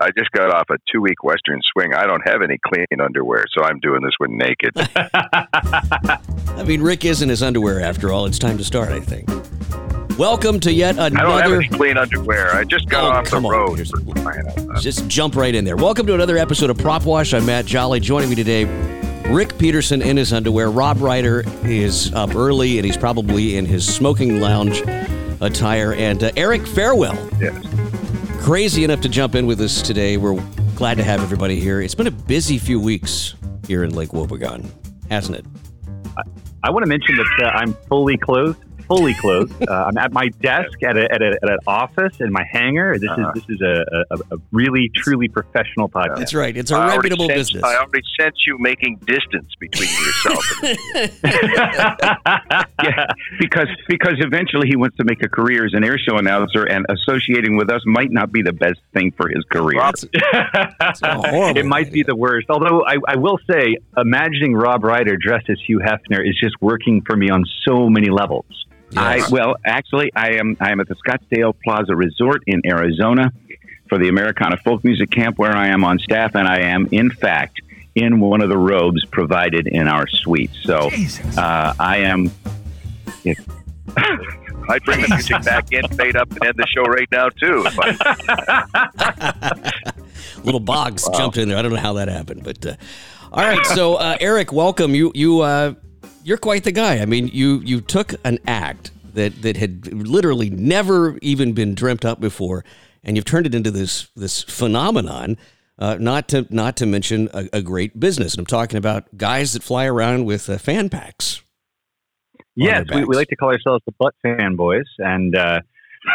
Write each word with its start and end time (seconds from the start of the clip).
I 0.00 0.10
just 0.16 0.30
got 0.30 0.54
off 0.54 0.66
a 0.70 0.76
two 0.92 1.00
week 1.00 1.24
Western 1.24 1.60
swing. 1.72 1.92
I 1.92 2.06
don't 2.06 2.22
have 2.24 2.40
any 2.40 2.56
clean 2.64 2.86
underwear, 3.02 3.44
so 3.52 3.64
I'm 3.64 3.80
doing 3.80 4.00
this 4.00 4.12
one 4.18 4.36
naked. 4.38 4.70
I 4.94 6.62
mean, 6.64 6.82
Rick 6.82 7.04
is 7.04 7.20
in 7.20 7.28
his 7.28 7.42
underwear 7.42 7.80
after 7.80 8.12
all. 8.12 8.24
It's 8.26 8.38
time 8.38 8.58
to 8.58 8.64
start, 8.64 8.90
I 8.90 9.00
think. 9.00 9.28
Welcome 10.16 10.60
to 10.60 10.72
yet 10.72 10.94
another. 10.98 11.16
I 11.18 11.22
don't 11.22 11.40
have 11.42 11.52
any 11.52 11.68
clean 11.68 11.96
underwear. 11.96 12.54
I 12.54 12.62
just 12.62 12.88
got 12.88 13.02
Oh, 13.04 13.08
off 13.08 13.24
the 13.24 13.30
come 13.30 13.46
on, 13.46 13.50
road. 13.52 13.70
Peter's- 13.78 13.90
for 13.90 14.00
crying 14.22 14.46
out 14.46 14.58
loud. 14.66 14.80
Just 14.80 15.08
jump 15.08 15.34
right 15.34 15.52
in 15.54 15.64
there. 15.64 15.76
Welcome 15.76 16.06
to 16.06 16.14
another 16.14 16.36
episode 16.38 16.70
of 16.70 16.78
Prop 16.78 17.04
Wash. 17.04 17.34
I'm 17.34 17.44
Matt 17.46 17.66
Jolley. 17.66 17.98
Joining 17.98 18.28
me 18.30 18.36
today, 18.36 18.64
Rick 19.28 19.58
Peterson 19.58 20.00
in 20.00 20.16
his 20.16 20.32
underwear. 20.32 20.70
Rob 20.70 20.98
Reider 20.98 21.44
is 21.68 22.12
up 22.14 22.36
early 22.36 22.78
and 22.78 22.86
he's 22.86 22.96
probably 22.96 23.56
in 23.56 23.66
his 23.66 23.84
smoking 23.92 24.40
lounge 24.40 24.80
attire. 25.40 25.92
And 25.94 26.22
uh, 26.22 26.30
Eric 26.36 26.66
Farewell, 26.68 27.16
Yes. 27.40 27.64
Crazy 28.38 28.84
enough 28.84 29.00
to 29.02 29.08
jump 29.08 29.34
in 29.34 29.46
with 29.46 29.60
us 29.60 29.82
today. 29.82 30.16
We're 30.16 30.40
glad 30.74 30.96
to 30.96 31.04
have 31.04 31.20
everybody 31.22 31.60
here. 31.60 31.80
It's 31.80 31.94
been 31.94 32.06
a 32.06 32.10
busy 32.12 32.58
few 32.58 32.80
weeks 32.80 33.34
here 33.66 33.84
in 33.84 33.94
Lake 33.94 34.10
Wobegon, 34.10 34.70
hasn't 35.10 35.38
it? 35.38 35.44
I 36.62 36.70
want 36.70 36.82
to 36.82 36.88
mention 36.88 37.16
that 37.16 37.26
uh, 37.42 37.48
I'm 37.58 37.74
fully 37.88 38.16
clothed. 38.16 38.64
Fully 38.88 39.14
clothed. 39.14 39.52
Uh, 39.68 39.84
I'm 39.86 39.98
at 39.98 40.12
my 40.12 40.28
desk 40.40 40.82
at, 40.82 40.96
a, 40.96 41.04
at, 41.12 41.20
a, 41.22 41.38
at 41.42 41.50
an 41.50 41.58
office 41.66 42.20
in 42.20 42.32
my 42.32 42.42
hangar. 42.50 42.98
This 42.98 43.10
Uh-huh. 43.10 43.32
is 43.36 43.42
this 43.46 43.56
is 43.56 43.60
a, 43.60 43.84
a, 44.10 44.16
a 44.34 44.38
really 44.50 44.90
truly 44.96 45.28
professional 45.28 45.88
podcast. 45.90 46.16
That's 46.16 46.34
right. 46.34 46.56
It's 46.56 46.70
a 46.70 46.76
I 46.76 46.78
already 46.78 46.96
reputable 47.10 47.28
sense- 47.28 47.50
business. 47.52 47.64
I 47.64 47.76
already 47.76 48.02
sense 48.18 48.36
you 48.46 48.56
making 48.58 48.96
distance 49.06 49.52
between 49.60 49.88
yourself 49.90 50.44
and 50.64 50.78
yeah, 52.82 53.06
because 53.38 53.68
because 53.88 54.14
eventually 54.18 54.68
he 54.68 54.76
wants 54.76 54.96
to 54.96 55.04
make 55.04 55.22
a 55.22 55.28
career 55.28 55.64
as 55.64 55.72
an 55.74 55.84
air 55.84 55.98
show 55.98 56.16
announcer, 56.16 56.64
and 56.64 56.86
associating 56.88 57.56
with 57.56 57.70
us 57.70 57.82
might 57.86 58.10
not 58.10 58.32
be 58.32 58.42
the 58.42 58.52
best 58.52 58.80
thing 58.94 59.12
for 59.16 59.28
his 59.28 59.44
career. 59.50 59.78
Rob, 59.78 59.94
It's 60.12 61.02
a 61.02 61.14
horrible 61.14 61.58
it 61.58 61.66
might 61.66 61.92
be 61.92 62.02
the 62.02 62.16
worst. 62.16 62.46
Although 62.50 62.84
I, 62.86 62.96
I 63.06 63.16
will 63.16 63.38
say, 63.50 63.76
imagining 63.96 64.54
Rob 64.54 64.82
Reider 64.82 65.18
dressed 65.18 65.50
as 65.50 65.58
Hugh 65.66 65.80
Hefner 65.80 66.26
is 66.26 66.38
just 66.42 66.54
working 66.60 67.02
for 67.06 67.16
me 67.16 67.30
on 67.30 67.44
so 67.66 67.88
many 67.88 68.08
levels. 68.10 68.46
I 68.96 69.22
well, 69.30 69.56
actually, 69.64 70.10
I 70.14 70.32
am 70.32 70.56
I 70.60 70.70
am 70.70 70.80
at 70.80 70.88
the 70.88 70.96
Scottsdale 70.96 71.54
Plaza 71.62 71.94
Resort 71.94 72.42
in 72.46 72.62
Arizona 72.66 73.32
for 73.88 73.98
the 73.98 74.08
Americana 74.08 74.56
Folk 74.58 74.84
Music 74.84 75.10
Camp, 75.10 75.38
where 75.38 75.54
I 75.54 75.68
am 75.68 75.84
on 75.84 75.98
staff, 75.98 76.34
and 76.34 76.48
I 76.48 76.60
am 76.60 76.88
in 76.90 77.10
fact 77.10 77.60
in 77.94 78.20
one 78.20 78.40
of 78.40 78.48
the 78.48 78.56
robes 78.56 79.04
provided 79.06 79.66
in 79.66 79.88
our 79.88 80.06
suite. 80.08 80.50
So 80.62 80.90
uh, 81.36 81.74
I 81.78 81.98
am. 81.98 82.30
I'd 84.70 84.84
bring 84.84 85.00
the 85.00 85.08
music 85.08 85.42
back 85.44 85.72
in, 85.72 85.88
fade 85.88 86.14
up, 86.14 86.30
and 86.30 86.44
end 86.44 86.56
the 86.56 86.66
show 86.66 86.82
right 86.82 87.08
now 87.10 87.30
too. 87.30 87.62
Little 90.44 90.60
box 90.60 91.08
jumped 91.16 91.38
in 91.38 91.48
there. 91.48 91.56
I 91.56 91.62
don't 91.62 91.72
know 91.72 91.80
how 91.80 91.94
that 91.94 92.08
happened, 92.08 92.44
but 92.44 92.64
uh, 92.66 92.76
all 93.32 93.42
right. 93.42 93.64
So 93.66 93.94
uh, 93.94 94.18
Eric, 94.20 94.52
welcome. 94.52 94.94
You 94.94 95.10
you 95.14 95.40
uh, 95.40 95.74
you're 96.28 96.36
quite 96.36 96.64
the 96.64 96.72
guy. 96.72 96.98
I 96.98 97.06
mean, 97.06 97.28
you 97.28 97.60
you 97.64 97.80
took 97.80 98.12
an 98.22 98.38
act 98.46 98.90
that 99.14 99.40
that 99.42 99.56
had 99.56 99.90
literally 99.92 100.50
never 100.50 101.18
even 101.22 101.54
been 101.54 101.74
dreamt 101.74 102.04
up 102.04 102.20
before, 102.20 102.64
and 103.02 103.16
you've 103.16 103.24
turned 103.24 103.46
it 103.46 103.54
into 103.54 103.70
this 103.70 104.08
this 104.14 104.42
phenomenon. 104.42 105.38
Uh, 105.78 105.96
not 106.00 106.28
to 106.28 106.46
not 106.50 106.76
to 106.76 106.86
mention 106.86 107.28
a, 107.32 107.48
a 107.54 107.62
great 107.62 107.98
business. 107.98 108.34
And 108.34 108.40
I'm 108.40 108.46
talking 108.46 108.76
about 108.76 109.16
guys 109.16 109.52
that 109.54 109.62
fly 109.62 109.86
around 109.86 110.26
with 110.26 110.50
uh, 110.50 110.58
fan 110.58 110.88
packs. 110.88 111.40
Yes, 112.56 112.84
we, 112.92 113.04
we 113.04 113.14
like 113.16 113.28
to 113.28 113.36
call 113.36 113.50
ourselves 113.50 113.84
the 113.86 113.92
Butt 113.98 114.14
Fanboys, 114.26 114.82
and 114.98 115.36
uh, 115.36 115.60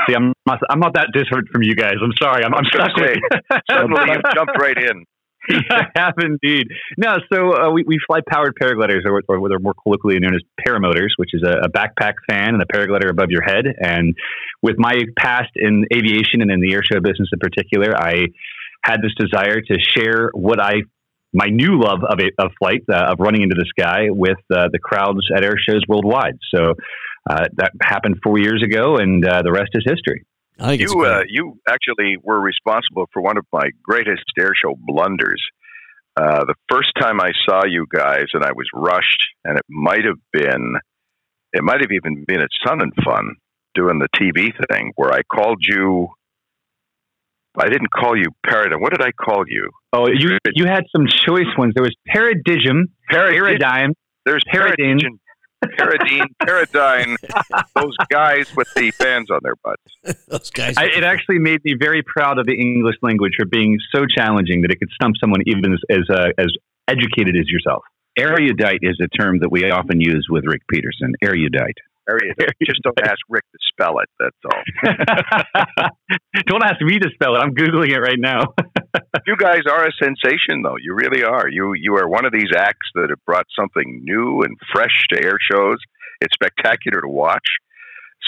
see, 0.05 0.13
I'm 0.13 0.33
not, 0.45 0.59
I'm 0.69 0.81
not 0.81 0.93
that 0.95 1.07
different 1.13 1.47
from 1.47 1.63
you 1.63 1.73
guys. 1.73 1.93
I'm 2.03 2.11
sorry, 2.21 2.43
I'm, 2.43 2.53
I'm 2.53 2.65
gonna 2.71 2.89
stuck 2.89 2.97
with. 2.97 3.61
suddenly 3.71 4.11
you 4.11 4.21
jumped 4.35 4.59
right 4.59 4.77
in. 4.77 5.05
I 5.69 5.85
have 5.95 6.15
indeed. 6.19 6.67
No, 6.97 7.15
so 7.31 7.53
uh, 7.53 7.71
we, 7.71 7.83
we 7.85 7.97
fly 8.07 8.19
powered 8.27 8.55
paragliders, 8.61 9.05
or, 9.05 9.21
or 9.27 9.39
what 9.39 9.51
are 9.51 9.59
more 9.59 9.73
colloquially 9.83 10.19
known 10.19 10.35
as 10.35 10.41
paramotors, 10.65 11.09
which 11.17 11.31
is 11.33 11.43
a, 11.43 11.65
a 11.65 11.69
backpack 11.69 12.13
fan 12.29 12.53
and 12.53 12.61
a 12.61 12.65
paraglider 12.65 13.09
above 13.09 13.29
your 13.29 13.43
head. 13.43 13.65
And 13.79 14.15
with 14.61 14.75
my 14.77 15.01
past 15.17 15.51
in 15.55 15.85
aviation 15.93 16.41
and 16.41 16.51
in 16.51 16.61
the 16.61 16.71
airshow 16.73 17.01
business 17.03 17.29
in 17.31 17.39
particular, 17.39 17.95
I 17.97 18.27
had 18.83 18.97
this 19.01 19.13
desire 19.17 19.61
to 19.61 19.77
share 19.79 20.29
what 20.33 20.59
I 20.61 20.81
my 21.35 21.47
new 21.47 21.79
love 21.81 22.03
of 22.07 22.19
a, 22.19 22.29
of 22.43 22.51
flight 22.59 22.83
uh, 22.91 23.11
of 23.11 23.19
running 23.19 23.41
into 23.41 23.55
the 23.55 23.65
sky 23.65 24.05
with 24.09 24.37
uh, 24.53 24.67
the 24.71 24.77
crowds 24.77 25.27
at 25.35 25.43
air 25.43 25.55
shows 25.57 25.81
worldwide. 25.87 26.37
So 26.53 26.75
uh, 27.27 27.45
that 27.55 27.71
happened 27.81 28.17
four 28.23 28.37
years 28.37 28.63
ago, 28.63 28.97
and 28.97 29.25
uh, 29.25 29.41
the 29.41 29.51
rest 29.51 29.71
is 29.73 29.83
history. 29.85 30.25
I 30.59 30.73
You 30.73 31.05
uh, 31.05 31.23
you 31.27 31.59
actually 31.67 32.17
were 32.21 32.39
responsible 32.39 33.07
for 33.11 33.21
one 33.21 33.37
of 33.37 33.45
my 33.51 33.69
greatest 33.83 34.23
air 34.37 34.51
show 34.55 34.75
blunders. 34.77 35.41
Uh, 36.15 36.45
the 36.45 36.55
first 36.69 36.91
time 36.99 37.19
I 37.19 37.31
saw 37.47 37.65
you 37.65 37.87
guys, 37.91 38.25
and 38.33 38.43
I 38.43 38.51
was 38.51 38.67
rushed, 38.73 39.23
and 39.43 39.57
it 39.57 39.65
might 39.67 40.05
have 40.05 40.19
been, 40.31 40.75
it 41.53 41.63
might 41.63 41.81
have 41.81 41.91
even 41.91 42.23
been 42.27 42.39
at 42.39 42.49
Sun 42.65 42.81
and 42.81 42.93
Fun 43.03 43.35
doing 43.73 43.99
the 43.99 44.07
TV 44.15 44.51
thing 44.71 44.91
where 44.95 45.11
I 45.11 45.21
called 45.23 45.63
you. 45.67 46.09
I 47.57 47.69
didn't 47.69 47.89
call 47.91 48.17
you 48.17 48.25
Paradigm. 48.45 48.81
What 48.81 48.93
did 48.93 49.01
I 49.01 49.11
call 49.11 49.43
you? 49.47 49.69
Oh, 49.91 50.07
you 50.07 50.37
you 50.53 50.65
had 50.65 50.83
some 50.95 51.05
choice 51.07 51.49
ones. 51.57 51.73
There 51.75 51.83
was 51.83 51.95
paradigm, 52.07 52.87
paradigm, 53.09 53.93
There's 54.25 54.43
Paradine. 54.51 54.99
Paradine, 55.77 56.27
Paradine, 56.41 57.15
those 57.75 57.95
guys 58.09 58.55
with 58.55 58.67
the 58.75 58.91
fans 58.91 59.29
on 59.31 59.39
their 59.43 59.55
butts. 59.63 60.25
Those 60.27 60.49
guys. 60.49 60.75
I, 60.77 60.85
it 60.85 61.03
actually 61.03 61.39
made 61.39 61.63
me 61.63 61.75
very 61.79 62.03
proud 62.03 62.39
of 62.39 62.45
the 62.45 62.53
English 62.53 62.95
language 63.01 63.33
for 63.37 63.45
being 63.45 63.77
so 63.93 64.05
challenging 64.05 64.61
that 64.61 64.71
it 64.71 64.79
could 64.79 64.89
stump 64.93 65.15
someone 65.19 65.41
even 65.45 65.73
as 65.73 65.79
as, 65.89 66.09
uh, 66.09 66.29
as 66.37 66.47
educated 66.87 67.35
as 67.37 67.47
yourself. 67.47 67.83
Erudite 68.17 68.79
is 68.81 68.99
a 69.01 69.07
term 69.17 69.39
that 69.39 69.51
we 69.51 69.69
often 69.69 69.99
use 69.99 70.27
with 70.29 70.43
Rick 70.45 70.61
Peterson. 70.69 71.13
Erudite. 71.23 71.77
Just 72.65 72.81
don't 72.83 72.99
ask 73.01 73.19
Rick 73.29 73.43
to 73.51 73.57
spell 73.71 73.99
it. 73.99 74.09
That's 74.19 74.35
all. 74.45 75.89
Don't 76.47 76.63
ask 76.63 76.81
me 76.81 76.99
to 76.99 77.09
spell 77.13 77.35
it. 77.35 77.39
I'm 77.39 77.55
googling 77.55 77.89
it 77.89 77.99
right 77.99 78.19
now. 78.19 78.41
You 79.25 79.37
guys 79.37 79.61
are 79.71 79.85
a 79.85 79.91
sensation, 80.01 80.63
though. 80.63 80.75
You 80.81 80.93
really 80.95 81.23
are. 81.23 81.47
You 81.47 81.73
you 81.73 81.95
are 81.95 82.09
one 82.09 82.25
of 82.25 82.33
these 82.33 82.51
acts 82.55 82.87
that 82.95 83.09
have 83.09 83.23
brought 83.25 83.45
something 83.57 84.01
new 84.03 84.41
and 84.41 84.57
fresh 84.73 85.05
to 85.11 85.23
air 85.23 85.37
shows. 85.49 85.77
It's 86.19 86.33
spectacular 86.33 87.01
to 87.01 87.07
watch. 87.07 87.45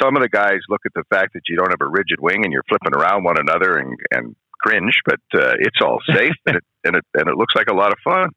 Some 0.01 0.15
of 0.15 0.21
the 0.21 0.29
guys 0.29 0.59
look 0.69 0.81
at 0.85 0.93
the 0.95 1.03
fact 1.09 1.33
that 1.33 1.41
you 1.49 1.57
don't 1.57 1.69
have 1.69 1.81
a 1.81 1.89
rigid 1.89 2.19
wing 2.21 2.43
and 2.43 2.53
you're 2.53 2.63
flipping 2.69 2.95
around 2.95 3.23
one 3.23 3.35
another 3.37 3.77
and, 3.77 3.97
and 4.11 4.35
cringe, 4.61 4.93
but 5.05 5.19
uh, 5.35 5.53
it's 5.59 5.79
all 5.83 5.99
safe 6.13 6.33
and, 6.45 6.57
it, 6.57 6.63
and 6.85 6.95
it 6.95 7.05
and 7.13 7.27
it 7.27 7.35
looks 7.35 7.53
like 7.55 7.67
a 7.69 7.75
lot 7.75 7.91
of 7.91 7.97
fun. 8.03 8.29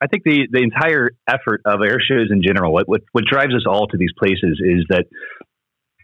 I 0.00 0.06
think 0.08 0.24
the 0.24 0.46
the 0.50 0.62
entire 0.62 1.10
effort 1.28 1.62
of 1.64 1.80
air 1.82 1.98
shows 2.00 2.28
in 2.30 2.42
general, 2.42 2.72
what 2.72 2.88
what, 2.88 3.02
what 3.12 3.24
drives 3.24 3.54
us 3.54 3.64
all 3.68 3.86
to 3.88 3.96
these 3.96 4.12
places 4.18 4.60
is 4.60 4.84
that 4.90 5.04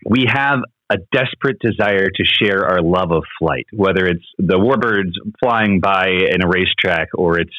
we 0.09 0.25
have 0.29 0.61
a 0.91 0.97
desperate 1.13 1.59
desire 1.61 2.09
to 2.09 2.25
share 2.25 2.67
our 2.67 2.83
love 2.83 3.13
of 3.13 3.23
flight, 3.39 3.67
whether 3.73 4.05
it's 4.07 4.25
the 4.39 4.59
warbirds 4.59 5.13
flying 5.43 5.81
by 5.81 6.09
in 6.09 6.43
a 6.43 6.49
racetrack 6.49 7.09
or 7.15 7.41
it's, 7.41 7.55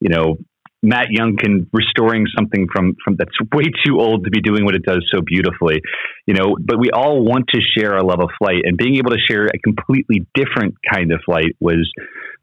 you 0.00 0.08
know, 0.08 0.36
Matt 0.82 1.08
Younkin 1.08 1.66
restoring 1.72 2.26
something 2.36 2.68
from, 2.72 2.94
from 3.02 3.16
that's 3.16 3.36
way 3.52 3.64
too 3.84 3.98
old 3.98 4.24
to 4.24 4.30
be 4.30 4.40
doing 4.40 4.64
what 4.64 4.76
it 4.76 4.84
does 4.84 5.04
so 5.12 5.20
beautifully, 5.20 5.80
you 6.26 6.34
know. 6.34 6.56
But 6.60 6.78
we 6.78 6.90
all 6.90 7.24
want 7.24 7.46
to 7.54 7.60
share 7.60 7.94
our 7.94 8.04
love 8.04 8.20
of 8.20 8.28
flight, 8.38 8.62
and 8.62 8.76
being 8.76 8.96
able 8.96 9.10
to 9.10 9.18
share 9.18 9.46
a 9.46 9.58
completely 9.58 10.26
different 10.34 10.74
kind 10.88 11.12
of 11.12 11.20
flight 11.24 11.56
was 11.58 11.90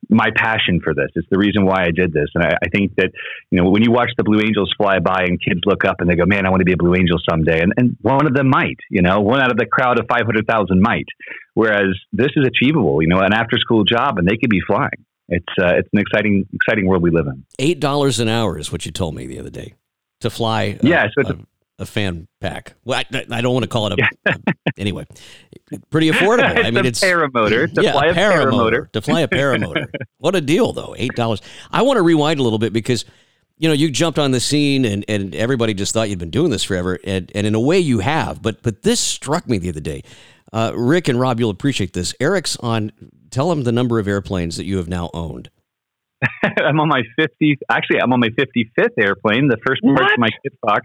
my 0.09 0.29
passion 0.35 0.79
for 0.83 0.93
this. 0.93 1.09
It's 1.15 1.27
the 1.29 1.37
reason 1.37 1.65
why 1.65 1.83
I 1.83 1.91
did 1.91 2.13
this, 2.13 2.27
and 2.35 2.43
I, 2.43 2.51
I 2.63 2.67
think 2.69 2.95
that 2.97 3.11
you 3.51 3.61
know 3.61 3.69
when 3.69 3.83
you 3.83 3.91
watch 3.91 4.09
the 4.17 4.23
Blue 4.23 4.39
Angels 4.39 4.73
fly 4.77 4.99
by 4.99 5.23
and 5.27 5.39
kids 5.41 5.61
look 5.65 5.85
up 5.85 5.97
and 5.99 6.09
they 6.09 6.15
go, 6.15 6.25
"Man, 6.25 6.45
I 6.45 6.49
want 6.49 6.61
to 6.61 6.65
be 6.65 6.73
a 6.73 6.77
Blue 6.77 6.95
Angel 6.95 7.17
someday," 7.29 7.61
and 7.61 7.73
and 7.77 7.97
one 8.01 8.25
of 8.27 8.33
them 8.33 8.49
might, 8.49 8.77
you 8.89 9.01
know, 9.01 9.21
one 9.21 9.41
out 9.41 9.51
of 9.51 9.57
the 9.57 9.65
crowd 9.65 9.99
of 9.99 10.05
five 10.07 10.25
hundred 10.25 10.47
thousand 10.47 10.81
might. 10.81 11.05
Whereas 11.53 11.95
this 12.11 12.31
is 12.35 12.45
achievable, 12.47 13.01
you 13.01 13.07
know, 13.07 13.19
an 13.19 13.33
after 13.33 13.57
school 13.57 13.83
job, 13.83 14.17
and 14.17 14.27
they 14.27 14.37
could 14.37 14.49
be 14.49 14.61
flying. 14.65 15.05
It's 15.29 15.45
uh, 15.61 15.75
it's 15.77 15.89
an 15.93 15.99
exciting 15.99 16.45
exciting 16.53 16.85
world 16.87 17.01
we 17.01 17.11
live 17.11 17.27
in. 17.27 17.45
Eight 17.59 17.79
dollars 17.79 18.19
an 18.19 18.27
hour 18.27 18.57
is 18.57 18.71
what 18.71 18.85
you 18.85 18.91
told 18.91 19.15
me 19.15 19.25
the 19.27 19.39
other 19.39 19.49
day 19.49 19.73
to 20.19 20.29
fly. 20.29 20.77
a- 20.81 20.87
Yeah, 20.87 21.05
so 21.13 21.21
it's 21.21 21.29
a, 21.79 21.85
fan 21.85 22.27
pack. 22.39 22.73
Well, 22.83 22.99
I, 22.99 23.25
I 23.31 23.41
don't 23.41 23.53
want 23.53 23.63
to 23.63 23.69
call 23.69 23.87
it 23.87 23.99
a. 23.99 24.35
anyway, 24.77 25.05
pretty 25.89 26.09
affordable. 26.09 26.57
I 26.65 26.71
mean, 26.71 26.85
a 26.85 26.87
it's 26.87 27.01
paramotor 27.01 27.71
to 27.73 27.83
yeah, 27.83 27.91
fly 27.91 28.07
a 28.07 28.13
paramotor. 28.13 28.91
to 28.91 29.01
fly 29.01 29.21
a 29.21 29.27
paramotor. 29.27 29.87
what 30.17 30.35
a 30.35 30.41
deal, 30.41 30.73
though! 30.73 30.95
Eight 30.97 31.15
dollars. 31.15 31.41
I 31.71 31.81
want 31.81 31.97
to 31.97 32.01
rewind 32.01 32.39
a 32.39 32.43
little 32.43 32.59
bit 32.59 32.73
because 32.73 33.05
you 33.57 33.67
know 33.67 33.73
you 33.73 33.89
jumped 33.91 34.19
on 34.19 34.31
the 34.31 34.39
scene 34.39 34.85
and 34.85 35.05
and 35.07 35.35
everybody 35.35 35.73
just 35.73 35.93
thought 35.93 36.09
you'd 36.09 36.19
been 36.19 36.29
doing 36.29 36.51
this 36.51 36.63
forever, 36.63 36.99
and 37.03 37.31
and 37.35 37.47
in 37.47 37.55
a 37.55 37.61
way 37.61 37.79
you 37.79 37.99
have. 37.99 38.41
But 38.41 38.61
but 38.61 38.83
this 38.83 38.99
struck 38.99 39.47
me 39.47 39.57
the 39.57 39.69
other 39.69 39.81
day. 39.81 40.03
Uh, 40.51 40.71
Rick 40.75 41.07
and 41.07 41.19
Rob, 41.19 41.39
you'll 41.39 41.49
appreciate 41.49 41.93
this. 41.93 42.13
Eric's 42.19 42.55
on. 42.57 42.91
Tell 43.31 43.51
him 43.51 43.63
the 43.63 43.71
number 43.71 43.97
of 43.97 44.07
airplanes 44.07 44.57
that 44.57 44.65
you 44.65 44.77
have 44.77 44.87
now 44.87 45.09
owned. 45.11 45.49
I'm 46.63 46.79
on 46.79 46.87
my 46.89 47.01
50th. 47.19 47.57
Actually, 47.69 48.01
I'm 48.01 48.13
on 48.13 48.19
my 48.19 48.29
55th 48.29 48.97
airplane. 48.99 49.47
The 49.47 49.57
first 49.65 49.81
part 49.83 50.13
of 50.13 50.17
my 50.17 50.29
kit 50.43 50.53
box. 50.61 50.83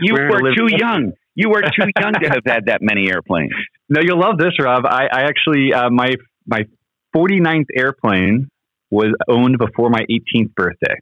You 0.00 0.14
We're 0.14 0.54
too 0.54 0.68
young. 0.76 1.12
You 1.34 1.50
were 1.50 1.62
too 1.62 1.90
young 2.00 2.12
to 2.14 2.28
have 2.28 2.42
had 2.46 2.66
that 2.66 2.80
many 2.82 3.10
airplanes. 3.10 3.52
No, 3.88 4.00
you'll 4.02 4.20
love 4.20 4.38
this, 4.38 4.52
Rob. 4.60 4.84
I, 4.86 5.06
I 5.12 5.22
actually 5.22 5.72
uh, 5.72 5.90
my 5.90 6.14
my 6.46 6.62
49th 7.14 7.66
airplane 7.76 8.48
was 8.90 9.14
owned 9.28 9.58
before 9.58 9.90
my 9.90 10.04
18th 10.10 10.54
birthday. 10.54 10.96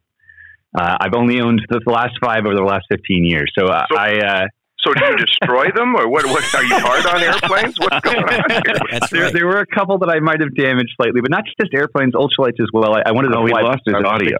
Uh, 0.77 0.97
I've 0.99 1.13
only 1.15 1.39
owned 1.41 1.61
the 1.69 1.79
last 1.85 2.13
five 2.23 2.45
over 2.45 2.55
the 2.55 2.63
last 2.63 2.85
15 2.91 3.23
years. 3.25 3.51
So, 3.57 3.65
uh, 3.67 3.83
So- 3.91 3.97
I, 3.97 4.17
uh, 4.19 4.45
So 4.87 4.93
do 4.93 5.05
you 5.05 5.17
destroy 5.17 5.65
them, 5.75 5.95
or 5.95 6.07
what? 6.07 6.25
What 6.25 6.55
are 6.55 6.63
you 6.63 6.79
hard 6.79 7.05
on 7.05 7.21
airplanes? 7.21 7.77
What's 7.79 7.99
going 8.03 8.23
on 8.23 8.49
here? 8.49 8.61
That's 8.91 9.09
there, 9.11 9.23
right. 9.23 9.33
there 9.33 9.45
were 9.45 9.59
a 9.59 9.65
couple 9.67 9.97
that 9.99 10.09
I 10.09 10.19
might 10.21 10.39
have 10.39 10.55
damaged 10.55 10.93
slightly, 10.95 11.19
but 11.19 11.29
not 11.29 11.43
just 11.59 11.73
airplanes, 11.73 12.13
ultralights 12.13 12.61
as 12.61 12.67
well. 12.73 12.95
I, 12.95 13.03
I 13.07 13.11
wanted 13.11 13.29
to 13.29 13.37
Oh, 13.37 13.41
we 13.41 13.51
lost 13.51 13.81
his 13.85 13.95
audio. 13.95 14.37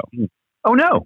Oh 0.64 0.74
no! 0.74 1.06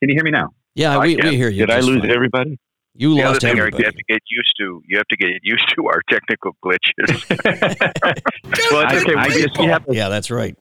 Can 0.00 0.10
you 0.10 0.14
hear 0.14 0.24
me 0.24 0.30
now? 0.32 0.50
Yeah, 0.74 0.98
I 0.98 1.06
we, 1.06 1.16
we 1.16 1.36
hear 1.36 1.48
you. 1.48 1.66
Did 1.66 1.70
I 1.70 1.80
lose 1.80 2.00
fine. 2.00 2.10
everybody? 2.10 2.58
You 2.96 3.14
The 3.16 3.22
lost 3.24 3.40
thing, 3.40 3.58
Eric, 3.58 3.74
you 3.74 3.84
everybody. 3.84 3.84
have 3.86 3.94
to 3.94 4.04
get 4.08 4.20
used 4.30 4.54
to. 4.58 4.82
You 4.86 4.98
have 4.98 5.08
to 5.08 5.16
get 5.16 5.30
used 5.42 5.72
to 5.76 5.86
our 5.86 6.00
technical 6.10 6.52
glitches. 6.64 7.10
well, 8.70 8.86
I- 8.86 8.96
okay. 8.98 9.14
I 9.16 9.28
we, 9.28 9.42
just- 9.42 9.58
we 9.58 9.64
have 9.66 9.84
Yeah, 9.88 10.08
that's 10.10 10.30
right. 10.30 10.56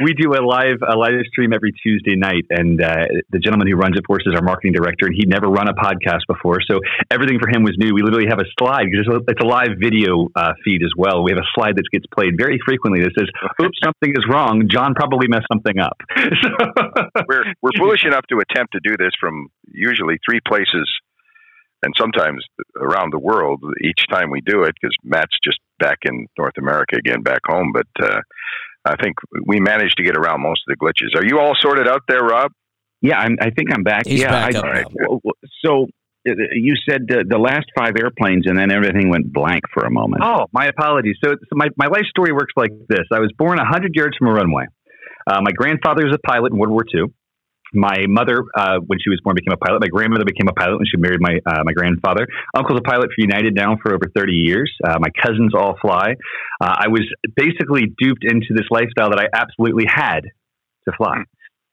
We 0.00 0.14
do 0.14 0.32
a 0.32 0.40
live 0.40 0.80
a 0.80 0.96
live 0.96 1.20
stream 1.28 1.52
every 1.52 1.72
Tuesday 1.84 2.16
night, 2.16 2.46
and 2.48 2.80
uh, 2.80 3.04
the 3.30 3.38
gentleman 3.38 3.68
who 3.68 3.76
runs 3.76 3.96
it 3.98 4.04
for 4.06 4.16
us 4.16 4.22
is 4.24 4.32
our 4.34 4.40
marketing 4.40 4.72
director, 4.72 5.04
and 5.06 5.14
he'd 5.14 5.28
never 5.28 5.48
run 5.48 5.68
a 5.68 5.74
podcast 5.74 6.24
before, 6.26 6.58
so 6.64 6.80
everything 7.10 7.38
for 7.38 7.48
him 7.48 7.62
was 7.62 7.76
new. 7.76 7.92
We 7.94 8.00
literally 8.02 8.28
have 8.28 8.40
a 8.40 8.48
slide 8.58 8.86
because 8.88 9.04
it's 9.06 9.14
a, 9.14 9.20
it's 9.28 9.42
a 9.42 9.46
live 9.46 9.76
video 9.76 10.28
uh, 10.34 10.52
feed 10.64 10.82
as 10.82 10.92
well. 10.96 11.22
We 11.22 11.32
have 11.32 11.40
a 11.44 11.48
slide 11.54 11.76
that 11.76 11.84
gets 11.92 12.06
played 12.14 12.38
very 12.38 12.58
frequently 12.64 13.02
that 13.04 13.12
says, 13.18 13.28
"Oops, 13.60 13.76
something 13.84 14.16
is 14.16 14.24
wrong. 14.28 14.68
John 14.70 14.94
probably 14.94 15.28
messed 15.28 15.48
something 15.52 15.78
up." 15.78 15.96
So- 16.42 16.56
we're 17.28 17.44
we're 17.60 17.76
foolish 17.78 18.04
enough 18.04 18.24
to 18.30 18.38
attempt 18.40 18.72
to 18.72 18.80
do 18.82 18.96
this 18.98 19.12
from 19.20 19.48
usually 19.70 20.16
three 20.28 20.40
places, 20.46 20.88
and 21.82 21.92
sometimes 21.98 22.44
around 22.80 23.12
the 23.12 23.18
world. 23.18 23.62
Each 23.84 24.04
time 24.10 24.30
we 24.30 24.40
do 24.40 24.62
it, 24.62 24.74
because 24.80 24.94
Matt's 25.04 25.36
just 25.44 25.58
back 25.78 25.98
in 26.04 26.26
North 26.38 26.56
America 26.58 26.96
again, 26.96 27.22
back 27.22 27.40
home. 27.46 27.72
But 27.72 27.86
uh, 28.02 28.20
I 28.84 28.96
think 28.96 29.16
we 29.46 29.60
managed 29.60 29.96
to 29.98 30.04
get 30.04 30.16
around 30.16 30.42
most 30.42 30.62
of 30.68 30.76
the 30.76 30.84
glitches. 30.84 31.18
Are 31.18 31.24
you 31.24 31.38
all 31.38 31.54
sorted 31.60 31.86
out 31.88 32.02
there, 32.08 32.20
Rob? 32.20 32.50
Yeah, 33.00 33.18
I'm, 33.18 33.36
I 33.40 33.50
think 33.50 33.72
I'm 33.72 33.82
back. 33.82 34.06
He's 34.06 34.20
yeah, 34.20 34.30
back 34.30 34.54
I, 34.54 34.58
up 34.58 34.64
now. 34.64 34.82
w- 34.82 35.20
w- 35.22 35.32
So 35.64 35.86
uh, 36.28 36.32
you 36.52 36.74
said 36.88 37.02
uh, 37.10 37.22
the 37.28 37.38
last 37.38 37.66
five 37.76 37.94
airplanes, 37.96 38.46
and 38.46 38.58
then 38.58 38.70
everything 38.70 39.08
went 39.08 39.32
blank 39.32 39.62
for 39.74 39.84
a 39.84 39.90
moment. 39.90 40.22
Oh, 40.24 40.46
my 40.52 40.66
apologies. 40.66 41.16
So, 41.24 41.32
so 41.32 41.52
my, 41.52 41.68
my 41.76 41.86
life 41.86 42.04
story 42.08 42.32
works 42.32 42.52
like 42.56 42.70
this. 42.88 43.06
I 43.12 43.18
was 43.18 43.32
born 43.36 43.58
100 43.58 43.94
yards 43.94 44.16
from 44.16 44.28
a 44.28 44.32
runway. 44.32 44.66
Uh, 45.26 45.40
my 45.42 45.52
grandfather 45.52 46.04
was 46.04 46.14
a 46.14 46.26
pilot 46.26 46.52
in 46.52 46.58
World 46.58 46.72
War 46.72 46.84
II. 46.94 47.12
My 47.72 48.04
mother, 48.08 48.44
uh, 48.54 48.78
when 48.86 48.98
she 49.00 49.08
was 49.08 49.20
born, 49.24 49.34
became 49.34 49.52
a 49.52 49.56
pilot. 49.56 49.80
My 49.80 49.88
grandmother 49.88 50.24
became 50.24 50.48
a 50.48 50.52
pilot 50.52 50.76
when 50.76 50.86
she 50.86 50.98
married 50.98 51.20
my 51.20 51.38
uh, 51.46 51.62
my 51.64 51.72
grandfather. 51.72 52.26
Uncle's 52.54 52.80
a 52.80 52.82
pilot 52.82 53.08
for 53.14 53.20
United 53.20 53.54
now 53.54 53.76
for 53.82 53.94
over 53.94 54.10
30 54.14 54.32
years. 54.32 54.70
Uh, 54.84 54.98
my 55.00 55.08
cousins 55.22 55.54
all 55.54 55.76
fly. 55.80 56.14
Uh, 56.60 56.74
I 56.78 56.88
was 56.88 57.02
basically 57.34 57.92
duped 57.98 58.24
into 58.24 58.54
this 58.54 58.66
lifestyle 58.70 59.10
that 59.10 59.18
I 59.18 59.28
absolutely 59.32 59.84
had 59.88 60.20
to 60.88 60.92
fly. 60.96 61.24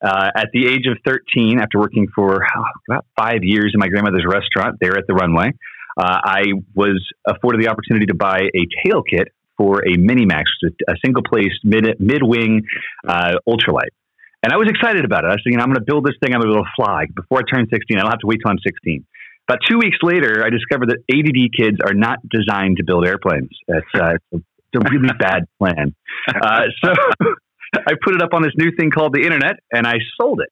Uh, 0.02 0.30
at 0.36 0.48
the 0.54 0.66
age 0.68 0.88
of 0.88 0.98
13, 1.06 1.60
after 1.60 1.78
working 1.78 2.08
for 2.16 2.46
oh, 2.46 2.64
about 2.90 3.06
five 3.18 3.40
years 3.42 3.72
in 3.74 3.80
my 3.80 3.90
grandmother's 3.90 4.26
restaurant 4.26 4.78
there 4.80 4.98
at 4.98 5.04
the 5.08 5.14
runway, 5.14 5.52
uh, 5.98 6.18
I 6.24 6.44
was 6.74 7.04
afforded 7.28 7.62
the 7.62 7.70
opportunity 7.70 8.06
to 8.06 8.16
buy 8.16 8.40
a 8.56 8.64
tail 8.84 9.04
kit 9.04 9.28
for 9.58 9.80
a 9.80 9.98
Minimax, 9.98 10.46
a, 10.64 10.92
a 10.92 10.96
single 11.04 11.24
place 11.24 11.52
mid 11.64 11.86
mid 12.00 12.24
wing 12.24 12.62
uh, 13.06 13.34
ultralight. 13.48 13.92
And 14.42 14.54
I 14.54 14.58
was 14.58 14.70
excited 14.70 15.04
about 15.04 15.26
it. 15.26 15.28
I 15.28 15.36
said, 15.36 15.52
you 15.52 15.58
know, 15.58 15.64
I'm 15.64 15.70
going 15.70 15.84
to 15.84 15.86
build 15.86 16.06
this 16.06 16.16
thing. 16.24 16.34
I'm 16.34 16.42
going 16.42 16.56
to 16.56 16.70
fly. 16.76 17.06
Before 17.14 17.40
I 17.40 17.44
turn 17.44 17.68
16, 17.68 17.98
I 17.98 18.02
don't 18.02 18.12
have 18.12 18.20
to 18.20 18.28
wait 18.28 18.40
till 18.44 18.52
I'm 18.52 18.64
16. 18.64 19.06
About 19.48 19.60
two 19.68 19.80
weeks 19.80 19.98
later, 20.02 20.46
I 20.46 20.50
discovered 20.50 20.94
that 20.94 21.02
ADD 21.12 21.52
kids 21.58 21.78
are 21.84 21.94
not 21.94 22.20
designed 22.30 22.78
to 22.78 22.84
build 22.86 23.06
airplanes. 23.06 23.50
It's, 23.68 23.88
uh, 23.96 24.16
it's, 24.32 24.46
a, 24.76 24.80
really 24.92 25.10
bad 25.20 25.44
plan. 25.58 25.96
Uh, 26.30 26.70
so 26.84 26.94
I 27.76 27.94
put 28.02 28.16
it 28.16 28.22
up 28.22 28.34
on 28.34 28.44
this 28.44 28.54
new 28.56 28.72
thing 28.78 28.92
called 28.92 29.14
the 29.14 29.24
internet, 29.26 29.58
and 29.74 29.86
I 29.86 29.96
sold 30.20 30.42
it. 30.42 30.50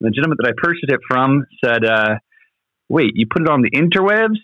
The 0.00 0.10
gentleman 0.10 0.38
that 0.40 0.48
I 0.48 0.54
purchased 0.56 0.90
it 0.90 1.00
from 1.06 1.46
said, 1.64 1.84
uh, 1.84 2.16
"Wait, 2.88 3.12
you 3.14 3.26
put 3.30 3.42
it 3.42 3.48
on 3.48 3.62
the 3.62 3.70
interwebs?" 3.70 4.40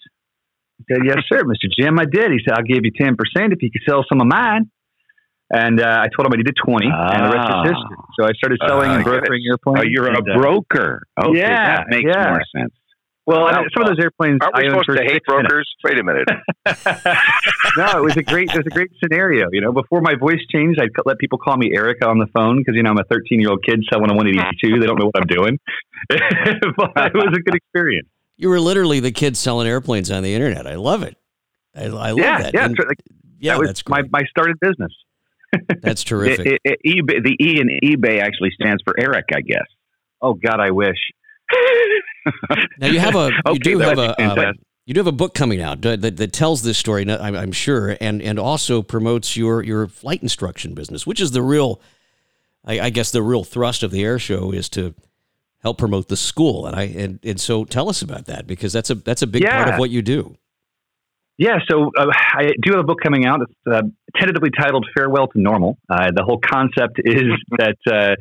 I 0.79 0.95
said, 0.95 1.03
"Yes, 1.05 1.19
sir, 1.29 1.43
Mr. 1.43 1.67
Jim. 1.77 1.99
I 1.99 2.05
did." 2.05 2.31
He 2.31 2.39
said, 2.47 2.55
"I'll 2.57 2.63
give 2.63 2.85
you 2.85 2.93
ten 2.97 3.17
percent 3.17 3.53
if 3.53 3.63
you 3.63 3.71
could 3.73 3.83
sell 3.89 4.05
some 4.09 4.21
of 4.21 4.29
mine." 4.29 4.71
And 5.51 5.81
uh, 5.81 6.05
I 6.05 6.09
told 6.15 6.27
him 6.27 6.33
I 6.35 6.37
needed 6.37 6.57
twenty, 6.63 6.87
and 6.93 7.25
the 7.25 7.31
rest 7.37 7.49
Ah. 7.51 7.63
is 7.65 7.71
history. 7.71 7.97
So 8.21 8.25
I 8.27 8.33
started 8.37 8.59
selling 8.67 8.91
Ah, 8.91 8.93
I 8.93 8.97
and 8.97 9.05
brokering 9.05 9.43
airplanes. 9.49 9.79
Oh, 9.81 9.89
you're 9.89 10.07
a 10.07 10.17
and, 10.17 10.31
uh, 10.31 10.37
broker. 10.39 11.03
Okay, 11.19 11.39
yeah, 11.39 11.77
that 11.79 11.87
makes 11.89 12.05
yeah. 12.13 12.29
more 12.29 12.43
sense. 12.55 12.73
well, 13.27 13.45
Well, 13.45 13.55
I 13.55 13.61
mean, 13.61 13.69
some 13.75 13.83
of 13.85 13.89
those 13.89 13.99
airplanes 14.03 14.39
Aren't 14.43 14.57
we 14.57 14.65
I 14.67 14.69
supposed 14.69 14.87
for 14.87 14.97
to 14.97 15.03
hate 15.03 15.13
six 15.13 15.29
minutes. 15.29 15.49
brokers? 15.49 15.69
Wait 15.85 15.99
a 15.99 16.05
minute. 16.05 16.29
no, 17.79 17.99
it 17.99 18.03
was 18.05 18.17
a 18.19 18.23
great, 18.23 18.51
it 18.53 18.57
was 18.57 18.67
a 18.67 18.71
great 18.71 18.91
scenario. 19.03 19.49
You 19.53 19.61
know, 19.63 19.73
before 19.73 20.01
my 20.03 20.15
voice 20.17 20.41
changed, 20.53 20.79
I'd 20.81 20.91
let 21.07 21.19
people 21.19 21.39
call 21.39 21.57
me 21.57 21.73
Erica 21.75 22.07
on 22.09 22.19
the 22.19 22.27
phone 22.35 22.59
because 22.59 22.75
you 22.77 22.83
know 22.83 22.91
I'm 22.91 22.99
a 22.99 23.05
13 23.05 23.41
year 23.41 23.51
old 23.51 23.65
kid 23.65 23.81
selling 23.91 24.11
a 24.11 24.15
182. 24.15 24.81
They 24.81 24.87
don't 24.87 24.99
know 24.99 25.07
what 25.07 25.17
I'm 25.21 25.27
doing, 25.27 25.59
but 26.09 26.19
it 27.07 27.15
was 27.15 27.35
a 27.37 27.41
good 27.41 27.55
experience. 27.55 28.09
You 28.37 28.49
were 28.51 28.61
literally 28.61 29.01
the 29.01 29.13
kid 29.13 29.37
selling 29.37 29.67
airplanes 29.67 30.11
on 30.11 30.23
the 30.23 30.35
internet. 30.35 30.67
I 30.67 30.75
love 30.77 31.03
it. 31.03 31.17
I, 31.75 31.85
I 31.85 31.87
love 31.89 32.19
yeah, 32.19 32.43
that. 32.43 32.55
yeah, 32.55 32.65
And- 32.67 32.77
so, 32.79 32.87
like, 32.87 32.99
yeah, 33.41 33.53
that 33.55 33.61
was 33.61 33.69
that's 33.71 33.89
my 33.89 34.01
great. 34.01 34.13
my 34.13 34.23
started 34.29 34.57
business. 34.61 34.93
That's 35.81 36.05
terrific. 36.05 36.47
It- 36.47 36.61
it- 36.65 36.81
it- 36.83 37.25
the 37.25 37.37
E 37.41 37.61
in 37.61 37.69
eBay 37.83 38.21
actually 38.21 38.51
stands 38.61 38.83
for 38.85 38.95
Eric, 38.99 39.27
I 39.35 39.41
guess. 39.41 39.67
Oh 40.21 40.35
God, 40.35 40.61
I 40.61 40.71
wish. 40.71 40.97
now 42.79 42.89
you 42.89 42.99
have 42.99 43.15
a 43.15 43.31
you 43.47 43.53
Okay, 43.53 43.59
do 43.59 43.79
have 43.79 43.99
a 43.99 44.23
um, 44.23 44.55
you 44.85 44.95
do 44.95 45.01
have 45.01 45.07
a 45.07 45.13
book 45.13 45.35
coming 45.35 45.61
out 45.61 45.83
that, 45.83 46.01
that, 46.03 46.17
that 46.17 46.33
tells 46.33 46.63
this 46.63 46.79
story. 46.79 47.09
I'm, 47.11 47.35
I'm 47.35 47.53
sure, 47.53 47.97
and 48.01 48.21
and 48.23 48.39
also 48.39 48.83
promotes 48.83 49.37
your 49.37 49.63
your 49.63 49.87
flight 49.87 50.23
instruction 50.23 50.75
business, 50.75 51.07
which 51.07 51.21
is 51.21 51.31
the 51.31 51.43
real, 51.43 51.81
I, 52.65 52.81
I 52.81 52.91
guess, 52.91 53.11
the 53.11 53.23
real 53.23 53.45
thrust 53.45 53.83
of 53.83 53.91
the 53.91 54.03
air 54.05 54.19
show 54.19 54.51
is 54.51 54.69
to 54.71 54.95
help 55.63 55.79
promote 55.79 56.09
the 56.09 56.17
school. 56.17 56.67
And 56.67 56.75
I 56.77 56.83
and, 56.85 57.19
and 57.23 57.41
so 57.41 57.65
tell 57.65 57.89
us 57.89 58.03
about 58.03 58.27
that 58.27 58.47
because 58.47 58.73
that's 58.73 58.91
a 58.91 58.95
that's 58.95 59.23
a 59.23 59.27
big 59.27 59.45
part 59.45 59.69
of 59.69 59.79
what 59.79 59.91
you 59.91 60.03
do. 60.03 60.37
Yeah, 61.39 61.59
so 61.71 61.93
uh, 61.97 62.07
I 62.11 62.49
do 62.61 62.73
have 62.73 62.81
a 62.81 62.85
book 62.85 62.99
coming 63.01 63.25
out. 63.25 63.43
It's 63.43 63.53
uh, 63.73 63.83
tentatively 64.17 64.51
titled 64.51 64.87
"Farewell 64.97 65.29
to 65.29 65.41
Normal." 65.41 65.79
Uh, 65.89 66.11
the 66.15 66.25
whole 66.25 66.41
concept 66.45 66.99
is 67.05 67.31
that 67.57 67.79
uh, 67.87 68.17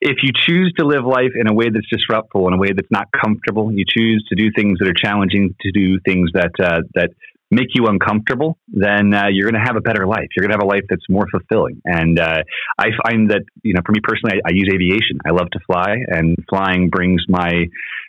if 0.00 0.18
you 0.22 0.30
choose 0.34 0.72
to 0.78 0.86
live 0.86 1.04
life 1.04 1.32
in 1.34 1.48
a 1.48 1.54
way 1.54 1.70
that's 1.70 1.88
disruptful, 1.90 2.48
in 2.48 2.54
a 2.54 2.58
way 2.58 2.68
that's 2.74 2.90
not 2.90 3.08
comfortable, 3.12 3.72
you 3.72 3.84
choose 3.88 4.24
to 4.28 4.34
do 4.34 4.50
things 4.54 4.78
that 4.78 4.88
are 4.88 4.94
challenging, 4.94 5.54
to 5.62 5.72
do 5.72 5.98
things 6.04 6.30
that 6.34 6.52
uh, 6.62 6.80
that 6.94 7.10
make 7.50 7.68
you 7.74 7.86
uncomfortable, 7.86 8.58
then 8.68 9.12
uh, 9.12 9.26
you're 9.30 9.50
going 9.50 9.60
to 9.60 9.66
have 9.66 9.76
a 9.76 9.80
better 9.80 10.06
life. 10.06 10.28
You're 10.36 10.46
going 10.46 10.52
to 10.52 10.58
have 10.58 10.66
a 10.66 10.72
life 10.72 10.84
that's 10.88 11.08
more 11.08 11.26
fulfilling. 11.30 11.80
And 11.84 12.18
uh, 12.18 12.42
I 12.78 12.88
find 13.04 13.30
that 13.30 13.42
you 13.62 13.74
know, 13.74 13.80
for 13.84 13.92
me 13.92 14.00
personally, 14.02 14.40
I, 14.44 14.50
I 14.50 14.52
use 14.54 14.70
aviation. 14.72 15.18
I 15.26 15.30
love 15.30 15.50
to 15.52 15.60
fly, 15.66 15.96
and 16.08 16.36
flying 16.48 16.88
brings 16.90 17.22
my 17.28 17.66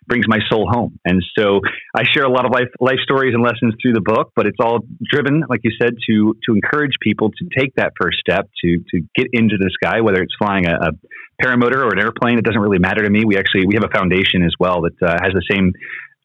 brings 0.07 0.25
my 0.27 0.39
soul 0.49 0.67
home. 0.69 0.99
And 1.05 1.23
so 1.37 1.61
I 1.95 2.03
share 2.03 2.23
a 2.23 2.31
lot 2.31 2.45
of 2.45 2.51
life 2.51 2.69
life 2.79 2.99
stories 3.03 3.33
and 3.33 3.43
lessons 3.43 3.73
through 3.81 3.93
the 3.93 4.01
book, 4.01 4.31
but 4.35 4.45
it's 4.45 4.57
all 4.59 4.79
driven, 5.11 5.43
like 5.49 5.61
you 5.63 5.71
said, 5.81 5.93
to 6.07 6.35
to 6.45 6.53
encourage 6.53 6.93
people 7.01 7.31
to 7.31 7.45
take 7.57 7.73
that 7.75 7.93
first 7.99 8.17
step 8.19 8.49
to 8.63 8.77
to 8.91 9.01
get 9.15 9.27
into 9.33 9.57
the 9.57 9.69
sky, 9.73 10.01
whether 10.01 10.21
it's 10.21 10.35
flying 10.37 10.67
a, 10.67 10.73
a 10.73 10.91
paramotor 11.43 11.81
or 11.83 11.93
an 11.93 11.99
airplane. 11.99 12.37
It 12.37 12.45
doesn't 12.45 12.61
really 12.61 12.79
matter 12.79 13.03
to 13.03 13.09
me. 13.09 13.23
We 13.25 13.37
actually 13.37 13.65
we 13.65 13.75
have 13.75 13.83
a 13.83 13.93
foundation 13.93 14.43
as 14.43 14.53
well 14.59 14.81
that 14.81 15.01
uh, 15.01 15.17
has 15.21 15.33
the 15.33 15.43
same 15.49 15.73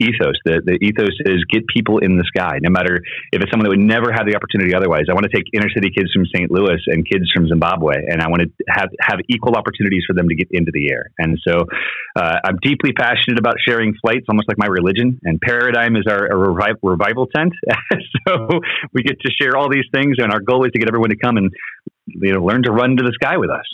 ethos. 0.00 0.36
The, 0.44 0.60
the 0.64 0.76
ethos 0.84 1.14
is 1.24 1.44
get 1.50 1.66
people 1.68 1.98
in 1.98 2.16
the 2.18 2.24
sky, 2.28 2.58
no 2.60 2.70
matter 2.70 3.00
if 3.32 3.40
it's 3.40 3.50
someone 3.50 3.64
that 3.64 3.70
would 3.72 3.80
never 3.80 4.12
have 4.12 4.26
the 4.28 4.36
opportunity 4.36 4.74
otherwise. 4.74 5.04
I 5.08 5.14
want 5.14 5.24
to 5.24 5.32
take 5.34 5.44
inner 5.54 5.68
city 5.72 5.88
kids 5.88 6.12
from 6.12 6.26
St. 6.34 6.50
Louis 6.50 6.78
and 6.88 7.06
kids 7.08 7.24
from 7.34 7.48
Zimbabwe, 7.48 8.04
and 8.08 8.20
I 8.20 8.28
want 8.28 8.42
to 8.42 8.48
have 8.68 8.90
have 9.00 9.18
equal 9.28 9.54
opportunities 9.56 10.04
for 10.06 10.12
them 10.14 10.28
to 10.28 10.34
get 10.34 10.48
into 10.50 10.70
the 10.72 10.90
air. 10.92 11.08
And 11.18 11.38
so, 11.46 11.64
uh, 12.16 12.36
I'm 12.44 12.58
deeply 12.62 12.92
passionate 12.92 13.38
about 13.38 13.54
sharing 13.66 13.94
flights, 14.00 14.26
almost 14.28 14.48
like 14.48 14.58
my 14.58 14.66
religion. 14.68 15.18
And 15.24 15.40
Paradigm 15.40 15.96
is 15.96 16.04
our, 16.08 16.28
our 16.30 16.38
revival, 16.52 16.78
revival 16.90 17.26
tent, 17.34 17.52
so 18.28 18.48
we 18.92 19.02
get 19.02 19.20
to 19.20 19.30
share 19.40 19.56
all 19.56 19.70
these 19.70 19.86
things. 19.94 20.16
And 20.18 20.32
our 20.32 20.40
goal 20.40 20.64
is 20.66 20.72
to 20.72 20.78
get 20.78 20.88
everyone 20.88 21.10
to 21.10 21.16
come 21.16 21.36
and 21.36 21.50
you 22.06 22.32
know 22.34 22.44
learn 22.44 22.62
to 22.64 22.72
run 22.72 22.96
to 22.96 23.02
the 23.02 23.12
sky 23.12 23.36
with 23.38 23.50
us. 23.50 23.64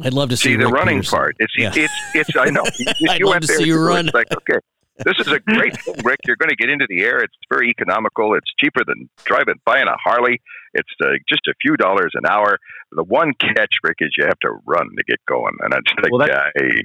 I'd 0.00 0.12
love 0.14 0.28
to 0.30 0.36
see, 0.36 0.50
See 0.50 0.56
the 0.56 0.66
Rick 0.66 0.74
running 0.74 0.98
Peterson. 0.98 1.16
part. 1.18 1.36
It's 1.40 1.52
Yeah. 1.58 1.72
it's 1.74 1.92
it's. 2.14 2.30
I 2.38 2.50
know. 2.50 2.62
You, 3.00 3.10
I'd 3.10 3.18
you 3.20 3.26
love 3.26 3.40
to 3.40 3.46
there. 3.48 3.56
see 3.58 3.64
you 3.64 3.78
run. 3.84 4.08
Like 4.14 4.28
okay, 4.32 4.58
this 5.04 5.18
is 5.18 5.28
a 5.28 5.40
great 5.40 5.80
thing, 5.80 5.94
Rick. 6.04 6.20
You're 6.26 6.36
going 6.36 6.50
to 6.50 6.56
get 6.56 6.70
into 6.70 6.86
the 6.88 7.00
air. 7.02 7.18
It's 7.18 7.34
very 7.50 7.68
economical. 7.70 8.34
It's 8.34 8.50
cheaper 8.58 8.84
than 8.84 9.08
driving 9.24 9.56
buying 9.64 9.86
a 9.86 9.96
Harley. 10.02 10.40
It's 10.74 10.88
uh, 11.02 11.12
just 11.28 11.46
a 11.48 11.54
few 11.60 11.76
dollars 11.76 12.12
an 12.14 12.26
hour. 12.26 12.58
The 12.92 13.04
one 13.04 13.32
catch, 13.34 13.74
Rick, 13.82 13.98
is 14.00 14.10
you 14.16 14.24
have 14.26 14.38
to 14.40 14.58
run 14.66 14.88
to 14.96 15.04
get 15.06 15.18
going, 15.26 15.54
and 15.60 15.74
I 15.74 15.78
just 15.86 16.00
think, 16.00 16.12
Well, 16.12 16.28
yeah, 16.28 16.48
hey, 16.56 16.82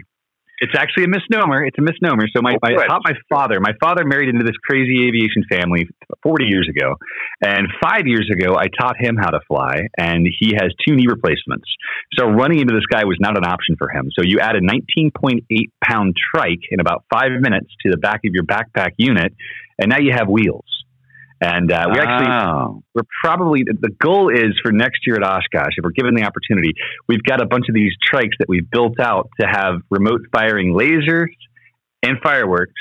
It's 0.64 0.80
actually 0.80 1.04
a 1.04 1.12
misnomer. 1.12 1.66
It's 1.66 1.78
a 1.78 1.82
misnomer. 1.82 2.24
So 2.34 2.42
my, 2.42 2.54
Oh, 2.56 2.60
my 2.62 2.72
my 3.04 3.16
father. 3.28 3.60
My 3.60 3.74
father 3.82 4.06
married 4.06 4.30
into 4.30 4.46
this 4.46 4.56
crazy 4.64 5.04
aviation 5.08 5.44
family 5.52 5.88
40 6.24 6.46
years 6.46 6.70
ago, 6.72 6.96
and 7.44 7.68
five 7.84 8.08
years 8.08 8.30
ago 8.32 8.56
I 8.56 8.68
taught 8.80 8.96
him 8.98 9.18
how 9.20 9.32
to 9.32 9.40
fly, 9.48 9.88
and 9.98 10.26
he 10.40 10.54
has 10.56 10.72
two 10.88 10.96
knee 10.96 11.08
replacements. 11.10 11.68
So 12.18 12.28
running 12.28 12.60
into 12.60 12.74
the 12.74 12.82
sky 12.90 13.04
was 13.04 13.18
not 13.20 13.38
an 13.38 13.44
option 13.44 13.76
for 13.78 13.90
him. 13.90 14.08
So 14.18 14.24
you 14.24 14.40
add 14.40 14.56
a 14.56 14.62
19.8 14.62 15.44
pound 15.84 16.16
trike 16.34 16.64
in 16.72 16.80
about 16.80 17.04
five 17.12 17.32
minutes 17.42 17.68
to 17.84 17.92
the 17.92 17.98
back 17.98 18.22
of 18.26 18.32
your 18.34 18.46
backpack 18.46 18.92
unit, 18.98 19.34
and 19.80 19.90
now 19.90 20.00
you 20.00 20.14
have 20.16 20.30
wheels. 20.30 20.64
And 21.42 21.72
uh, 21.72 21.88
we 21.92 22.00
actually, 22.00 22.32
Oh. 22.32 22.84
we're 22.94 23.04
probably, 23.24 23.64
the 23.64 23.90
goal 24.02 24.30
is 24.30 24.54
for 24.64 24.72
next 24.72 25.06
year 25.06 25.16
at 25.18 25.24
Oshkosh, 25.24 25.74
if 25.78 25.84
we're 25.84 25.92
given 25.92 26.16
the 26.16 26.24
opportunity, 26.24 26.72
we've 27.08 27.24
got 27.24 27.42
a 27.42 27.46
bunch 27.46 27.66
of 27.68 27.76
these 27.76 27.92
trikes 28.12 28.38
that 28.40 28.48
we've 28.48 28.70
built 28.70 29.00
out 29.00 29.30
to 29.42 29.48
have 29.48 29.82
remote 29.90 30.22
firing 30.32 30.74
lasers 30.74 31.28
and 32.02 32.18
fireworks. 32.24 32.74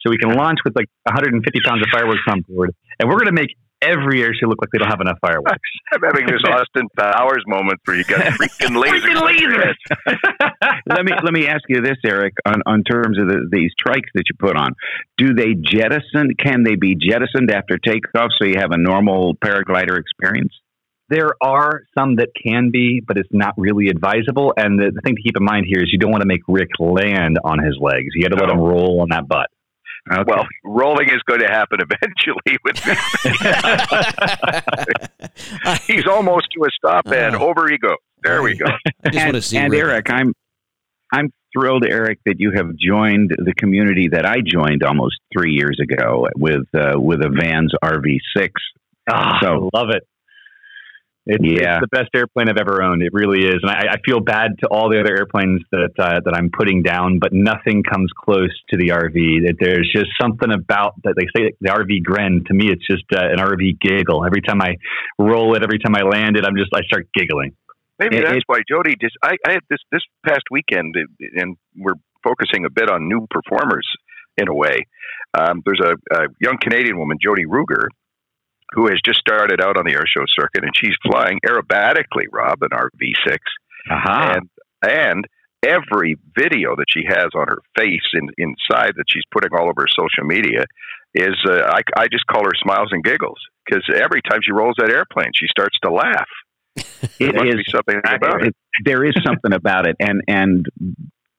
So 0.00 0.10
we 0.10 0.18
can 0.18 0.32
launch 0.34 0.58
with 0.64 0.74
like 0.76 0.86
150 1.04 1.60
pounds 1.64 1.82
of 1.82 1.88
fireworks 1.92 2.22
on 2.28 2.42
board. 2.48 2.74
And 2.98 3.08
we're 3.08 3.18
going 3.18 3.34
to 3.34 3.40
make 3.40 3.50
every 3.80 4.18
year 4.18 4.32
show 4.34 4.48
look 4.48 4.58
like 4.60 4.70
they 4.72 4.78
don't 4.78 4.90
have 4.90 5.00
enough 5.00 5.18
fireworks. 5.20 5.70
I'm 5.92 6.00
having 6.02 6.26
this 6.26 6.42
Austin 6.46 6.88
Powers 6.96 7.44
moment 7.46 7.80
where 7.84 7.96
you 7.96 8.04
got 8.04 8.20
freaking 8.38 8.82
lasers. 8.82 9.00
Freaking 9.00 9.74
lasers! 10.06 10.60
let 10.86 11.04
me 11.04 11.12
let 11.22 11.32
me 11.32 11.46
ask 11.46 11.62
you 11.68 11.80
this, 11.80 11.96
Eric, 12.04 12.34
on, 12.46 12.62
on 12.66 12.82
terms 12.84 13.18
of 13.18 13.28
the, 13.28 13.48
these 13.50 13.72
trikes 13.80 14.10
that 14.14 14.24
you 14.28 14.36
put 14.38 14.56
on. 14.56 14.74
Do 15.16 15.34
they 15.34 15.54
jettison? 15.54 16.34
Can 16.38 16.62
they 16.64 16.76
be 16.76 16.94
jettisoned 16.94 17.50
after 17.50 17.78
takeoff 17.78 18.30
so 18.38 18.46
you 18.46 18.56
have 18.58 18.72
a 18.72 18.78
normal 18.78 19.34
paraglider 19.36 19.98
experience? 19.98 20.52
There 21.10 21.32
are 21.40 21.82
some 21.96 22.16
that 22.16 22.28
can 22.40 22.70
be, 22.70 23.00
but 23.06 23.16
it's 23.16 23.30
not 23.32 23.54
really 23.56 23.88
advisable. 23.88 24.52
And 24.54 24.78
the, 24.78 24.90
the 24.94 25.00
thing 25.00 25.16
to 25.16 25.22
keep 25.22 25.38
in 25.38 25.44
mind 25.44 25.64
here 25.66 25.80
is 25.80 25.88
you 25.90 25.98
don't 25.98 26.10
want 26.10 26.20
to 26.20 26.28
make 26.28 26.42
Rick 26.46 26.68
land 26.78 27.38
on 27.42 27.64
his 27.64 27.78
legs. 27.80 28.08
You 28.14 28.28
got 28.28 28.36
to 28.36 28.44
let 28.44 28.52
him 28.52 28.60
roll 28.60 29.00
on 29.00 29.08
that 29.10 29.26
butt. 29.26 29.48
Okay. 30.12 30.22
Well, 30.26 30.46
rolling 30.64 31.08
is 31.10 31.20
going 31.28 31.40
to 31.40 31.48
happen 31.48 31.78
eventually 31.80 32.58
with 32.64 32.86
me. 32.86 32.94
He's 35.86 36.06
almost 36.06 36.46
to 36.52 36.64
a 36.64 36.68
stop, 36.76 37.06
and 37.08 37.36
Oh. 37.36 37.48
over 37.48 37.68
he 37.68 37.78
goes. 37.78 37.96
There 38.24 38.42
we 38.42 38.56
go. 38.56 38.66
I 38.66 38.78
just 39.10 39.16
and, 39.18 39.26
want 39.26 39.34
to 39.36 39.42
see. 39.42 39.56
and 39.58 39.74
Eric, 39.74 40.10
I'm 40.10 40.32
I'm 41.12 41.30
thrilled, 41.56 41.84
Eric, 41.88 42.18
that 42.26 42.36
you 42.38 42.52
have 42.54 42.70
joined 42.76 43.30
the 43.38 43.54
community 43.54 44.08
that 44.12 44.26
I 44.26 44.36
joined 44.44 44.82
almost 44.82 45.16
three 45.36 45.52
years 45.52 45.78
ago 45.82 46.26
with 46.36 46.66
uh, 46.74 46.92
with 46.98 47.20
a 47.22 47.28
Vans 47.30 47.72
RV6. 47.84 48.50
Ah, 49.10 49.38
So- 49.42 49.70
love 49.72 49.88
it. 49.90 50.02
It's, 51.30 51.44
Yeah. 51.44 51.76
it's 51.76 51.82
the 51.90 51.94
best 51.96 52.08
airplane 52.14 52.48
I've 52.48 52.56
ever 52.56 52.82
owned. 52.82 53.02
It 53.02 53.12
really 53.12 53.44
is, 53.46 53.56
and 53.62 53.70
I, 53.70 53.92
I 53.92 53.96
feel 54.04 54.18
bad 54.20 54.52
to 54.60 54.66
all 54.68 54.88
the 54.90 54.98
other 54.98 55.14
airplanes 55.14 55.60
that 55.72 55.92
uh, 55.98 56.20
that 56.24 56.34
I'm 56.34 56.48
putting 56.50 56.82
down, 56.82 57.18
but 57.20 57.34
nothing 57.34 57.82
comes 57.82 58.10
close 58.16 58.48
to 58.70 58.78
the 58.78 58.88
RV. 58.88 59.44
That 59.46 59.56
There's 59.60 59.90
just 59.94 60.08
something 60.20 60.50
about 60.50 60.94
that. 61.04 61.14
They 61.16 61.26
say 61.36 61.52
the 61.60 61.68
RV 61.68 62.02
grin. 62.02 62.44
To 62.48 62.54
me, 62.54 62.70
it's 62.72 62.86
just 62.86 63.04
uh, 63.14 63.20
an 63.28 63.36
RV 63.38 63.78
giggle. 63.80 64.24
Every 64.24 64.40
time 64.40 64.62
I 64.62 64.76
roll 65.18 65.54
it, 65.54 65.62
every 65.62 65.78
time 65.78 65.94
I 65.94 66.02
land 66.02 66.36
it, 66.38 66.44
I'm 66.46 66.56
just 66.56 66.70
I 66.74 66.80
start 66.88 67.06
giggling. 67.14 67.52
Maybe 67.98 68.16
It- 68.16 68.24
that's 68.24 68.36
it- 68.38 68.44
why 68.46 68.60
Jody 68.66 68.96
just. 68.98 69.16
I, 69.22 69.36
I 69.46 69.52
had 69.52 69.60
this 69.68 69.80
this 69.92 70.02
past 70.24 70.44
weekend, 70.50 70.94
uh, 70.96 71.02
and 71.42 71.56
we're 71.76 72.00
focusing 72.24 72.64
a 72.64 72.70
bit 72.70 72.88
on 72.90 73.06
new 73.06 73.26
performers 73.30 73.86
in 74.38 74.48
a 74.48 74.54
way. 74.54 74.86
Um, 75.38 75.60
there's 75.66 75.80
a, 75.84 75.92
a 76.16 76.26
young 76.40 76.56
Canadian 76.58 76.96
woman, 76.98 77.18
Jody 77.22 77.44
Ruger, 77.44 77.88
who 78.72 78.86
has 78.88 78.98
just 79.04 79.18
started 79.20 79.60
out 79.60 79.76
on 79.76 79.84
the 79.86 79.92
air 79.94 80.04
show 80.06 80.24
circuit, 80.38 80.62
and 80.64 80.72
she's 80.76 80.94
flying 81.06 81.38
aerobatically, 81.46 82.26
Rob, 82.32 82.58
an 82.62 82.70
RV6, 82.70 83.38
Aha. 83.90 84.34
and 84.36 84.48
and 84.82 85.24
every 85.66 86.16
video 86.38 86.76
that 86.76 86.86
she 86.88 87.02
has 87.08 87.26
on 87.34 87.46
her 87.48 87.58
face 87.76 88.06
in, 88.14 88.28
inside 88.38 88.92
that 88.96 89.04
she's 89.08 89.24
putting 89.32 89.50
all 89.58 89.68
over 89.68 89.86
social 89.90 90.24
media 90.24 90.64
is 91.14 91.34
uh, 91.48 91.62
I, 91.66 91.80
I 91.96 92.06
just 92.08 92.26
call 92.26 92.44
her 92.44 92.52
smiles 92.62 92.90
and 92.92 93.02
giggles 93.02 93.38
because 93.66 93.82
every 93.92 94.20
time 94.28 94.40
she 94.44 94.52
rolls 94.52 94.76
that 94.78 94.90
airplane, 94.90 95.30
she 95.34 95.46
starts 95.48 95.76
to 95.82 95.90
laugh. 95.92 96.28
It 97.18 97.32
There 97.32 97.44
must 97.44 97.48
is 97.48 97.54
be 97.56 97.64
something 97.74 97.98
about 97.98 98.44
it. 98.44 98.48
it, 98.48 98.56
there 98.84 99.04
is 99.04 99.14
something 99.26 99.52
about 99.52 99.86
it, 99.88 99.96
and 99.98 100.22
and 100.28 100.66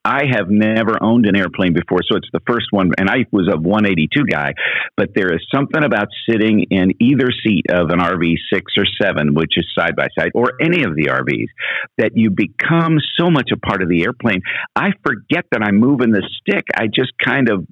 I 0.06 0.24
have 0.32 0.50
never 0.50 0.98
owned 1.01 1.25
an 1.25 1.36
airplane 1.36 1.74
before, 1.74 2.00
so 2.10 2.18
it's 2.18 2.29
the 2.32 2.39
first 2.48 2.68
one. 2.72 2.91
And 2.98 3.10
I 3.10 3.25
was 3.32 3.50
a 3.51 3.58
182 3.58 4.25
guy, 4.25 4.53
but 4.96 5.10
there 5.13 5.34
is 5.34 5.46
something 5.53 5.84
about 5.84 6.08
sitting 6.29 6.65
in 6.72 6.94
either 7.00 7.27
seat 7.44 7.65
of 7.70 7.89
an 7.89 8.00
RV 8.00 8.36
six 8.51 8.74
or 8.77 8.86
seven, 9.01 9.34
which 9.34 9.53
is 9.58 9.68
side 9.77 9.96
by 9.96 10.08
side, 10.18 10.32
or 10.34 10.53
any 10.62 10.84
of 10.84 10.96
the 10.96 11.08
RVs, 11.08 11.50
that 11.98 12.12
you 12.15 12.29
become 12.29 12.98
so 13.20 13.29
much 13.29 13.50
a 13.53 13.58
part 13.58 13.84
of 13.84 13.89
the 13.89 14.03
airplane. 14.03 14.41
I 14.75 14.91
forget 15.06 15.46
that 15.51 15.62
I'm 15.62 15.77
moving 15.77 16.12
the 16.12 16.27
stick. 16.41 16.63
I 16.75 16.88
just 16.88 17.12
kind 17.24 17.50
of 17.50 17.68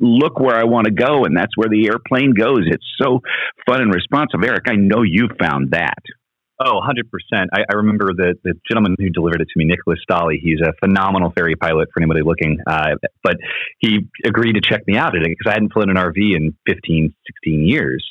look 0.00 0.38
where 0.38 0.56
I 0.56 0.64
want 0.64 0.86
to 0.86 0.92
go, 0.92 1.24
and 1.24 1.36
that's 1.36 1.56
where 1.56 1.68
the 1.68 1.88
airplane 1.88 2.32
goes. 2.32 2.60
It's 2.66 2.86
so 3.00 3.20
fun 3.66 3.82
and 3.82 3.92
responsive. 3.92 4.42
Eric, 4.42 4.64
I 4.68 4.76
know 4.76 5.02
you 5.02 5.28
found 5.38 5.72
that. 5.72 5.98
Oh, 6.62 6.78
100%. 6.78 7.46
I, 7.54 7.60
I 7.70 7.74
remember 7.74 8.12
the, 8.14 8.34
the 8.44 8.52
gentleman 8.68 8.94
who 8.98 9.08
delivered 9.08 9.40
it 9.40 9.48
to 9.48 9.58
me, 9.58 9.64
Nicholas 9.64 9.98
Stolley. 10.08 10.38
He's 10.42 10.60
a 10.60 10.74
phenomenal 10.78 11.30
ferry 11.30 11.56
pilot 11.56 11.88
for 11.92 12.02
anybody 12.02 12.20
looking. 12.22 12.58
Uh, 12.66 12.96
but 13.22 13.36
he 13.78 14.08
agreed 14.26 14.52
to 14.52 14.60
check 14.60 14.86
me 14.86 14.98
out 14.98 15.16
at 15.16 15.22
it 15.22 15.28
because 15.28 15.50
I 15.50 15.54
hadn't 15.54 15.72
flown 15.72 15.88
an 15.88 15.96
RV 15.96 16.16
in 16.16 16.54
15, 16.66 17.14
16 17.44 17.66
years. 17.66 18.06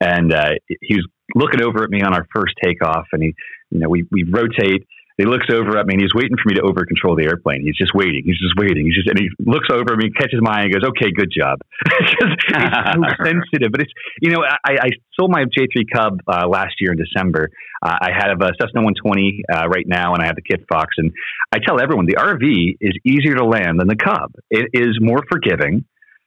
And 0.00 0.32
uh, 0.32 0.52
he 0.80 0.94
was 0.94 1.06
looking 1.34 1.62
over 1.62 1.84
at 1.84 1.90
me 1.90 2.00
on 2.00 2.14
our 2.14 2.26
first 2.34 2.54
takeoff, 2.64 3.06
and 3.12 3.22
he, 3.22 3.34
you 3.70 3.78
know, 3.78 3.88
we, 3.90 4.06
we 4.10 4.24
rotate. 4.24 4.86
He 5.18 5.24
looks 5.24 5.46
over 5.52 5.76
at 5.78 5.86
me 5.86 5.94
and 5.94 6.02
he's 6.02 6.14
waiting 6.14 6.36
for 6.40 6.48
me 6.48 6.54
to 6.56 6.62
over 6.62 6.84
control 6.84 7.16
the 7.16 7.24
airplane. 7.24 7.62
He's 7.62 7.76
just 7.76 7.92
waiting. 7.94 8.22
He's 8.24 8.38
just 8.40 8.56
waiting. 8.56 8.86
He's 8.86 8.96
just 8.96 9.08
and 9.08 9.18
he 9.18 9.28
looks 9.44 9.68
over 9.70 9.92
at 9.92 9.98
me, 9.98 10.10
catches 10.10 10.40
my 10.40 10.60
eye, 10.60 10.62
and 10.64 10.72
goes, 10.72 10.88
"Okay, 10.96 11.12
good 11.12 11.30
job." 11.30 11.58
Because 12.12 12.36
it's 12.36 13.18
so 13.18 13.24
sensitive. 13.24 13.72
But 13.72 13.82
it's 13.82 13.92
you 14.20 14.30
know, 14.30 14.42
I, 14.42 14.72
I 14.72 14.88
sold 15.18 15.30
my 15.30 15.44
J3 15.44 15.84
Cub 15.92 16.20
uh, 16.26 16.48
last 16.48 16.74
year 16.80 16.92
in 16.92 16.98
December. 16.98 17.50
Uh, 17.82 17.96
I 18.00 18.10
have 18.12 18.40
a 18.40 18.50
Cessna 18.60 18.80
120 18.82 19.42
uh, 19.52 19.68
right 19.68 19.86
now, 19.86 20.14
and 20.14 20.22
I 20.22 20.26
have 20.26 20.36
the 20.36 20.42
Kit 20.42 20.64
Fox. 20.68 20.94
And 20.98 21.12
I 21.52 21.58
tell 21.58 21.80
everyone 21.80 22.06
the 22.06 22.16
RV 22.16 22.76
is 22.80 22.94
easier 23.04 23.34
to 23.36 23.44
land 23.44 23.80
than 23.80 23.88
the 23.88 23.96
Cub. 23.96 24.32
It 24.50 24.70
is 24.72 24.98
more 25.00 25.22
forgiving. 25.28 25.84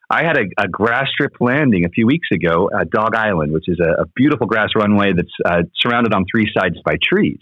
I 0.10 0.24
had 0.24 0.38
a, 0.38 0.63
a 0.63 0.68
grass 0.68 1.08
strip 1.12 1.34
landing 1.39 1.86
a 1.86 1.89
few 1.89 2.06
weeks 2.06 2.27
ago 2.32 2.70
at 2.80 2.89
Dog 2.89 3.15
Island, 3.15 3.51
which 3.54 3.68
is 3.68 3.80
a, 3.80 4.04
a 4.04 4.06
beautiful 4.15 4.46
grass 4.46 4.70
runway 4.75 5.13
that's 5.15 5.34
uh, 5.44 5.63
surrounded 5.80 6.13
on 6.13 6.25
three 6.32 6.51
sides 6.56 6.75
by 6.86 6.96
trees. 7.01 7.39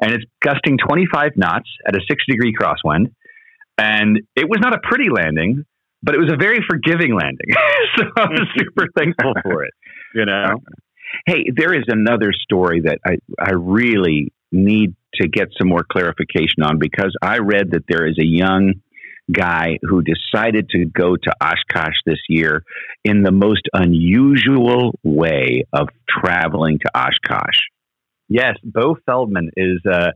And 0.00 0.12
it's 0.12 0.24
gusting 0.40 0.78
25 0.78 1.32
knots 1.36 1.68
at 1.86 1.96
a 1.96 2.00
six 2.08 2.22
degree 2.28 2.54
crosswind. 2.54 3.12
And 3.76 4.20
it 4.36 4.48
was 4.48 4.58
not 4.60 4.74
a 4.74 4.78
pretty 4.82 5.10
landing, 5.10 5.64
but 6.02 6.14
it 6.14 6.18
was 6.18 6.32
a 6.32 6.36
very 6.36 6.58
forgiving 6.68 7.14
landing. 7.14 7.48
so 7.96 8.04
I 8.16 8.26
was 8.28 8.48
super 8.58 8.86
thankful 8.96 9.34
for 9.42 9.64
it. 9.64 9.74
You 10.14 10.26
know? 10.26 10.62
Hey, 11.26 11.44
there 11.54 11.72
is 11.72 11.84
another 11.88 12.32
story 12.32 12.82
that 12.82 12.98
I, 13.04 13.16
I 13.40 13.52
really 13.52 14.32
need 14.52 14.94
to 15.14 15.28
get 15.28 15.48
some 15.58 15.68
more 15.68 15.84
clarification 15.90 16.62
on 16.62 16.78
because 16.78 17.14
I 17.22 17.38
read 17.38 17.72
that 17.72 17.84
there 17.88 18.06
is 18.06 18.18
a 18.18 18.26
young 18.26 18.74
guy 19.30 19.78
who 19.82 20.02
decided 20.02 20.70
to 20.70 20.86
go 20.86 21.16
to 21.16 21.32
Oshkosh 21.42 21.96
this 22.06 22.20
year 22.28 22.64
in 23.04 23.22
the 23.22 23.32
most 23.32 23.62
unusual 23.72 24.98
way 25.02 25.64
of 25.72 25.88
traveling 26.08 26.78
to 26.78 26.98
Oshkosh. 26.98 27.58
Yes, 28.28 28.56
Bo 28.62 28.96
Feldman 29.06 29.50
is 29.56 29.80
uh 29.90 30.10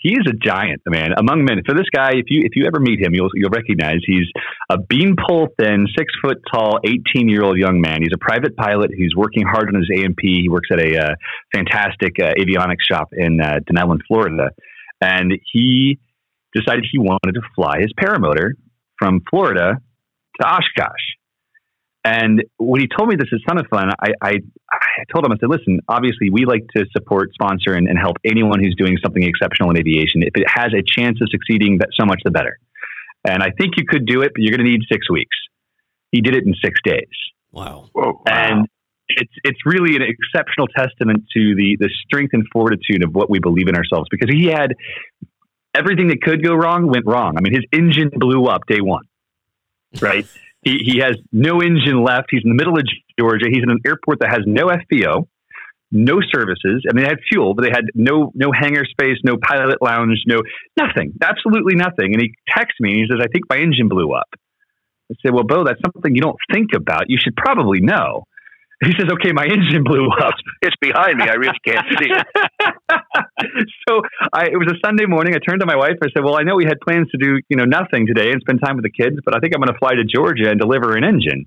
he 0.00 0.14
is 0.14 0.24
a 0.26 0.32
giant, 0.32 0.80
man, 0.86 1.10
among 1.18 1.44
men. 1.44 1.60
For 1.66 1.74
this 1.74 1.88
guy, 1.94 2.12
if 2.14 2.24
you 2.28 2.40
if 2.44 2.56
you 2.56 2.64
ever 2.66 2.80
meet 2.80 3.00
him, 3.00 3.14
you'll 3.14 3.28
you'll 3.34 3.50
recognize 3.50 3.98
he's 4.06 4.26
a 4.70 4.78
beanpole 4.78 5.48
thin, 5.58 5.86
six 5.96 6.10
foot 6.22 6.38
tall, 6.50 6.78
eighteen 6.84 7.28
year 7.28 7.42
old 7.42 7.58
young 7.58 7.82
man. 7.82 7.98
He's 8.00 8.14
a 8.14 8.18
private 8.18 8.56
pilot 8.56 8.90
He's 8.96 9.14
working 9.14 9.44
hard 9.46 9.68
on 9.68 9.74
his 9.74 9.90
A&P. 9.94 10.40
He 10.42 10.48
works 10.48 10.70
at 10.72 10.80
a 10.80 10.98
uh, 10.98 11.14
fantastic 11.54 12.14
uh, 12.18 12.32
avionics 12.40 12.84
shop 12.90 13.10
in 13.12 13.40
uh, 13.42 13.60
Dunnellon, 13.70 13.98
Florida, 14.08 14.52
and 15.02 15.32
he 15.52 15.98
decided 16.54 16.86
he 16.90 16.98
wanted 16.98 17.34
to 17.34 17.42
fly 17.54 17.80
his 17.80 17.92
paramotor 17.92 18.52
from 18.98 19.20
Florida 19.28 19.82
to 20.40 20.46
Oshkosh. 20.46 21.19
And 22.04 22.42
when 22.56 22.80
he 22.80 22.88
told 22.88 23.10
me 23.10 23.16
this 23.16 23.28
is 23.30 23.42
a 23.46 23.48
ton 23.48 23.58
of 23.58 23.66
fun, 23.68 23.90
I, 24.00 24.12
I, 24.22 24.32
I 24.72 25.04
told 25.12 25.26
him, 25.26 25.32
I 25.32 25.36
said, 25.38 25.50
listen, 25.50 25.80
obviously 25.86 26.30
we 26.30 26.46
like 26.46 26.64
to 26.74 26.86
support, 26.92 27.32
sponsor, 27.34 27.74
and, 27.74 27.86
and 27.88 27.98
help 27.98 28.16
anyone 28.24 28.58
who's 28.58 28.74
doing 28.76 28.96
something 29.02 29.22
exceptional 29.22 29.70
in 29.70 29.76
aviation. 29.76 30.22
If 30.22 30.34
it 30.34 30.46
has 30.48 30.72
a 30.72 30.82
chance 30.82 31.20
of 31.20 31.28
succeeding, 31.30 31.78
that 31.78 31.88
so 31.98 32.06
much 32.06 32.20
the 32.24 32.30
better. 32.30 32.58
And 33.28 33.42
I 33.42 33.50
think 33.50 33.74
you 33.76 33.84
could 33.86 34.06
do 34.06 34.22
it, 34.22 34.32
but 34.34 34.42
you're 34.42 34.56
going 34.56 34.64
to 34.64 34.70
need 34.70 34.80
six 34.90 35.10
weeks. 35.10 35.36
He 36.10 36.22
did 36.22 36.34
it 36.34 36.44
in 36.46 36.54
six 36.64 36.80
days. 36.82 37.08
Wow. 37.52 37.90
Whoa. 37.92 38.22
And 38.26 38.66
it's 39.08 39.32
it's 39.44 39.58
really 39.66 39.96
an 39.96 40.02
exceptional 40.02 40.68
testament 40.68 41.24
to 41.36 41.54
the 41.56 41.76
the 41.78 41.90
strength 42.04 42.32
and 42.32 42.46
fortitude 42.52 43.02
of 43.02 43.12
what 43.12 43.28
we 43.28 43.40
believe 43.40 43.68
in 43.68 43.74
ourselves 43.74 44.08
because 44.08 44.30
he 44.30 44.46
had 44.46 44.74
everything 45.74 46.08
that 46.08 46.22
could 46.22 46.42
go 46.42 46.54
wrong 46.54 46.86
went 46.86 47.04
wrong. 47.06 47.36
I 47.36 47.40
mean, 47.40 47.52
his 47.52 47.64
engine 47.72 48.10
blew 48.14 48.46
up 48.46 48.62
day 48.66 48.80
one. 48.80 49.04
Right? 50.00 50.26
he 50.62 50.78
he 50.84 50.98
has 51.00 51.16
no 51.32 51.60
engine 51.60 52.02
left. 52.04 52.28
He's 52.30 52.42
in 52.44 52.50
the 52.50 52.56
middle 52.56 52.76
of 52.76 52.84
Georgia. 53.18 53.46
He's 53.48 53.62
in 53.62 53.70
an 53.70 53.80
airport 53.86 54.20
that 54.20 54.30
has 54.30 54.40
no 54.46 54.66
FBO, 54.66 55.26
no 55.90 56.20
services. 56.32 56.84
I 56.88 56.94
mean, 56.94 57.04
they 57.04 57.08
had 57.08 57.18
fuel, 57.30 57.54
but 57.54 57.64
they 57.64 57.70
had 57.70 57.86
no 57.94 58.30
no 58.34 58.52
hangar 58.52 58.84
space, 58.84 59.18
no 59.24 59.36
pilot 59.36 59.78
lounge, 59.80 60.22
no 60.26 60.40
nothing, 60.78 61.14
absolutely 61.22 61.76
nothing. 61.76 62.12
And 62.12 62.20
he 62.20 62.32
texts 62.48 62.78
me 62.80 62.90
and 62.90 62.98
he 63.00 63.06
says, 63.10 63.20
"I 63.22 63.28
think 63.32 63.44
my 63.48 63.56
engine 63.56 63.88
blew 63.88 64.12
up." 64.12 64.28
I 65.10 65.14
said, 65.24 65.34
"Well, 65.34 65.44
Bo, 65.44 65.64
that's 65.64 65.80
something 65.84 66.14
you 66.14 66.22
don't 66.22 66.38
think 66.52 66.70
about. 66.74 67.08
You 67.08 67.18
should 67.22 67.36
probably 67.36 67.80
know." 67.80 68.24
He 68.84 68.92
says, 68.92 69.08
"Okay, 69.12 69.32
my 69.32 69.44
engine 69.50 69.84
blew 69.84 70.08
up." 70.08 70.34
It's 70.62 70.76
behind 70.80 71.18
me. 71.18 71.24
I 71.24 71.34
really 71.34 71.58
can't 71.64 71.86
see 71.98 72.10
it. 72.10 72.26
so 73.88 74.02
I, 74.32 74.46
it 74.46 74.56
was 74.56 74.68
a 74.68 74.78
Sunday 74.84 75.06
morning. 75.06 75.34
I 75.34 75.38
turned 75.38 75.60
to 75.60 75.66
my 75.66 75.76
wife. 75.76 75.96
I 76.02 76.08
said, 76.14 76.24
"Well, 76.24 76.38
I 76.38 76.42
know 76.42 76.56
we 76.56 76.64
had 76.64 76.80
plans 76.80 77.08
to 77.10 77.18
do 77.18 77.38
you 77.48 77.56
know 77.56 77.64
nothing 77.64 78.06
today 78.06 78.32
and 78.32 78.40
spend 78.40 78.60
time 78.64 78.76
with 78.76 78.84
the 78.84 78.90
kids, 78.90 79.16
but 79.24 79.36
I 79.36 79.40
think 79.40 79.54
I'm 79.54 79.60
going 79.60 79.72
to 79.72 79.78
fly 79.78 79.94
to 79.94 80.04
Georgia 80.04 80.50
and 80.50 80.58
deliver 80.58 80.96
an 80.96 81.04
engine." 81.04 81.46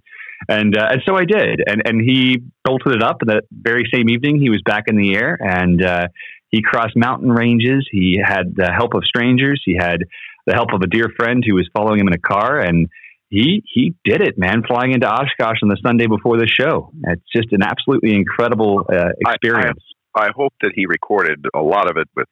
And 0.49 0.77
uh, 0.77 0.87
and 0.91 1.01
so 1.05 1.15
I 1.15 1.25
did, 1.25 1.61
and 1.65 1.81
and 1.85 2.01
he 2.01 2.43
bolted 2.63 2.95
it 2.95 3.03
up. 3.03 3.17
And 3.21 3.29
that 3.29 3.43
very 3.51 3.83
same 3.93 4.09
evening, 4.09 4.39
he 4.39 4.49
was 4.49 4.61
back 4.65 4.85
in 4.87 4.97
the 4.97 5.15
air, 5.15 5.37
and 5.39 5.83
uh, 5.83 6.07
he 6.49 6.61
crossed 6.61 6.95
mountain 6.95 7.31
ranges. 7.31 7.87
He 7.91 8.19
had 8.23 8.55
the 8.55 8.71
help 8.71 8.93
of 8.93 9.03
strangers. 9.05 9.61
He 9.65 9.75
had 9.79 10.03
the 10.45 10.53
help 10.53 10.69
of 10.73 10.81
a 10.81 10.87
dear 10.87 11.07
friend 11.15 11.43
who 11.45 11.55
was 11.55 11.69
following 11.75 11.99
him 11.99 12.07
in 12.07 12.13
a 12.13 12.19
car, 12.19 12.59
and 12.59 12.89
he 13.29 13.63
he 13.65 13.95
did 14.03 14.21
it, 14.21 14.37
man. 14.37 14.63
Flying 14.67 14.91
into 14.91 15.07
Oshkosh 15.07 15.57
on 15.63 15.69
the 15.69 15.77
Sunday 15.83 16.07
before 16.07 16.37
the 16.37 16.47
show. 16.47 16.91
It's 17.07 17.23
just 17.35 17.51
an 17.51 17.63
absolutely 17.63 18.13
incredible 18.13 18.85
uh, 18.91 19.09
experience. 19.27 19.81
I, 20.15 20.29
hope 20.35 20.53
that 20.61 20.71
he 20.75 20.85
recorded 20.85 21.45
a 21.55 21.61
lot 21.61 21.89
of 21.89 21.97
it 21.97 22.07
with 22.15 22.27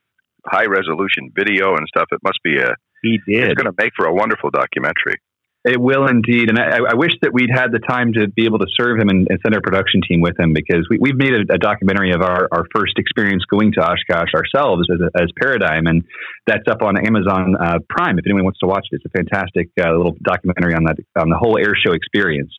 high 0.46 0.66
resolution 0.66 1.32
video 1.34 1.76
and 1.76 1.86
stuff. 1.88 2.08
It 2.12 2.20
must 2.24 2.40
be 2.44 2.58
a 2.58 2.76
he 3.02 3.20
did. 3.28 3.46
It's 3.46 3.62
going 3.62 3.74
to 3.74 3.76
make 3.78 3.94
for 3.98 4.06
a 4.06 4.14
wonderful 4.14 4.52
documentary. 4.52 5.18
It 5.64 5.80
will 5.80 6.08
indeed, 6.08 6.50
and 6.50 6.58
I, 6.58 6.90
I, 6.90 6.96
wish 6.96 7.14
that 7.22 7.34
we'd 7.34 7.52
had 7.54 7.70
the 7.70 7.78
time 7.78 8.14
to 8.14 8.28
be 8.28 8.46
able 8.46 8.58
to 8.58 8.66
serve 8.74 8.98
him 8.98 9.10
and, 9.10 9.28
and 9.30 9.38
send 9.46 9.54
our 9.54 9.62
production 9.62 10.02
team 10.02 10.20
with 10.20 10.34
him 10.40 10.54
because 10.54 10.90
we, 10.90 10.98
have 11.10 11.18
made 11.18 11.34
a, 11.38 11.54
a, 11.54 11.60
documentary 11.60 12.14
of 12.14 12.22
our, 12.24 12.50
our 12.52 12.66
first 12.74 12.98
experience 12.98 13.46
going 13.46 13.72
to 13.74 13.80
Oshkosh 13.80 14.34
ourselves 14.34 14.90
as, 14.90 14.98
a, 15.02 15.22
as 15.22 15.30
Paradigm, 15.40 15.86
and 15.86 16.02
that's 16.48 16.66
up 16.68 16.82
on 16.82 16.98
Amazon 16.98 17.54
uh, 17.62 17.78
Prime. 17.90 18.18
If 18.18 18.26
anyone 18.26 18.46
wants 18.46 18.58
to 18.66 18.68
watch 18.68 18.88
it, 18.90 19.02
it's 19.02 19.06
a 19.06 19.14
fantastic 19.14 19.70
uh, 19.80 19.94
little 19.94 20.18
documentary 20.24 20.74
on 20.74 20.86
that 20.86 20.98
on 21.14 21.30
the 21.30 21.38
whole 21.38 21.60
air 21.60 21.78
show 21.78 21.94
experience. 21.94 22.50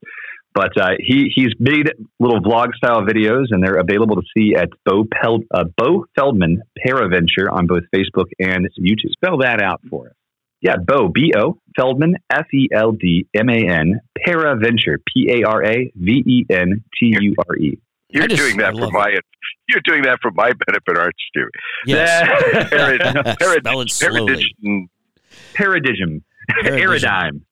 But 0.54 0.76
uh, 0.78 0.90
he 0.98 1.30
he's 1.34 1.52
made 1.58 1.90
little 2.20 2.40
vlog 2.40 2.74
style 2.74 3.02
videos, 3.02 3.46
and 3.50 3.62
they're 3.64 3.78
available 3.78 4.16
to 4.16 4.22
see 4.36 4.54
at 4.54 4.68
Bo, 4.84 5.04
Pel- 5.04 5.40
uh, 5.54 5.64
Bo 5.76 6.04
Feldman 6.14 6.62
Paraventure 6.86 7.50
on 7.50 7.66
both 7.66 7.84
Facebook 7.94 8.26
and 8.38 8.68
YouTube. 8.78 9.12
Spell 9.12 9.38
that 9.38 9.62
out 9.62 9.80
for 9.88 10.08
us. 10.08 10.14
Yeah, 10.60 10.76
Bo, 10.76 11.08
B 11.08 11.32
O, 11.36 11.58
Feldman, 11.74 12.16
F 12.30 12.46
E 12.54 12.68
L 12.72 12.92
D 12.92 13.26
M 13.34 13.48
A 13.48 13.66
N, 13.66 14.00
Paraventure, 14.26 14.98
P 15.12 15.28
A 15.30 15.48
R 15.48 15.64
A 15.64 15.92
V 15.96 16.12
E 16.12 16.46
N 16.50 16.84
T 17.00 17.16
U 17.20 17.34
R 17.48 17.56
E. 17.56 17.78
You're 18.10 18.28
just, 18.28 18.40
doing 18.40 18.58
that 18.58 18.74
for 18.74 18.90
my 18.90 19.08
it. 19.08 19.24
you're 19.68 19.80
doing 19.84 20.02
that 20.02 20.18
for 20.20 20.30
my 20.32 20.52
benefit, 20.66 20.98
aren't 20.98 21.14
you? 21.34 21.48
Yes. 21.86 22.28
Parad, 22.70 23.00
parad, 23.38 23.62
Paradigm. 25.54 26.24
Paradigm. 26.62 27.46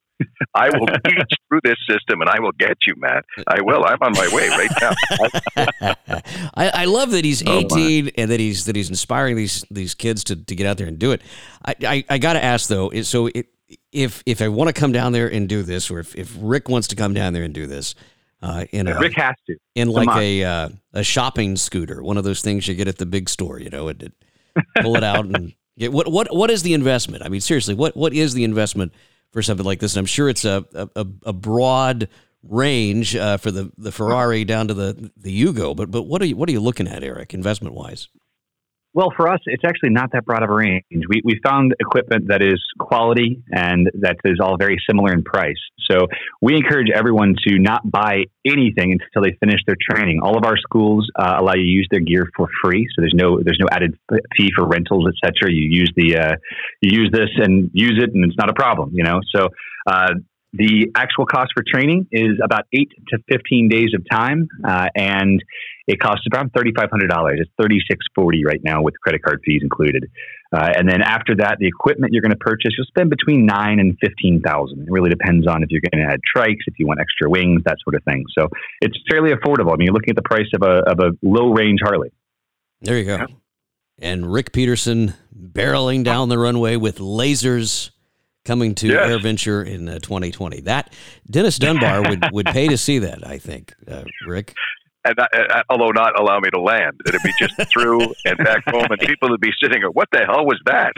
I 0.55 0.71
will 0.77 0.87
teach 0.87 1.39
through 1.49 1.61
this 1.65 1.77
system, 1.89 2.21
and 2.21 2.29
I 2.29 2.41
will 2.41 2.53
get 2.53 2.77
you, 2.87 2.95
Matt. 2.97 3.25
I 3.47 3.61
will. 3.61 3.85
I'm 3.85 3.99
on 4.01 4.13
my 4.13 4.29
way 4.33 4.49
right 4.49 4.71
now. 4.81 5.95
I, 6.55 6.71
I, 6.75 6.85
love 6.87 7.11
that 7.13 7.25
he's 7.25 7.43
18 7.43 8.07
oh, 8.07 8.11
and 8.17 8.31
that 8.31 8.41
he's 8.41 8.65
that 8.65 8.77
he's 8.77 8.89
inspiring 8.89 9.37
these 9.37 9.65
these 9.71 9.95
kids 9.95 10.25
to, 10.25 10.37
to 10.37 10.55
get 10.55 10.67
out 10.67 10.79
there 10.79 10.87
and 10.87 10.99
do 10.99 11.13
it. 11.13 11.23
I 11.65 11.75
I, 11.83 12.05
I 12.11 12.19
got 12.19 12.35
to 12.35 12.45
ask 12.45 12.69
though, 12.69 12.91
so 13.03 13.29
it, 13.29 13.49
if 13.93 14.23
if 14.27 14.43
I 14.43 14.49
want 14.49 14.69
to 14.69 14.73
come 14.79 14.93
down 14.93 15.13
there 15.13 15.29
and 15.29 15.49
do 15.49 15.63
this, 15.63 15.91
or 15.91 16.01
if, 16.01 16.15
if 16.17 16.37
Rick 16.41 16.69
wants 16.69 16.89
to 16.89 16.97
come 16.97 17.15
down 17.15 17.33
there 17.33 17.45
and 17.45 17.55
do 17.55 17.67
this, 17.67 17.95
uh, 18.43 18.65
in 18.73 18.89
a, 18.89 18.99
Rick 18.99 19.17
has 19.17 19.35
to 19.47 19.57
in 19.75 19.89
like 19.89 20.17
a 20.17 20.45
uh, 20.45 20.69
a 20.93 21.03
shopping 21.03 21.57
scooter, 21.57 22.03
one 22.03 22.17
of 22.17 22.25
those 22.25 22.41
things 22.41 22.67
you 22.67 22.75
get 22.75 22.89
at 22.89 22.99
the 22.99 23.07
big 23.07 23.29
store, 23.29 23.61
you 23.61 23.71
know, 23.71 23.89
and, 23.89 24.13
pull 24.81 24.97
it 24.97 25.05
out 25.05 25.25
and 25.25 25.55
get 25.79 25.93
what 25.93 26.11
what 26.11 26.35
what 26.35 26.51
is 26.51 26.63
the 26.63 26.75
investment? 26.75 27.25
I 27.25 27.29
mean, 27.29 27.41
seriously, 27.41 27.75
what 27.75 27.97
what 27.97 28.13
is 28.13 28.35
the 28.35 28.45
investment 28.45 28.93
for 29.33 29.43
something 29.43 29.67
like 29.67 29.81
this. 29.81 29.95
And 29.95 30.01
I'm 30.01 30.07
sure 30.07 30.29
it's 30.29 30.45
a 30.45 30.65
a, 30.75 31.07
a 31.27 31.33
broad 31.33 32.09
range 32.43 33.15
uh, 33.17 33.37
for 33.37 33.51
the, 33.51 33.71
the 33.77 33.93
Ferrari 33.93 34.45
down 34.45 34.69
to 34.69 34.75
the 34.75 35.11
the 35.17 35.45
Yugo. 35.45 35.75
But 35.77 35.91
but 35.91 36.03
what 36.03 36.23
are 36.23 36.27
you 36.27 36.37
what 36.37 36.49
are 36.49 36.53
you 36.53 36.61
looking 36.61 36.89
at, 36.89 37.03
Eric, 37.03 37.35
investment 37.35 37.75
wise? 37.75 38.09
Well, 38.93 39.13
for 39.17 39.29
us, 39.29 39.39
it's 39.47 39.63
actually 39.65 39.91
not 39.91 40.11
that 40.13 40.25
broad 40.25 40.43
of 40.43 40.51
a 40.51 40.55
range. 40.55 40.83
We, 40.91 41.23
we 41.25 41.39
found 41.45 41.75
equipment 41.79 42.27
that 42.29 42.43
is 42.43 42.61
quality 42.79 43.41
and 43.53 43.89
that 44.01 44.17
is 44.25 44.41
all 44.43 44.57
very 44.59 44.79
similar 44.89 45.13
in 45.13 45.23
price. 45.23 45.61
So 45.89 46.07
we 46.43 46.57
encourage 46.57 46.89
everyone 46.93 47.37
to 47.47 47.59
not 47.59 47.89
buy 47.89 48.25
anything 48.45 48.93
until 48.93 49.23
they 49.23 49.37
finish 49.39 49.61
their 49.67 49.77
training. 49.81 50.21
All 50.23 50.37
of 50.37 50.45
our 50.45 50.57
schools 50.57 51.09
uh, 51.17 51.37
allow 51.39 51.55
you 51.55 51.63
to 51.63 51.69
use 51.69 51.89
their 51.91 52.01
gear 52.01 52.27
for 52.37 52.49
free, 52.63 52.87
so 52.91 53.03
there's 53.03 53.15
no 53.15 53.41
there's 53.43 53.59
no 53.61 53.67
added 53.73 53.97
fee 54.37 54.51
for 54.57 54.67
rentals, 54.67 55.09
etc. 55.09 55.53
You 55.53 55.69
use 55.69 55.93
the 55.97 56.17
uh, 56.17 56.37
you 56.81 57.01
use 57.01 57.11
this 57.13 57.31
and 57.37 57.71
use 57.73 58.01
it, 58.03 58.11
and 58.15 58.25
it's 58.25 58.39
not 58.39 58.51
a 58.51 58.55
problem. 58.55 58.91
You 58.93 59.05
know, 59.05 59.21
so. 59.35 59.49
Uh, 59.87 60.13
the 60.53 60.91
actual 60.97 61.27
cost 61.27 61.53
for 61.55 61.63
training 61.67 62.09
is 62.11 62.41
about 62.43 62.65
eight 62.73 62.91
to 63.09 63.19
15 63.31 63.69
days 63.69 63.91
of 63.95 64.05
time, 64.11 64.49
uh, 64.67 64.89
and 64.97 65.43
it 65.87 66.01
costs 66.01 66.27
around 66.33 66.53
$3,500. 66.53 66.91
It's 67.39 67.51
3,640 67.57 68.45
right 68.45 68.61
now 68.65 68.83
with 68.83 68.95
credit 69.01 69.23
card 69.23 69.41
fees 69.45 69.61
included. 69.63 70.11
Uh, 70.53 70.73
and 70.77 70.89
then 70.89 71.03
after 71.03 71.37
that, 71.37 71.59
the 71.61 71.69
equipment 71.69 72.13
you're 72.13 72.23
going 72.23 72.33
to 72.33 72.37
purchase, 72.37 72.73
you'll 72.77 72.87
spend 72.87 73.11
between 73.11 73.47
nine 73.47 73.79
and 73.79 73.97
15,000. 74.01 74.83
It 74.83 74.91
really 74.91 75.11
depends 75.11 75.47
on 75.47 75.63
if 75.63 75.71
you're 75.71 75.83
going 75.93 76.05
to 76.05 76.13
add 76.13 76.21
trikes, 76.37 76.67
if 76.67 76.75
you 76.79 76.87
want 76.89 76.99
extra 77.01 77.31
wings, 77.31 77.63
that 77.67 77.77
sort 77.85 77.95
of 77.95 78.03
thing. 78.03 78.25
So 78.37 78.49
it's 78.81 78.99
fairly 79.09 79.31
affordable. 79.31 79.73
I 79.73 79.77
mean, 79.77 79.87
you're 79.87 79.95
looking 79.95 80.11
at 80.11 80.17
the 80.17 80.23
price 80.23 80.51
of 80.55 80.63
a, 80.63 80.91
of 80.91 80.99
a 80.99 81.11
low 81.23 81.53
range 81.53 81.79
Harley. 81.83 82.11
There 82.81 82.99
you 82.99 83.05
go. 83.05 83.27
And 84.01 84.33
Rick 84.33 84.53
Peterson 84.53 85.15
barreling 85.37 86.03
down 86.03 86.31
the 86.31 86.39
runway 86.39 86.77
with 86.77 86.99
lasers 86.99 87.91
coming 88.45 88.75
to 88.77 88.89
yes. 88.89 89.09
AirVenture 89.09 89.67
in 89.67 89.89
uh, 89.89 89.99
2020. 90.01 90.63
That 90.63 90.93
Dennis 91.31 91.59
Dunbar 91.59 92.09
would, 92.09 92.25
would 92.33 92.47
pay 92.47 92.69
to 92.69 92.77
see 92.77 92.99
that. 93.01 93.27
I 93.27 93.39
think, 93.39 93.75
uh, 93.89 94.05
Rick. 94.27 94.55
And 95.05 95.19
uh, 95.19 95.27
uh, 95.33 95.63
although 95.71 95.91
not 95.91 96.19
allow 96.19 96.41
me 96.41 96.51
to 96.51 96.61
land, 96.61 97.01
it'd 97.07 97.23
be 97.23 97.33
just 97.39 97.55
through 97.73 98.01
and 98.25 98.39
back 98.39 98.65
home, 98.69 98.87
and 98.91 99.01
people 99.01 99.31
would 99.31 99.41
be 99.41 99.53
sitting. 99.63 99.83
What 99.93 100.09
the 100.13 100.25
hell 100.27 100.45
was 100.45 100.61
that? 100.67 100.93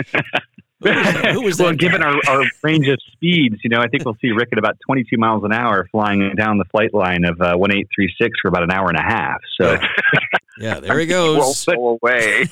Who 1.33 1.43
was 1.43 1.59
that? 1.59 1.65
well, 1.65 1.73
given 1.75 2.03
our, 2.03 2.17
our 2.29 2.45
range 2.63 2.89
of 2.89 2.99
speeds, 3.13 3.57
you 3.63 3.71
know, 3.71 3.79
I 3.81 3.87
think 3.87 4.05
we'll 4.05 4.17
see 4.21 4.33
Rick 4.33 4.49
at 4.53 4.59
about 4.59 4.77
22 4.85 5.17
miles 5.17 5.45
an 5.45 5.53
hour 5.53 5.87
flying 5.93 6.35
down 6.35 6.59
the 6.59 6.65
flight 6.65 6.93
line 6.93 7.25
of 7.25 7.41
uh, 7.41 7.55
1836 7.57 8.39
for 8.43 8.49
about 8.49 8.65
an 8.65 8.73
hour 8.73 8.89
and 8.89 8.99
a 8.99 9.03
half. 9.03 9.39
So, 9.61 9.79
yeah, 10.59 10.81
there 10.81 10.99
he 10.99 11.07
goes. 11.07 11.65
Won't 11.69 11.79
go 11.79 11.99
away. 12.03 12.47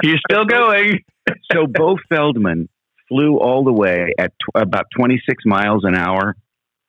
He's 0.00 0.20
still 0.30 0.46
going. 0.46 1.04
So, 1.52 1.66
Bo 1.66 1.98
Feldman 2.08 2.70
flew 3.08 3.38
all 3.38 3.64
the 3.64 3.72
way 3.72 4.12
at 4.18 4.32
tw- 4.32 4.56
about 4.56 4.86
26 4.96 5.44
miles 5.46 5.84
an 5.84 5.94
hour. 5.94 6.36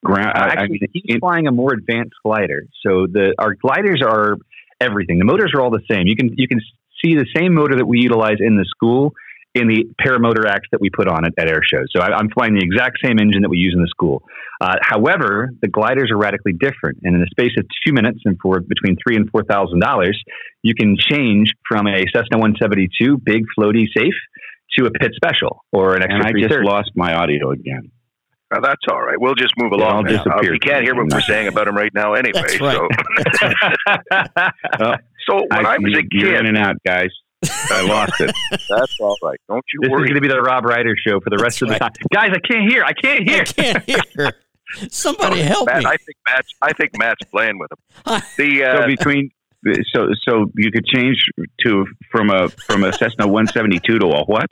Ground, 0.03 0.31
Actually, 0.33 0.61
I 0.61 0.67
mean, 0.67 0.79
he's 0.93 1.15
in, 1.15 1.19
flying 1.19 1.47
a 1.47 1.51
more 1.51 1.73
advanced 1.73 2.13
glider. 2.23 2.63
So 2.85 3.05
the 3.05 3.35
our 3.37 3.53
gliders 3.55 4.01
are 4.01 4.37
everything. 4.79 5.19
The 5.19 5.25
motors 5.25 5.51
are 5.53 5.61
all 5.61 5.71
the 5.71 5.83
same. 5.91 6.07
You 6.07 6.15
can 6.15 6.33
you 6.37 6.47
can 6.47 6.61
see 7.03 7.15
the 7.15 7.25
same 7.35 7.53
motor 7.53 7.75
that 7.75 7.85
we 7.85 7.99
utilize 7.99 8.37
in 8.39 8.55
the 8.55 8.65
school 8.65 9.13
in 9.55 9.67
the 9.67 9.89
paramotor 9.99 10.45
acts 10.45 10.67
that 10.71 10.79
we 10.79 10.89
put 10.89 11.07
on 11.07 11.25
it 11.25 11.33
at 11.37 11.49
air 11.49 11.61
shows. 11.63 11.87
So 11.91 12.01
I, 12.01 12.17
am 12.19 12.29
flying 12.29 12.53
the 12.53 12.63
exact 12.63 12.99
same 13.03 13.17
engine 13.19 13.41
that 13.41 13.49
we 13.49 13.57
use 13.57 13.73
in 13.75 13.81
the 13.81 13.87
school. 13.87 14.21
Uh, 14.61 14.75
however, 14.81 15.49
the 15.61 15.67
gliders 15.67 16.11
are 16.11 16.17
radically 16.17 16.53
different, 16.53 16.99
and 17.03 17.15
in 17.15 17.21
the 17.21 17.27
space 17.31 17.51
of 17.57 17.65
two 17.85 17.91
minutes 17.93 18.19
and 18.25 18.37
for 18.41 18.59
between 18.59 18.95
three 19.01 19.15
and 19.15 19.29
four 19.31 19.43
thousand 19.43 19.79
dollars, 19.79 20.21
you 20.63 20.75
can 20.75 20.97
change 20.97 21.53
from 21.67 21.87
a 21.87 22.03
Cessna 22.13 22.37
172 22.37 23.17
big 23.17 23.45
floaty 23.57 23.85
safe 23.95 24.13
to 24.77 24.85
a 24.85 24.91
pit 24.91 25.11
special 25.15 25.65
or 25.71 25.95
an 25.95 26.03
extra. 26.03 26.27
And 26.27 26.27
I 26.27 26.47
just 26.47 26.63
lost 26.63 26.91
my 26.95 27.13
audio 27.13 27.51
again. 27.51 27.91
Now, 28.51 28.61
that's 28.61 28.81
all 28.89 29.01
right. 29.01 29.19
We'll 29.19 29.35
just 29.35 29.53
move 29.57 29.71
along. 29.73 30.05
Now. 30.05 30.23
Uh, 30.23 30.41
you 30.41 30.57
can't 30.59 30.83
hear 30.83 30.95
what 30.95 31.11
we're 31.11 31.21
saying 31.21 31.47
about 31.47 31.67
him 31.67 31.75
right 31.75 31.93
now, 31.93 32.13
anyway. 32.13 32.41
That's 32.41 32.61
right. 32.61 32.79
So, 34.79 35.35
so 35.37 35.45
when 35.51 35.65
I, 35.65 35.75
I 35.75 35.77
was 35.77 35.93
a 35.95 36.01
kid, 36.01 36.33
in 36.33 36.47
and 36.47 36.57
out, 36.57 36.75
guys. 36.83 37.09
I 37.43 37.85
lost 37.85 38.19
it. 38.19 38.31
That's 38.51 38.95
all 38.99 39.15
right. 39.21 39.39
Don't 39.47 39.63
you 39.73 39.79
this 39.81 39.89
worry. 39.89 40.01
This 40.01 40.05
is 40.05 40.09
going 40.09 40.15
to 40.15 40.21
be 40.21 40.27
the 40.27 40.41
Rob 40.41 40.63
Reider 40.63 40.95
show 40.97 41.19
for 41.19 41.29
the 41.29 41.37
rest 41.37 41.59
That's 41.59 41.61
of 41.61 41.67
the 41.67 41.71
right. 41.73 41.79
time. 41.79 41.91
Guys, 42.11 42.31
I 42.33 42.39
can't 42.47 42.69
hear. 42.69 42.83
I 42.83 42.93
can't 42.93 43.29
hear. 43.29 43.41
I 43.41 43.45
can't 43.45 43.83
hear. 43.83 44.31
Somebody 44.89 45.41
help 45.41 45.67
Matt, 45.67 45.83
me. 45.83 45.85
I 45.85 45.97
think 45.97 46.17
Matt's. 46.27 46.53
I 46.61 46.73
think 46.73 46.97
Matt's 46.97 47.25
playing 47.31 47.59
with 47.59 47.71
him. 47.71 48.21
The 48.37 48.63
uh, 48.63 48.81
so 48.81 48.87
between 48.87 49.31
so 49.93 50.07
so 50.27 50.51
you 50.55 50.71
could 50.71 50.85
change 50.85 51.17
to 51.65 51.85
from 52.11 52.29
a 52.29 52.49
from 52.49 52.83
a 52.83 52.93
Cessna 52.93 53.27
172 53.27 53.99
to 53.99 54.05
a 54.05 54.23
what? 54.25 54.47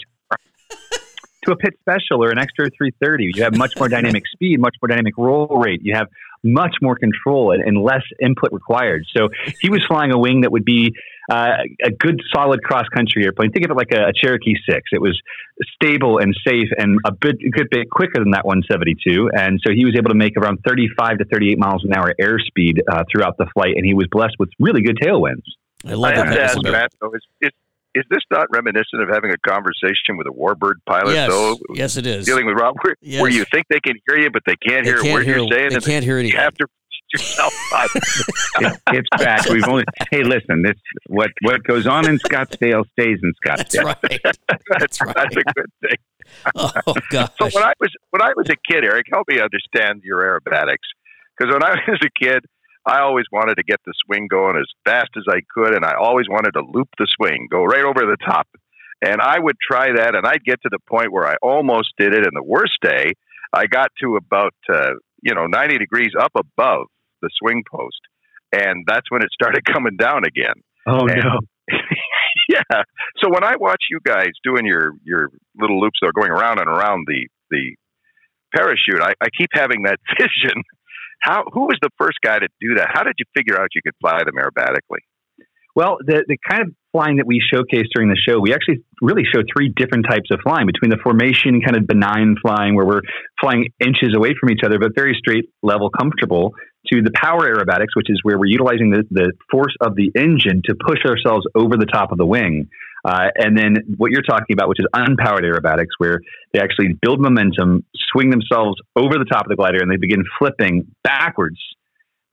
to 1.48 1.54
a 1.54 1.56
Pitts 1.56 1.78
Special 1.80 2.24
or 2.24 2.30
an 2.30 2.38
extra 2.38 2.70
330. 2.78 3.32
You 3.36 3.44
have 3.44 3.56
much 3.56 3.78
more 3.78 3.88
dynamic 3.88 4.24
speed, 4.28 4.60
much 4.60 4.76
more 4.82 4.88
dynamic 4.88 5.18
roll 5.18 5.48
rate. 5.48 5.80
You 5.82 5.96
have 5.96 6.08
much 6.44 6.76
more 6.82 6.96
control 6.96 7.52
and, 7.52 7.64
and 7.64 7.82
less 7.82 8.04
input 8.22 8.52
required. 8.52 9.06
So 9.16 9.30
he 9.62 9.70
was 9.70 9.84
flying 9.88 10.12
a 10.12 10.18
wing 10.18 10.42
that 10.42 10.52
would 10.52 10.66
be 10.66 10.94
uh, 11.30 11.58
a 11.84 11.92
good, 11.92 12.22
solid 12.34 12.64
cross 12.64 12.88
country 12.96 13.26
airplane. 13.26 13.52
Think 13.52 13.66
of 13.66 13.72
it 13.72 13.78
like 13.78 13.92
a, 13.92 14.10
a, 14.10 14.14
Cherokee 14.14 14.56
Six. 14.68 14.84
It 14.94 15.02
was 15.02 15.20
stable 15.76 16.20
and 16.20 16.34
safe 16.48 16.70
and 16.78 17.00
a 17.06 17.12
bit, 17.12 17.36
a 17.46 17.50
good 17.50 17.68
bit 17.70 17.90
quicker 17.90 18.20
than 18.20 18.32
that 18.32 18.46
172. 18.46 19.30
And 19.34 19.60
so 19.66 19.74
he 19.74 19.84
was 19.84 19.96
able 19.98 20.10
to 20.10 20.16
make 20.16 20.38
around 20.38 20.60
35 20.66 21.18
to 21.20 21.26
38 21.26 21.60
miles 21.60 21.84
an 21.84 21.94
hour 21.94 22.14
airspeed 22.20 22.80
uh, 22.90 23.04
throughout 23.12 23.38
the 23.38 23.48
flight, 23.54 23.74
and 23.76 23.86
he 23.86 23.94
was 23.94 24.08
blessed 24.10 24.36
with 24.40 24.50
really 24.60 24.82
good 24.82 24.98
tailwinds. 24.98 25.44
I 25.86 25.94
love 25.94 26.14
I 26.14 26.30
that. 26.30 26.40
Ask 26.40 26.64
Matt, 26.64 26.92
though, 27.02 27.12
is, 27.98 28.02
is, 28.02 28.06
is 28.06 28.06
this 28.10 28.24
not 28.32 28.48
reminiscent 28.52 29.02
of 29.02 29.10
having 29.10 29.32
a 29.32 29.38
conversation 29.48 30.18
with 30.18 30.28
a 30.28 30.32
warbird 30.32 30.76
pilot? 30.86 31.14
Yes, 31.14 31.30
though, 31.30 31.58
yes, 31.74 31.98
it 31.98 32.08
is. 32.08 32.26
Dealing 32.26 32.46
with 32.46 32.58
Rob, 32.58 32.76
where, 32.82 32.96
yes. 33.02 33.22
where 33.22 33.32
you 33.32 33.46
think 33.52 33.66
they 33.70 33.80
can 33.80 33.96
hear 34.08 34.20
you, 34.20 34.32
but 34.32 34.44
they 34.46 34.56
can't 34.56 34.86
they 34.86 34.92
hear 34.92 35.02
can't 35.02 35.14
what 35.14 35.26
hear, 35.26 35.38
you're 35.38 35.48
saying. 35.52 35.70
They 35.72 35.80
can't 35.80 36.04
hear 36.04 36.18
anything. 36.18 36.38
You 36.38 36.44
have 36.44 36.56
to 36.56 36.68
yourself 37.14 37.54
up. 37.74 37.90
it, 37.96 38.82
it's 38.92 39.10
back. 39.18 39.48
We've 39.50 39.68
only. 39.68 39.86
Hey, 40.12 40.24
listen. 40.24 40.62
This 40.62 40.76
what 41.08 41.32
what 41.42 41.64
goes 41.64 41.88
on 41.88 42.10
in 42.10 42.18
Scottsdale 42.20 42.84
stays 42.92 43.20
in 43.24 43.34
Scottsdale. 43.46 43.96
That's 44.02 44.40
right. 44.44 44.60
that's, 44.80 45.02
right. 45.02 45.16
that's 45.16 45.36
a 45.36 45.44
good 45.56 45.72
thing. 45.82 45.98
Oh 46.56 46.96
gosh. 47.10 47.30
So 47.42 47.50
when 47.54 47.64
I 47.64 47.74
was 47.80 47.90
when 48.10 48.22
I 48.22 48.34
was 48.36 48.48
a 48.50 48.56
kid, 48.70 48.84
Eric, 48.84 49.06
help 49.12 49.28
me 49.30 49.40
understand 49.40 50.02
your 50.04 50.20
aerobatics 50.20 50.78
Because 51.38 51.54
when 51.54 51.64
I 51.64 51.76
was 51.88 52.00
a 52.04 52.10
kid, 52.24 52.46
I 52.88 53.02
always 53.02 53.26
wanted 53.32 53.56
to 53.56 53.64
get 53.64 53.80
the 53.86 53.94
swing 54.06 54.28
going 54.30 54.56
as 54.58 54.66
fast 54.86 55.10
as 55.18 55.24
I 55.30 55.42
could, 55.54 55.76
and 55.76 55.84
I 55.84 55.96
always 56.00 56.26
wanted 56.30 56.52
to 56.52 56.62
loop 56.62 56.88
the 56.98 57.08
swing, 57.18 57.48
go 57.52 57.64
right 57.64 57.84
over 57.84 58.00
the 58.00 58.18
top. 58.26 58.48
And 59.04 59.22
I 59.22 59.38
would 59.38 59.58
try 59.62 59.88
that, 59.96 60.16
and 60.16 60.26
I'd 60.26 60.44
get 60.44 60.62
to 60.64 60.70
the 60.72 60.80
point 60.90 61.12
where 61.12 61.28
I 61.28 61.36
almost 61.42 61.90
did 62.00 62.14
it. 62.14 62.26
And 62.26 62.34
the 62.34 62.44
worst 62.44 62.78
day, 62.82 63.12
I 63.54 63.68
got 63.68 63.92
to 64.02 64.16
about 64.16 64.56
uh, 64.74 64.92
you 65.22 65.36
know 65.36 65.46
90 65.46 65.78
degrees 65.78 66.12
up 66.20 66.32
above 66.36 66.88
the 67.22 67.30
swing 67.40 67.64
post, 67.70 68.00
and 68.54 68.86
that's 68.88 69.12
when 69.12 69.22
it 69.22 69.30
started 69.34 69.66
coming 69.72 69.98
down 69.98 70.24
again. 70.26 70.56
Oh 70.88 71.06
And- 71.08 71.22
no! 71.24 71.40
yeah. 72.50 72.82
So 73.22 73.30
when 73.30 73.44
I 73.44 73.56
watch 73.60 73.84
you 73.92 74.00
guys 74.04 74.32
doing 74.44 74.66
your 74.66 74.94
your 75.04 75.30
little 75.60 75.80
loops 75.80 76.00
that 76.02 76.08
are 76.08 76.14
going 76.20 76.32
around 76.32 76.60
and 76.60 76.70
around 76.70 77.06
the 77.08 77.28
the 77.52 77.76
parachute, 78.56 79.02
I, 79.02 79.12
I 79.22 79.28
keep 79.38 79.50
having 79.54 79.84
that 79.84 80.00
vision. 80.20 80.64
How 81.20 81.44
who 81.52 81.62
was 81.62 81.78
the 81.82 81.90
first 81.98 82.18
guy 82.24 82.40
to 82.40 82.48
do 82.62 82.76
that? 82.76 82.90
How 82.92 83.04
did 83.04 83.16
you 83.20 83.26
figure 83.36 83.60
out 83.60 83.70
you 83.76 83.82
could 83.82 83.96
fly 84.02 84.20
them 84.24 84.36
aerobatically? 84.36 85.04
Well, 85.76 85.98
the 86.00 86.24
the 86.28 86.38
kind 86.50 86.64
of 86.64 86.74
flying 86.92 87.18
that 87.18 87.28
we 87.28 87.40
showcase 87.40 87.86
during 87.94 88.10
the 88.10 88.18
show, 88.18 88.40
we 88.40 88.54
actually 88.54 88.82
really 89.02 89.24
show 89.24 89.42
three 89.56 89.72
different 89.76 90.06
types 90.10 90.30
of 90.32 90.40
flying 90.42 90.66
between 90.66 90.90
the 90.90 90.98
formation 91.04 91.62
kind 91.62 91.78
of 91.78 91.86
benign 91.86 92.36
flying 92.42 92.76
where 92.76 92.86
we're 92.86 93.06
flying 93.40 93.70
inches 93.80 94.16
away 94.16 94.34
from 94.40 94.50
each 94.50 94.62
other, 94.66 94.80
but 94.80 94.96
very 94.96 95.16
straight 95.20 95.46
level, 95.62 95.92
comfortable, 95.92 96.54
to 96.92 97.02
the 97.02 97.12
power 97.14 97.42
aerobatics, 97.42 97.94
which 97.96 98.10
is 98.10 98.20
where 98.24 98.40
we're 98.40 98.50
utilizing 98.50 98.90
the, 98.90 99.04
the 99.12 99.34
force 99.52 99.76
of 99.82 99.96
the 99.96 100.12
engine 100.16 100.62
to 100.66 100.74
push 100.74 101.06
ourselves 101.06 101.46
over 101.54 101.78
the 101.78 101.86
top 101.86 102.12
of 102.12 102.18
the 102.18 102.26
wing. 102.26 102.70
Uh, 103.06 103.28
and 103.36 103.58
then 103.58 103.76
what 103.98 104.12
you're 104.12 104.22
talking 104.22 104.54
about, 104.54 104.70
which 104.70 104.80
is 104.80 104.88
unpowered 104.94 105.44
aerobatics, 105.44 105.96
where 105.98 106.20
they 106.54 106.60
actually 106.60 106.94
build 107.02 107.20
momentum, 107.20 107.84
swing 108.12 108.30
themselves 108.30 108.78
over 108.96 109.18
the 109.18 109.26
top 109.26 109.46
of 109.46 109.50
the 109.50 109.56
glider, 109.56 109.80
and 109.82 109.92
they 109.92 109.98
begin 109.98 110.24
flipping 110.40 110.88
backwards 111.04 111.60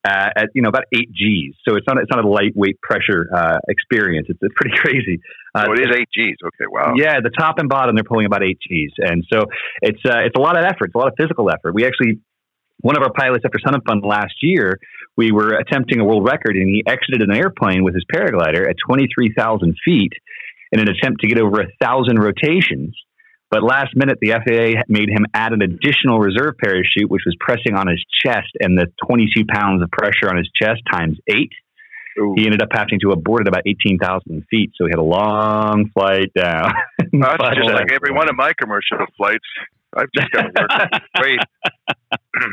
uh, 0.04 0.28
at 0.36 0.48
you 0.54 0.62
know 0.62 0.68
about 0.68 0.84
eight 0.94 1.10
G's. 1.12 1.54
So 1.66 1.76
it's 1.76 1.86
not 1.86 1.98
it's 1.98 2.10
not 2.10 2.24
a 2.24 2.28
lightweight 2.28 2.80
pressure 2.80 3.28
uh, 3.34 3.58
experience. 3.68 4.26
It's, 4.28 4.38
it's 4.42 4.54
pretty 4.54 4.76
crazy. 4.80 5.20
Uh, 5.54 5.66
oh, 5.68 5.72
it 5.72 5.80
is 5.80 5.96
eight 5.96 6.08
G's. 6.14 6.36
Okay, 6.44 6.68
wow. 6.68 6.92
yeah, 6.96 7.20
the 7.22 7.30
top 7.30 7.58
and 7.58 7.68
bottom 7.68 7.94
they're 7.94 8.04
pulling 8.04 8.26
about 8.26 8.42
eight 8.42 8.58
G's, 8.68 8.92
and 8.98 9.24
so 9.32 9.44
it's 9.80 10.00
uh, 10.04 10.20
it's 10.24 10.36
a 10.36 10.40
lot 10.40 10.58
of 10.58 10.64
effort. 10.64 10.86
It's 10.86 10.94
a 10.94 10.98
lot 10.98 11.08
of 11.08 11.14
physical 11.18 11.50
effort. 11.50 11.74
We 11.74 11.86
actually 11.86 12.20
one 12.80 12.96
of 12.96 13.02
our 13.02 13.12
pilots 13.12 13.44
after 13.46 13.58
Sun 13.64 13.74
and 13.74 13.84
Fun 13.84 14.00
last 14.02 14.34
year, 14.42 14.78
we 15.16 15.32
were 15.32 15.56
attempting 15.56 16.00
a 16.00 16.04
world 16.04 16.26
record, 16.26 16.56
and 16.56 16.68
he 16.68 16.82
exited 16.86 17.22
an 17.22 17.34
airplane 17.34 17.82
with 17.82 17.94
his 17.94 18.04
paraglider 18.12 18.68
at 18.68 18.76
twenty 18.86 19.08
three 19.14 19.32
thousand 19.34 19.74
feet 19.84 20.12
in 20.74 20.80
an 20.80 20.88
attempt 20.88 21.20
to 21.20 21.28
get 21.28 21.38
over 21.38 21.60
a 21.60 21.68
thousand 21.80 22.18
rotations. 22.18 22.94
But 23.50 23.62
last 23.62 23.94
minute, 23.94 24.18
the 24.20 24.32
FAA 24.32 24.82
made 24.88 25.08
him 25.08 25.26
add 25.32 25.52
an 25.52 25.62
additional 25.62 26.18
reserve 26.18 26.54
parachute, 26.60 27.08
which 27.08 27.22
was 27.24 27.36
pressing 27.38 27.74
on 27.76 27.86
his 27.86 28.04
chest, 28.24 28.48
and 28.58 28.76
the 28.76 28.86
22 29.06 29.44
pounds 29.46 29.80
of 29.82 29.90
pressure 29.92 30.28
on 30.28 30.36
his 30.36 30.50
chest 30.60 30.80
times 30.90 31.18
eight. 31.28 31.52
Ooh. 32.18 32.34
He 32.36 32.46
ended 32.46 32.62
up 32.62 32.70
having 32.72 32.98
to 33.02 33.10
abort 33.12 33.42
at 33.42 33.48
about 33.48 33.62
18,000 33.66 34.44
feet, 34.50 34.72
so 34.74 34.86
he 34.86 34.90
had 34.90 34.98
a 34.98 35.02
long 35.02 35.90
flight 35.94 36.32
down. 36.34 36.72
That's 36.98 37.36
But- 37.38 37.54
just 37.54 37.70
uh, 37.70 37.74
like 37.74 37.92
every 37.92 38.12
one 38.12 38.28
of 38.28 38.34
my 38.34 38.52
commercial 38.60 38.98
flights. 39.16 39.46
I've 39.96 40.10
just 40.16 40.32
got 40.32 40.42
to 40.42 40.50
work. 40.60 41.02
Wait, 41.20 41.38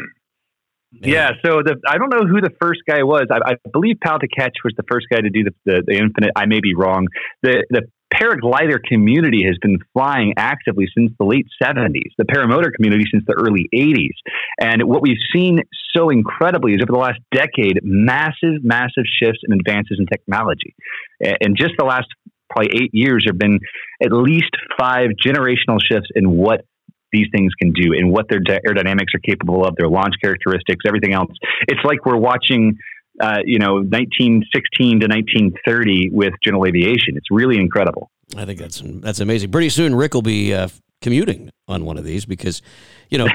Yeah, 0.93 1.31
so 1.43 1.61
the 1.63 1.77
I 1.87 1.97
don't 1.97 2.09
know 2.13 2.27
who 2.27 2.41
the 2.41 2.51
first 2.61 2.81
guy 2.87 3.01
was. 3.03 3.27
I, 3.31 3.53
I 3.53 3.69
believe 3.71 3.95
Pál 4.05 4.19
Takáts 4.19 4.59
was 4.63 4.73
the 4.75 4.83
first 4.91 5.07
guy 5.09 5.21
to 5.21 5.29
do 5.29 5.45
the, 5.45 5.53
the, 5.65 5.83
the 5.87 5.93
infinite. 5.97 6.31
I 6.35 6.45
may 6.47 6.59
be 6.59 6.75
wrong. 6.75 7.07
The 7.41 7.63
the 7.69 7.83
paraglider 8.13 8.77
community 8.83 9.43
has 9.45 9.57
been 9.61 9.79
flying 9.93 10.33
actively 10.37 10.87
since 10.95 11.11
the 11.19 11.25
late 11.25 11.47
70s. 11.61 12.11
The 12.17 12.25
paramotor 12.25 12.73
community 12.73 13.05
since 13.11 13.23
the 13.27 13.33
early 13.33 13.69
80s. 13.73 14.15
And 14.59 14.83
what 14.83 15.01
we've 15.01 15.17
seen 15.33 15.59
so 15.95 16.09
incredibly 16.09 16.73
is 16.73 16.81
over 16.81 16.91
the 16.91 16.99
last 16.99 17.19
decade, 17.33 17.79
massive, 17.83 18.63
massive 18.63 19.03
shifts 19.21 19.39
and 19.43 19.59
advances 19.59 19.97
in 19.99 20.05
technology. 20.05 20.75
And 21.19 21.55
just 21.57 21.73
the 21.77 21.85
last 21.85 22.07
probably 22.49 22.71
eight 22.81 22.91
years, 22.93 23.23
there 23.25 23.33
have 23.33 23.39
been 23.39 23.59
at 24.03 24.11
least 24.11 24.51
five 24.79 25.09
generational 25.23 25.79
shifts 25.81 26.09
in 26.15 26.29
what 26.31 26.65
these 27.11 27.27
things 27.33 27.51
can 27.61 27.71
do 27.73 27.93
and 27.93 28.11
what 28.11 28.27
their 28.29 28.39
aerodynamics 28.39 29.13
are 29.15 29.19
capable 29.25 29.65
of, 29.65 29.75
their 29.77 29.89
launch 29.89 30.15
characteristics, 30.23 30.85
everything 30.87 31.13
else. 31.13 31.31
It's 31.67 31.81
like 31.83 32.05
we're 32.05 32.17
watching, 32.17 32.77
uh, 33.21 33.39
you 33.45 33.59
know, 33.59 33.75
1916 33.75 34.99
to 35.01 35.07
1930 35.07 36.09
with 36.11 36.33
general 36.43 36.65
aviation. 36.65 37.15
It's 37.15 37.29
really 37.29 37.57
incredible. 37.57 38.09
I 38.35 38.45
think 38.45 38.59
that's 38.59 38.81
that's 38.83 39.19
amazing. 39.19 39.51
Pretty 39.51 39.69
soon, 39.69 39.93
Rick 39.93 40.13
will 40.13 40.21
be 40.21 40.53
uh, 40.53 40.69
commuting 41.01 41.51
on 41.67 41.85
one 41.85 41.97
of 41.97 42.05
these 42.05 42.25
because, 42.25 42.61
you 43.09 43.17
know, 43.17 43.27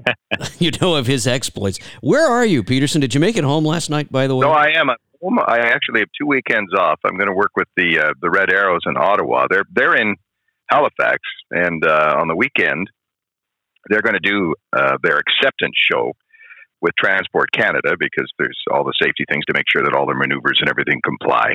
you 0.58 0.70
know 0.80 0.94
of 0.94 1.06
his 1.06 1.26
exploits. 1.26 1.78
Where 2.00 2.26
are 2.26 2.46
you, 2.46 2.64
Peterson? 2.64 3.00
Did 3.00 3.14
you 3.14 3.20
make 3.20 3.36
it 3.36 3.44
home 3.44 3.64
last 3.64 3.90
night? 3.90 4.10
By 4.10 4.26
the 4.26 4.34
way, 4.34 4.46
no, 4.46 4.52
I 4.52 4.70
am. 4.70 4.90
I 4.90 5.58
actually 5.58 6.00
have 6.00 6.08
two 6.18 6.26
weekends 6.26 6.72
off. 6.74 7.00
I'm 7.04 7.16
going 7.16 7.28
to 7.28 7.34
work 7.34 7.52
with 7.56 7.68
the 7.76 7.98
uh, 7.98 8.12
the 8.22 8.30
Red 8.30 8.52
Arrows 8.52 8.80
in 8.86 8.96
Ottawa. 8.96 9.46
They're 9.50 9.64
they're 9.70 9.96
in 9.96 10.16
Halifax, 10.70 11.18
and 11.50 11.84
uh, 11.84 12.16
on 12.18 12.28
the 12.28 12.36
weekend 12.36 12.88
they're 13.88 14.02
going 14.02 14.14
to 14.14 14.20
do 14.20 14.54
uh, 14.76 14.98
their 15.02 15.18
acceptance 15.18 15.74
show 15.90 16.12
with 16.80 16.94
Transport 16.98 17.50
Canada 17.52 17.96
because 17.98 18.30
there's 18.38 18.58
all 18.72 18.84
the 18.84 18.94
safety 19.00 19.24
things 19.28 19.44
to 19.46 19.54
make 19.54 19.66
sure 19.70 19.82
that 19.82 19.94
all 19.94 20.06
their 20.06 20.16
maneuvers 20.16 20.58
and 20.60 20.70
everything 20.70 21.00
comply. 21.02 21.54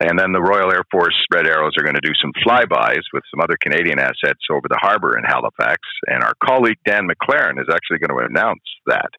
And 0.00 0.18
then 0.18 0.32
the 0.32 0.42
Royal 0.42 0.72
Air 0.72 0.84
Force 0.90 1.16
Red 1.32 1.46
Arrows 1.46 1.74
are 1.78 1.84
going 1.84 1.98
to 1.98 2.04
do 2.04 2.14
some 2.20 2.32
flybys 2.46 3.02
with 3.12 3.22
some 3.30 3.40
other 3.40 3.56
Canadian 3.60 3.98
assets 3.98 4.42
over 4.50 4.66
the 4.68 4.78
harbor 4.80 5.18
in 5.18 5.24
Halifax. 5.24 5.78
And 6.06 6.22
our 6.22 6.34
colleague 6.42 6.78
Dan 6.84 7.08
McLaren 7.08 7.60
is 7.60 7.70
actually 7.72 7.98
going 7.98 8.14
to 8.14 8.26
announce 8.26 8.62
that. 8.86 9.10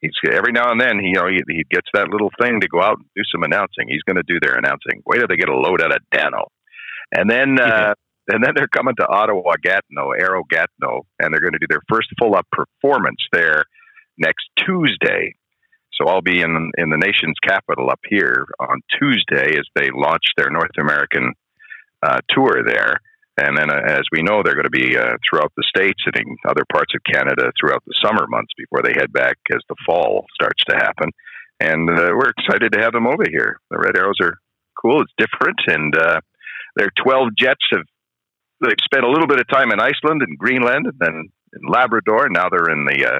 He's 0.00 0.12
every 0.30 0.52
now 0.52 0.70
and 0.70 0.80
then 0.80 1.00
he 1.00 1.08
you 1.08 1.14
know 1.14 1.26
he, 1.26 1.42
he 1.48 1.64
gets 1.70 1.88
that 1.92 2.08
little 2.08 2.30
thing 2.40 2.60
to 2.60 2.68
go 2.68 2.80
out 2.80 2.98
and 2.98 3.06
do 3.16 3.22
some 3.32 3.42
announcing. 3.42 3.88
He's 3.88 4.02
going 4.06 4.16
to 4.16 4.22
do 4.22 4.38
their 4.40 4.54
announcing. 4.54 5.02
Wait 5.06 5.18
till 5.18 5.26
they 5.26 5.36
get 5.36 5.48
a 5.48 5.56
load 5.56 5.82
out 5.82 5.90
of 5.90 5.98
Dano, 6.12 6.46
and 7.10 7.28
then 7.28 7.58
uh, 7.60 7.94
and 8.28 8.44
then 8.44 8.52
they're 8.54 8.68
coming 8.68 8.94
to 9.00 9.08
Ottawa 9.08 9.54
Gatineau, 9.60 10.12
Aero 10.12 10.44
Gatineau, 10.48 11.02
and 11.18 11.34
they're 11.34 11.40
going 11.40 11.54
to 11.54 11.58
do 11.58 11.66
their 11.68 11.82
first 11.88 12.08
full 12.16 12.36
up 12.36 12.46
performance 12.52 13.18
there 13.32 13.64
next 14.18 14.48
Tuesday. 14.64 15.34
So 15.92 16.08
I'll 16.08 16.22
be 16.22 16.40
in 16.40 16.70
in 16.78 16.90
the 16.90 16.96
nation's 16.96 17.38
capital 17.42 17.90
up 17.90 18.00
here 18.08 18.46
on 18.60 18.80
Tuesday 19.00 19.58
as 19.58 19.66
they 19.74 19.90
launch 19.92 20.24
their 20.36 20.50
North 20.50 20.76
American 20.78 21.32
uh, 22.02 22.18
tour 22.30 22.62
there. 22.64 23.00
And 23.40 23.56
then, 23.56 23.70
uh, 23.70 23.80
as 23.86 24.02
we 24.10 24.22
know, 24.22 24.42
they're 24.42 24.58
going 24.58 24.64
to 24.64 24.70
be 24.70 24.96
uh, 24.96 25.14
throughout 25.22 25.52
the 25.56 25.62
states 25.62 26.02
and 26.06 26.16
in 26.16 26.36
other 26.48 26.64
parts 26.72 26.92
of 26.94 27.02
Canada 27.06 27.52
throughout 27.58 27.84
the 27.86 27.94
summer 28.04 28.26
months 28.26 28.52
before 28.58 28.82
they 28.82 28.92
head 28.98 29.12
back 29.12 29.36
as 29.52 29.62
the 29.68 29.76
fall 29.86 30.26
starts 30.34 30.62
to 30.68 30.76
happen. 30.76 31.10
And 31.60 31.88
uh, 31.88 32.10
we're 32.14 32.30
excited 32.30 32.72
to 32.72 32.80
have 32.80 32.92
them 32.92 33.06
over 33.06 33.24
here. 33.30 33.58
The 33.70 33.78
Red 33.78 33.96
Arrows 33.96 34.18
are 34.22 34.38
cool. 34.80 35.02
It's 35.02 35.12
different, 35.18 35.58
and 35.66 35.94
uh, 35.96 36.20
their 36.76 36.90
12 37.02 37.30
jets 37.38 37.62
have 37.72 37.82
they've 38.60 38.84
spent 38.84 39.04
a 39.04 39.10
little 39.10 39.26
bit 39.26 39.40
of 39.40 39.48
time 39.48 39.70
in 39.70 39.80
Iceland 39.80 40.22
and 40.22 40.38
Greenland, 40.38 40.86
and 40.86 40.98
then 40.98 41.28
in 41.54 41.68
Labrador. 41.68 42.28
Now 42.30 42.48
they're 42.48 42.70
in 42.70 42.84
the 42.84 43.06
uh, 43.06 43.18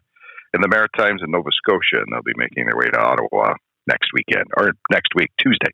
in 0.54 0.60
the 0.60 0.68
Maritimes 0.68 1.22
in 1.24 1.30
Nova 1.30 1.50
Scotia, 1.52 2.02
and 2.02 2.06
they'll 2.12 2.22
be 2.22 2.32
making 2.36 2.66
their 2.66 2.76
way 2.76 2.86
to 2.86 2.98
Ottawa 2.98 3.54
next 3.86 4.10
weekend 4.12 4.46
or 4.56 4.72
next 4.90 5.14
week, 5.14 5.30
Tuesday. 5.38 5.72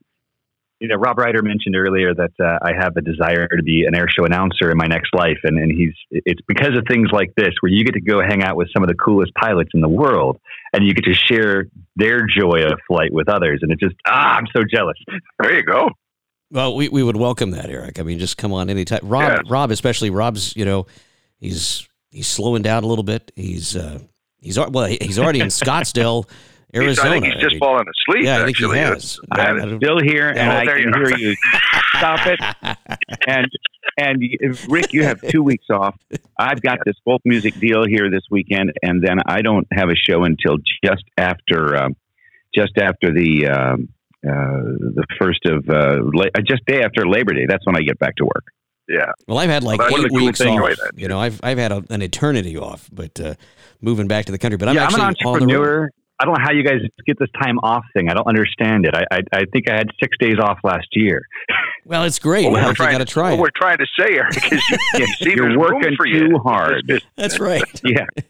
You 0.80 0.88
know, 0.88 0.96
Rob 0.96 1.16
Reider 1.16 1.42
mentioned 1.42 1.76
earlier 1.76 2.12
that 2.14 2.32
uh, 2.38 2.58
I 2.60 2.72
have 2.78 2.96
a 2.96 3.00
desire 3.00 3.46
to 3.46 3.62
be 3.62 3.84
an 3.86 3.94
air 3.94 4.06
show 4.08 4.24
announcer 4.24 4.70
in 4.70 4.76
my 4.76 4.86
next 4.86 5.14
life, 5.14 5.38
and, 5.44 5.58
and 5.58 5.70
he's 5.70 5.94
it's 6.10 6.40
because 6.46 6.76
of 6.76 6.84
things 6.88 7.08
like 7.12 7.32
this 7.36 7.54
where 7.60 7.72
you 7.72 7.84
get 7.84 7.94
to 7.94 8.00
go 8.00 8.20
hang 8.20 8.42
out 8.42 8.56
with 8.56 8.68
some 8.74 8.82
of 8.82 8.88
the 8.88 8.94
coolest 8.94 9.32
pilots 9.34 9.70
in 9.72 9.80
the 9.80 9.88
world, 9.88 10.38
and 10.72 10.84
you 10.84 10.92
get 10.92 11.04
to 11.04 11.14
share 11.14 11.66
their 11.96 12.26
joy 12.26 12.64
of 12.66 12.78
flight 12.88 13.12
with 13.12 13.28
others, 13.28 13.60
and 13.62 13.70
it 13.72 13.78
just 13.78 13.94
ah, 14.06 14.36
I'm 14.36 14.46
so 14.54 14.62
jealous. 14.68 14.96
There 15.40 15.54
you 15.54 15.62
go. 15.62 15.90
Well, 16.50 16.76
we, 16.76 16.88
we 16.88 17.02
would 17.02 17.16
welcome 17.16 17.52
that, 17.52 17.70
Eric. 17.70 17.98
I 17.98 18.02
mean, 18.02 18.18
just 18.18 18.36
come 18.36 18.52
on 18.52 18.68
anytime. 18.68 19.00
Rob, 19.02 19.22
Yeah. 19.22 19.38
Rob, 19.48 19.70
especially 19.70 20.10
Rob's. 20.10 20.54
You 20.56 20.64
know, 20.64 20.86
he's 21.38 21.88
he's 22.10 22.26
slowing 22.26 22.62
down 22.62 22.84
a 22.84 22.86
little 22.86 23.04
bit. 23.04 23.32
He's 23.36 23.76
uh, 23.76 24.00
he's 24.44 24.58
al- 24.58 24.70
well, 24.70 24.86
he's 24.86 25.18
already 25.18 25.40
in 25.40 25.48
Scottsdale, 25.62 26.28
He's- 26.72 26.82
Arizona. 26.82 27.08
I 27.08 27.12
think 27.20 27.24
he's 27.26 27.42
just 27.42 27.56
falling 27.58 27.84
asleep. 27.88 28.24
Yeah, 28.24 28.42
I 28.42 28.44
think 28.46 28.56
he 28.58 28.64
actually. 28.64 28.78
has. 28.78 28.92
It's- 28.92 29.18
I- 29.32 29.40
I'm 29.50 29.56
I 29.56 29.64
don't- 29.66 29.80
still 29.82 29.98
here, 30.00 30.28
and 30.28 30.38
Oh, 30.50 30.56
I 30.56 30.66
can 30.66 30.92
hear 30.94 31.04
are. 31.14 31.18
you. 31.18 31.34
Stop 31.98 32.26
it. 32.26 32.40
And 33.28 33.46
and 33.98 34.22
Rick, 34.68 34.92
you 34.92 35.04
have 35.04 35.20
two 35.28 35.42
weeks 35.42 35.66
off. 35.70 35.94
I've 36.38 36.60
got 36.62 36.78
this 36.84 36.96
folk 37.04 37.20
music 37.24 37.54
deal 37.60 37.84
here 37.86 38.10
this 38.10 38.22
weekend, 38.30 38.72
and 38.82 39.02
then 39.06 39.18
I 39.26 39.40
don't 39.42 39.66
have 39.72 39.88
a 39.88 39.94
show 39.94 40.24
until 40.24 40.56
just 40.84 41.04
after 41.16 41.76
um, 41.76 41.94
just 42.54 42.76
after 42.78 43.12
the 43.12 43.46
um, 43.48 43.88
uh, 44.26 44.30
the 44.96 45.04
first 45.20 45.44
of 45.46 45.68
uh, 45.68 45.98
la- 46.12 46.24
uh, 46.34 46.40
just 46.46 46.64
day 46.66 46.82
after 46.82 47.06
Labor 47.06 47.34
Day. 47.34 47.46
That's 47.48 47.64
when 47.66 47.76
I 47.76 47.80
get 47.82 47.98
back 47.98 48.16
to 48.16 48.24
work. 48.24 48.44
Yeah. 48.88 49.12
Well, 49.28 49.38
I've 49.38 49.50
had 49.50 49.62
like 49.62 49.78
Well, 49.78 49.88
eight 49.98 50.02
the 50.02 50.08
cool 50.10 50.26
weeks 50.26 50.40
off. 50.40 50.58
about 50.58 50.76
that. 50.76 50.92
You 50.96 51.08
know, 51.08 51.18
I've 51.20 51.40
I've 51.42 51.58
had 51.58 51.72
a, 51.72 51.84
an 51.90 52.02
eternity 52.02 52.56
off, 52.56 52.88
but 52.92 53.18
uh, 53.20 53.34
moving 53.80 54.08
back 54.08 54.26
to 54.26 54.32
the 54.32 54.38
country. 54.38 54.56
But 54.56 54.68
I'm 54.68 54.74
yeah, 54.76 54.86
I'm 54.86 54.94
an 54.94 55.00
on 55.00 55.14
the 55.18 55.26
entrepreneur. 55.28 55.90
I 56.20 56.24
don't 56.26 56.34
know 56.38 56.44
how 56.44 56.52
you 56.52 56.62
guys 56.62 56.76
get 57.06 57.18
this 57.18 57.28
time 57.42 57.58
off 57.64 57.84
thing. 57.92 58.08
I 58.08 58.14
don't 58.14 58.28
understand 58.28 58.86
it. 58.86 58.94
I, 58.94 59.02
I, 59.10 59.18
I 59.32 59.44
think 59.52 59.68
I 59.68 59.74
had 59.76 59.88
six 60.00 60.16
days 60.20 60.36
off 60.40 60.58
last 60.62 60.86
year. 60.92 61.26
Well, 61.84 62.04
it's 62.04 62.20
great. 62.20 62.44
Well, 62.44 62.52
Well, 62.52 62.66
we're 62.68 62.74
trying 62.74 62.92
got 62.92 62.98
to 62.98 63.04
to 63.04 63.10
try 63.12 63.30
What 63.30 63.38
it. 63.38 63.40
we're 63.40 63.50
trying 63.56 63.78
to 63.78 63.86
say, 63.98 64.14
Eric, 64.14 64.52
is 64.52 64.62
you, 64.70 64.78
you 65.00 65.06
see, 65.14 65.34
you're 65.34 65.48
room 65.48 65.58
working 65.58 65.96
for 65.96 66.06
too 66.06 66.12
you. 66.12 66.38
hard. 66.38 67.02
That's 67.16 67.40
right. 67.40 67.64
Yeah, 67.84 68.06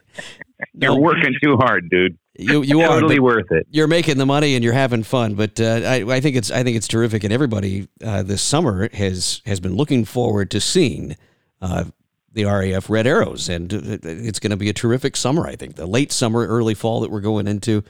No, 0.75 0.95
you're 0.95 0.99
working 1.01 1.35
too 1.43 1.57
hard, 1.59 1.91
dude. 1.91 2.17
You 2.37 2.63
you 2.63 2.81
are 2.81 2.89
totally 2.89 3.21
worth 3.21 3.51
it. 3.53 3.67
you're 3.71 3.87
making 3.87 4.19
the 4.19 4.27
money 4.27 4.55
and 4.55 4.65
you're 4.65 4.73
having 4.73 5.05
fun. 5.05 5.35
But 5.35 5.61
uh, 5.61 5.83
I 5.85 6.05
I 6.09 6.21
think 6.21 6.37
it's 6.37 6.51
I 6.51 6.63
think 6.65 6.77
it's 6.77 6.89
terrific, 6.89 7.23
and 7.25 7.33
everybody 7.33 7.89
uh, 8.03 8.23
this 8.23 8.43
summer 8.43 8.89
has 8.93 9.41
has 9.47 9.61
been 9.61 9.77
looking 9.77 10.05
forward 10.05 10.51
to 10.53 10.61
seeing. 10.61 11.17
Uh, 11.61 11.85
the 12.33 12.45
RAF 12.45 12.91
Red 12.91 13.07
Arrows, 13.07 13.49
and 13.49 13.73
uh, 13.73 13.79
it's 14.03 14.41
going 14.41 14.51
to 14.51 14.57
be 14.57 14.69
a 14.69 14.73
terrific 14.73 15.17
summer. 15.17 15.47
I 15.47 15.55
think 15.55 15.77
the 15.77 15.87
late 15.87 16.11
summer, 16.11 16.45
early 16.45 16.75
fall 16.75 17.01
that 17.01 17.11
we're 17.13 17.21
going 17.21 17.47
into. 17.47 17.85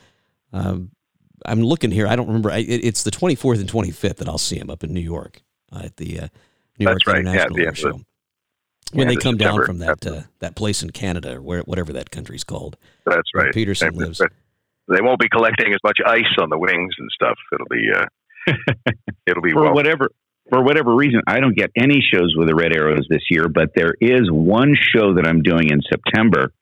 Um, 0.52 0.90
I'm 1.46 1.62
looking 1.62 1.90
here. 1.90 2.06
I 2.06 2.14
don't 2.14 2.26
remember. 2.26 2.50
I, 2.50 2.58
it, 2.58 2.84
it's 2.84 3.02
the 3.04 3.10
24th 3.10 3.60
and 3.60 3.70
25th 3.70 4.16
that 4.16 4.28
I'll 4.28 4.36
see 4.36 4.58
him 4.58 4.68
up 4.70 4.84
in 4.84 4.92
New 4.92 5.00
York 5.00 5.42
uh, 5.72 5.84
at 5.84 5.96
the 5.96 6.20
uh, 6.20 6.28
New 6.78 6.86
That's 6.86 7.06
York 7.06 7.06
right. 7.06 7.24
Yeah, 7.24 7.30
International 7.30 7.58
Air 7.60 7.74
Show. 7.74 8.00
When 8.94 9.08
they 9.08 9.16
come 9.16 9.36
down 9.36 9.64
from 9.64 9.78
that 9.78 10.06
uh, 10.06 10.22
that 10.40 10.54
place 10.54 10.82
in 10.82 10.90
Canada, 10.90 11.36
or 11.36 11.42
where 11.42 11.60
whatever 11.62 11.92
that 11.92 12.10
country's 12.10 12.44
called. 12.44 12.76
That's 13.04 13.28
where 13.32 13.46
right. 13.46 13.54
Peterson 13.54 13.94
They- 13.94 14.04
lives. 14.04 14.22
They 14.86 15.00
won't 15.00 15.18
be 15.18 15.30
collecting 15.30 15.72
as 15.72 15.80
much 15.82 15.98
ice 16.04 16.24
on 16.38 16.50
the 16.50 16.58
wings 16.58 16.94
and 16.98 17.08
stuff. 17.14 17.38
It'll 17.52 17.66
be 17.70 17.88
uh, 17.90 18.04
it'll 19.26 19.42
be 19.42 19.52
for 19.52 19.62
well. 19.62 19.74
whatever 19.74 20.10
for 20.50 20.62
whatever 20.62 20.94
reason, 20.94 21.22
I 21.26 21.40
don't 21.40 21.56
get 21.56 21.70
any 21.76 22.02
shows 22.12 22.34
with 22.36 22.48
the 22.48 22.54
Red 22.54 22.76
Arrows 22.76 23.06
this 23.08 23.22
year, 23.30 23.48
but 23.48 23.70
there 23.74 23.94
is 24.00 24.30
one 24.30 24.74
show 24.74 25.14
that 25.14 25.26
I'm 25.26 25.42
doing 25.42 25.70
in 25.70 25.80
September. 25.88 26.52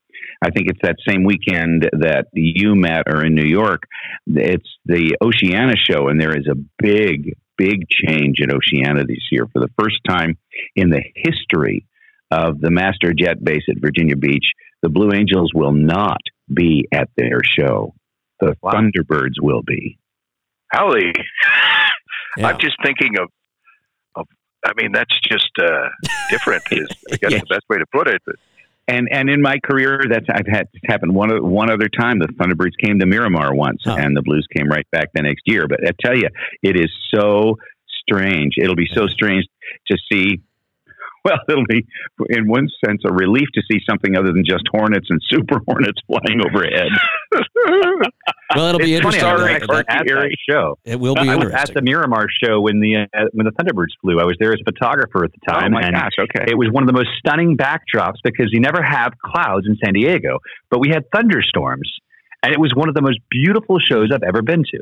I 0.41 0.51
think 0.51 0.69
it's 0.69 0.81
that 0.83 0.97
same 1.07 1.25
weekend 1.25 1.89
that 1.93 2.27
you, 2.33 2.75
Matt, 2.75 3.09
are 3.09 3.25
in 3.25 3.35
New 3.35 3.47
York. 3.47 3.83
It's 4.27 4.69
the 4.85 5.17
Oceana 5.21 5.75
show, 5.77 6.09
and 6.09 6.21
there 6.21 6.37
is 6.37 6.47
a 6.49 6.57
big, 6.79 7.37
big 7.57 7.89
change 7.89 8.41
at 8.41 8.53
Oceana 8.53 9.05
this 9.05 9.29
year 9.31 9.47
for 9.53 9.61
the 9.61 9.71
first 9.81 9.99
time 10.09 10.37
in 10.75 10.91
the 10.91 11.03
history 11.15 11.87
of 12.33 12.61
the 12.61 12.71
Master 12.71 13.13
Jet 13.17 13.43
Base 13.45 13.63
at 13.69 13.77
Virginia 13.81 14.17
Beach. 14.17 14.47
The 14.83 14.89
Blue 14.89 15.13
Angels 15.13 15.53
will 15.55 15.73
not 15.73 16.21
be 16.53 16.89
at 16.93 17.09
their 17.17 17.41
show. 17.45 17.95
The 18.41 18.57
Thunderbirds 18.65 19.41
will 19.41 19.63
be. 19.63 19.99
Howley, 20.73 21.13
Yeah. 22.37 22.49
I'm 22.49 22.59
just 22.59 22.77
thinking 22.83 23.19
of 23.21 23.29
of. 24.17 24.27
I 24.65 24.73
mean, 24.81 24.93
that's 24.93 25.15
just 25.21 25.51
uh, 25.61 25.89
different. 26.31 26.63
Is 26.73 26.89
I 27.13 27.17
guess 27.17 27.33
Yeah. 27.33 27.39
the 27.41 27.47
best 27.51 27.65
way 27.69 27.79
to 27.79 27.87
put 27.93 28.09
it. 28.09 28.21
But 28.27 28.37
And 28.89 29.07
and 29.13 29.29
in 29.31 29.43
my 29.43 29.59
career, 29.65 30.01
that's 30.09 30.27
I've 30.31 30.47
had 30.51 30.67
it's 30.73 30.85
happened 30.89 31.15
one 31.15 31.31
o- 31.31 31.43
one 31.43 31.71
other 31.71 31.89
time. 31.89 32.19
The 32.19 32.29
Thunderbirds 32.29 32.77
came 32.85 32.99
to 33.01 33.07
Miramar 33.07 33.55
once, 33.55 33.83
Huh. 33.85 33.97
and 33.99 34.17
the 34.17 34.23
Blues 34.23 34.47
came 34.57 34.67
right 34.69 34.87
back 34.91 35.09
the 35.15 35.23
next 35.23 35.43
year. 35.47 35.67
But 35.69 35.87
I 35.87 35.91
tell 36.05 36.17
you, 36.17 36.29
it 36.63 36.77
is 36.77 36.91
so 37.15 37.57
strange. 38.03 38.55
It'll 38.57 38.75
be 38.77 38.89
so 38.93 39.07
strange 39.07 39.45
to 39.89 39.97
see. 40.11 40.41
Well, 41.25 41.39
it'll 41.49 41.65
be 41.69 41.87
in 42.31 42.49
one 42.49 42.67
sense 42.85 43.03
a 43.07 43.13
relief 43.13 43.47
to 43.55 43.63
see 43.71 43.79
something 43.89 44.17
other 44.17 44.33
than 44.33 44.43
just 44.45 44.65
hornets 44.73 45.07
and 45.09 45.21
super 45.31 45.61
hornets 45.69 46.01
flying 46.09 46.41
overhead. 46.45 46.89
well, 48.57 48.69
it'll 48.69 48.79
be 48.81 48.95
It's 48.95 49.03
funny, 49.05 49.19
interesting. 49.19 49.25
I 49.25 49.33
was 49.35 49.43
That- 49.43 49.53
actually 49.53 49.77
that- 49.77 49.89
at 49.89 50.07
that 50.07 50.37
show. 50.51 50.79
it 50.85 50.99
will 51.01 51.15
be 51.15 51.29
I 51.29 51.37
was 51.37 51.53
at 51.53 51.73
the 51.75 51.83
Miramar 51.83 52.27
show 52.43 52.61
when 52.61 52.81
the 52.81 53.07
uh, 53.17 53.25
when 53.33 53.47
the 53.47 53.53
Thunderbirds 53.53 53.95
flew. 54.01 54.21
I 54.21 54.25
was 54.25 54.37
there 54.41 54.53
as 54.53 54.61
a 54.61 54.65
photographer 54.65 55.25
at 55.25 55.31
the 55.33 55.39
oh 55.49 55.53
time, 55.61 55.73
my 55.73 55.81
and 55.83 55.95
gosh! 55.95 56.11
Okay. 56.21 56.45
it 56.51 56.59
was 56.59 56.69
one 56.73 56.83
of 56.83 56.89
the 56.89 56.93
most 56.93 57.11
stunning 57.19 57.57
backdrops 57.57 58.19
because 58.25 58.49
you 58.53 58.61
never 58.61 58.83
have 58.83 59.13
clouds 59.25 59.67
in 59.67 59.77
San 59.85 59.95
Diego, 59.95 60.39
but 60.71 60.81
we 60.81 60.89
had 60.89 61.05
thunderstorms, 61.15 61.91
and 62.43 62.53
it 62.53 62.59
was 62.61 62.73
one 62.75 62.89
of 62.89 62.95
the 62.95 63.03
most 63.03 63.21
beautiful 63.31 63.79
shows 63.79 64.11
I've 64.13 64.23
ever 64.27 64.43
been 64.43 64.65
to. 64.65 64.81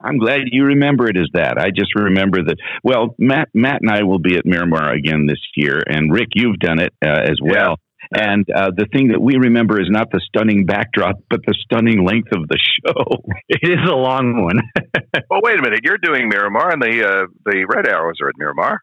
I'm 0.00 0.18
glad 0.18 0.42
you 0.52 0.64
remember 0.64 1.08
it 1.08 1.16
as 1.16 1.28
that. 1.34 1.58
I 1.58 1.70
just 1.70 1.94
remember 1.94 2.38
that. 2.44 2.56
Well, 2.84 3.16
Matt, 3.18 3.48
Matt 3.52 3.80
and 3.82 3.90
I 3.90 4.04
will 4.04 4.20
be 4.20 4.36
at 4.36 4.46
Miramar 4.46 4.92
again 4.92 5.26
this 5.26 5.40
year, 5.56 5.82
and 5.86 6.12
Rick, 6.12 6.28
you've 6.34 6.58
done 6.58 6.80
it 6.80 6.92
uh, 7.04 7.08
as 7.08 7.38
well. 7.42 7.76
And 8.14 8.46
uh, 8.54 8.70
the 8.74 8.86
thing 8.92 9.08
that 9.08 9.20
we 9.20 9.36
remember 9.36 9.80
is 9.80 9.88
not 9.90 10.10
the 10.10 10.20
stunning 10.28 10.64
backdrop, 10.64 11.16
but 11.28 11.40
the 11.46 11.54
stunning 11.64 12.06
length 12.06 12.28
of 12.32 12.48
the 12.48 12.58
show. 12.58 13.22
It 13.50 13.70
is 13.70 13.90
a 13.90 13.94
long 13.94 14.44
one. 14.44 14.60
well, 15.30 15.40
wait 15.42 15.58
a 15.58 15.62
minute. 15.62 15.80
You're 15.82 15.98
doing 15.98 16.28
Miramar, 16.28 16.70
and 16.70 16.82
the 16.82 17.04
uh, 17.04 17.26
the 17.44 17.66
Red 17.66 17.88
Arrows 17.88 18.16
are 18.22 18.28
at 18.28 18.34
Miramar. 18.38 18.80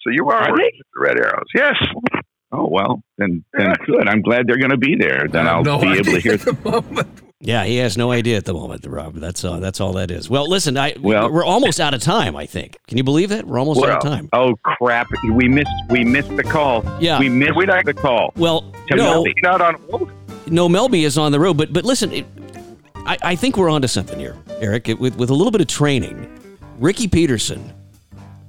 So 0.00 0.10
you 0.10 0.26
are 0.28 0.34
Are 0.34 0.50
working 0.50 0.70
with 0.78 0.86
the 0.94 1.00
Red 1.00 1.18
Arrows. 1.18 1.46
Yes. 1.54 1.74
Oh 2.50 2.66
well, 2.70 3.02
then 3.18 3.44
then 3.52 3.74
good. 3.86 4.08
I'm 4.08 4.22
glad 4.22 4.46
they're 4.46 4.58
going 4.58 4.70
to 4.70 4.78
be 4.78 4.96
there. 4.98 5.28
Then 5.30 5.46
I 5.46 5.52
I'll 5.52 5.62
no 5.62 5.78
be 5.78 5.92
able 5.92 6.04
to 6.04 6.20
hear. 6.20 6.32
at 6.32 6.40
the 6.40 6.56
moment. 6.64 7.22
Yeah, 7.40 7.62
he 7.64 7.76
has 7.76 7.96
no 7.96 8.10
idea 8.10 8.36
at 8.36 8.44
the 8.46 8.52
moment, 8.52 8.84
Rob. 8.84 9.14
That's 9.14 9.44
all. 9.44 9.60
That's 9.60 9.80
all 9.80 9.92
that 9.92 10.10
is. 10.10 10.28
Well, 10.28 10.48
listen, 10.48 10.76
I 10.76 10.94
Well- 11.00 11.30
we're 11.30 11.44
almost 11.44 11.78
out 11.78 11.94
of 11.94 12.02
time. 12.02 12.34
I 12.34 12.46
think. 12.46 12.76
Can 12.88 12.98
you 12.98 13.04
believe 13.04 13.28
that? 13.28 13.46
We're 13.46 13.60
almost 13.60 13.80
out 13.84 13.90
of 13.90 14.02
time. 14.02 14.28
Oh 14.32 14.54
crap! 14.64 15.06
We 15.32 15.46
missed 15.46 15.70
we 15.88 16.02
missed 16.02 16.34
the 16.36 16.42
call. 16.42 16.84
Yeah. 17.00 17.20
We 17.20 17.28
missed 17.28 17.54
We 17.54 17.66
not- 17.66 17.84
the 17.84 17.94
call. 17.94 18.32
Well, 18.36 18.62
To 18.88 18.96
no, 18.96 19.22
Melby. 19.22 19.34
Not 19.42 19.60
on 19.60 19.74
hold. 19.88 20.10
no, 20.48 20.68
Melby 20.68 21.04
is 21.04 21.16
on 21.16 21.30
the 21.30 21.38
road, 21.38 21.56
but 21.56 21.72
but 21.72 21.84
listen, 21.84 22.10
it, 22.12 22.26
I, 23.06 23.16
I 23.22 23.36
think 23.36 23.56
we're 23.56 23.70
onto 23.70 23.86
something 23.88 24.18
here, 24.18 24.36
Eric. 24.60 24.88
It, 24.88 24.98
with 24.98 25.16
with 25.16 25.30
a 25.30 25.34
little 25.34 25.52
bit 25.52 25.60
of 25.60 25.68
training, 25.68 26.28
Ricky 26.80 27.06
Peterson, 27.06 27.72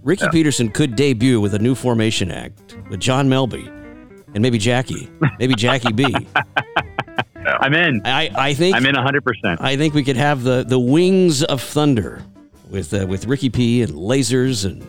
Ricky 0.02 0.26
Peterson 0.32 0.68
could 0.70 0.96
debut 0.96 1.40
with 1.40 1.54
a 1.54 1.60
new 1.60 1.76
formation 1.76 2.32
act 2.32 2.76
with 2.90 3.00
John 3.00 3.30
Melby 3.30 3.68
and 4.34 4.42
maybe 4.42 4.58
Jackie, 4.58 5.10
maybe 5.38 5.54
Jackie 5.54 5.92
B. 5.94 6.06
I'm 7.60 7.74
in. 7.74 8.02
I 8.06 8.30
I 8.36 8.54
think 8.54 8.76
I'm 8.76 8.86
in 8.86 8.96
100. 8.96 9.24
percent 9.24 9.62
I 9.62 9.76
think 9.78 9.94
we 9.94 10.04
could 10.04 10.18
have 10.18 10.44
the 10.44 10.64
the 10.64 10.80
Wings 10.80 11.44
of 11.44 11.62
Thunder 11.62 12.22
with 12.70 12.94
uh, 12.94 13.06
with 13.08 13.26
Ricky 13.26 13.50
P 13.50 13.82
and 13.82 13.94
lasers 13.94 14.66
and 14.66 14.86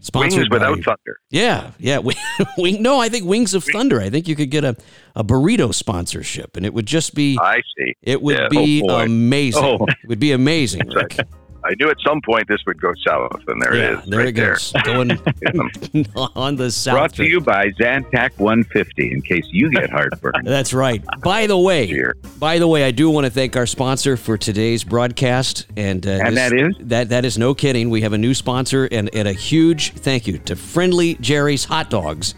sponsored 0.00 0.38
Wings 0.40 0.50
without 0.50 0.76
by, 0.76 0.82
thunder. 0.82 1.20
Yeah, 1.30 1.70
yeah. 1.78 1.98
Wing, 2.08 2.16
wing, 2.56 2.82
no, 2.82 3.00
I 3.00 3.08
think 3.08 3.24
Wings 3.26 3.54
of 3.54 3.64
Thunder. 3.64 4.00
I 4.00 4.10
think 4.10 4.28
you 4.28 4.36
could 4.36 4.50
get 4.50 4.64
a, 4.64 4.76
a 5.16 5.24
burrito 5.24 5.74
sponsorship, 5.74 6.56
and 6.56 6.64
it 6.64 6.72
would 6.72 6.86
just 6.86 7.14
be 7.14 7.38
I 7.42 7.60
see. 7.76 7.94
it 8.02 8.22
would 8.22 8.38
Yeah. 8.38 8.48
be 8.48 8.82
Oh, 8.88 9.00
amazing. 9.00 9.64
Oh. 9.64 9.86
It 9.86 10.08
would 10.08 10.20
be 10.20 10.32
amazing. 10.32 10.88
Rick. 10.94 11.18
I 11.64 11.74
knew 11.78 11.90
at 11.90 11.96
some 12.06 12.20
point 12.22 12.46
this 12.48 12.60
would 12.66 12.80
go 12.80 12.92
south, 13.06 13.42
and 13.48 13.60
there 13.60 13.74
yeah, 13.76 13.92
it 13.92 13.98
is. 13.98 14.04
there 14.06 14.18
right 14.20 14.28
it 14.28 14.32
goes, 14.32 14.72
going 14.84 15.10
on 16.36 16.56
the 16.56 16.70
south. 16.70 16.94
Brought 16.94 17.14
to 17.14 17.24
you 17.24 17.40
by 17.40 17.70
Zantac 17.70 18.38
150. 18.38 19.12
In 19.12 19.20
case 19.22 19.44
you 19.50 19.70
get 19.70 19.90
heartburn. 19.90 20.32
That's 20.44 20.72
right. 20.72 21.02
By 21.22 21.46
the 21.46 21.58
way, 21.58 21.86
Here. 21.86 22.16
by 22.38 22.58
the 22.58 22.68
way, 22.68 22.84
I 22.84 22.90
do 22.92 23.10
want 23.10 23.24
to 23.26 23.30
thank 23.30 23.56
our 23.56 23.66
sponsor 23.66 24.16
for 24.16 24.38
today's 24.38 24.84
broadcast, 24.84 25.66
and 25.76 26.06
uh, 26.06 26.10
And 26.10 26.36
this- 26.36 26.50
that 26.50 26.52
is? 26.58 26.74
that 26.88 27.08
that 27.10 27.24
is 27.24 27.36
no 27.38 27.54
kidding. 27.54 27.90
We 27.90 28.02
have 28.02 28.12
a 28.12 28.18
new 28.18 28.34
sponsor, 28.34 28.88
and, 28.90 29.10
and 29.12 29.26
a 29.26 29.32
huge 29.32 29.92
thank 29.94 30.26
you 30.26 30.38
to 30.38 30.54
Friendly 30.56 31.16
Jerry's 31.16 31.64
Hot 31.64 31.90
Dogs 31.90 32.34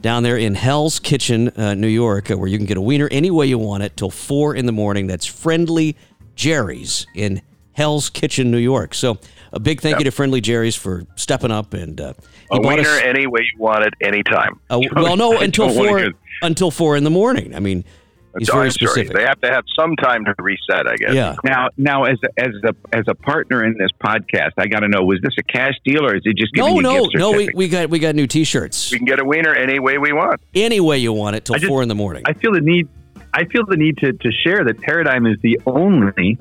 down 0.00 0.22
there 0.22 0.36
in 0.38 0.54
Hell's 0.54 0.98
Kitchen, 0.98 1.48
uh, 1.56 1.74
New 1.74 1.86
York, 1.88 2.30
uh, 2.30 2.38
where 2.38 2.48
you 2.48 2.56
can 2.56 2.66
get 2.66 2.76
a 2.78 2.80
wiener 2.80 3.08
any 3.10 3.30
way 3.30 3.46
you 3.46 3.58
want 3.58 3.82
it 3.82 3.96
till 3.96 4.10
four 4.10 4.54
in 4.54 4.64
the 4.66 4.72
morning. 4.72 5.06
That's 5.06 5.26
Friendly 5.26 5.94
Jerry's 6.36 7.06
in 7.14 7.42
Hell's 7.72 8.10
Kitchen, 8.10 8.50
New 8.50 8.58
York. 8.58 8.94
So 8.94 9.18
a 9.52 9.60
big 9.60 9.80
thank 9.80 9.98
you 9.98 10.04
to 10.04 10.10
Friendly 10.10 10.40
Jerry's 10.40 10.76
for 10.76 11.04
stepping 11.16 11.50
up 11.50 11.72
and 11.74 12.00
uh, 12.00 12.12
he 12.50 12.56
A 12.56 12.60
bought 12.60 12.76
wiener 12.78 12.88
us. 12.88 13.00
any 13.04 13.26
way 13.26 13.40
you 13.52 13.58
want 13.58 13.84
it, 13.84 13.94
anytime. 14.00 14.60
Uh, 14.68 14.80
well, 14.94 15.16
no, 15.16 15.38
until 15.40 15.70
four 15.72 16.10
until 16.42 16.70
four 16.70 16.96
in 16.96 17.04
the 17.04 17.10
morning. 17.10 17.54
I 17.54 17.60
mean, 17.60 17.84
he's 18.38 18.48
Oh, 18.50 18.54
very 18.54 18.66
I'm 18.66 18.70
sorry. 18.72 18.90
specific. 18.90 19.16
They 19.16 19.22
have 19.24 19.40
to 19.40 19.48
have 19.50 19.64
some 19.78 19.94
time 19.96 20.24
to 20.24 20.34
reset, 20.38 20.86
I 20.86 20.96
guess. 20.96 21.14
Yeah. 21.14 21.34
Now, 21.44 21.68
now, 21.76 22.04
as 22.04 22.18
a, 22.24 22.40
as 22.40 22.54
a 22.64 22.74
as 22.96 23.04
a 23.08 23.14
partner 23.14 23.64
in 23.64 23.76
this 23.78 23.90
podcast, 24.02 24.52
I 24.58 24.66
got 24.66 24.80
to 24.80 24.88
know: 24.88 25.02
was 25.02 25.20
this 25.22 25.34
a 25.38 25.42
cash 25.42 25.74
deal, 25.84 26.04
or 26.06 26.14
is 26.16 26.22
it 26.24 26.36
just 26.36 26.52
giving 26.54 26.82
No, 26.82 26.94
you 27.00 27.08
no, 27.14 27.30
no. 27.32 27.36
We, 27.36 27.50
we 27.54 27.68
got 27.68 27.88
we 27.90 27.98
got 27.98 28.14
new 28.14 28.26
T-shirts. 28.26 28.90
We 28.92 28.98
can 28.98 29.06
get 29.06 29.20
a 29.20 29.24
wiener 29.24 29.54
any 29.54 29.78
way 29.78 29.98
we 29.98 30.12
want. 30.12 30.40
Any 30.54 30.80
way 30.80 30.98
you 30.98 31.12
want 31.12 31.36
it 31.36 31.44
till 31.44 31.56
just- 31.56 31.66
four 31.66 31.82
in 31.82 31.88
the 31.88 31.94
morning. 31.94 32.22
I 32.26 32.32
feel 32.34 32.52
the 32.52 32.60
need. 32.60 32.88
I 33.32 33.44
feel 33.44 33.64
the 33.64 33.76
need 33.76 33.96
to, 33.98 34.12
to 34.12 34.32
share 34.44 34.64
that 34.64 34.80
Paradigm 34.80 35.24
is 35.24 35.36
the 35.40 35.60
only 35.64 36.36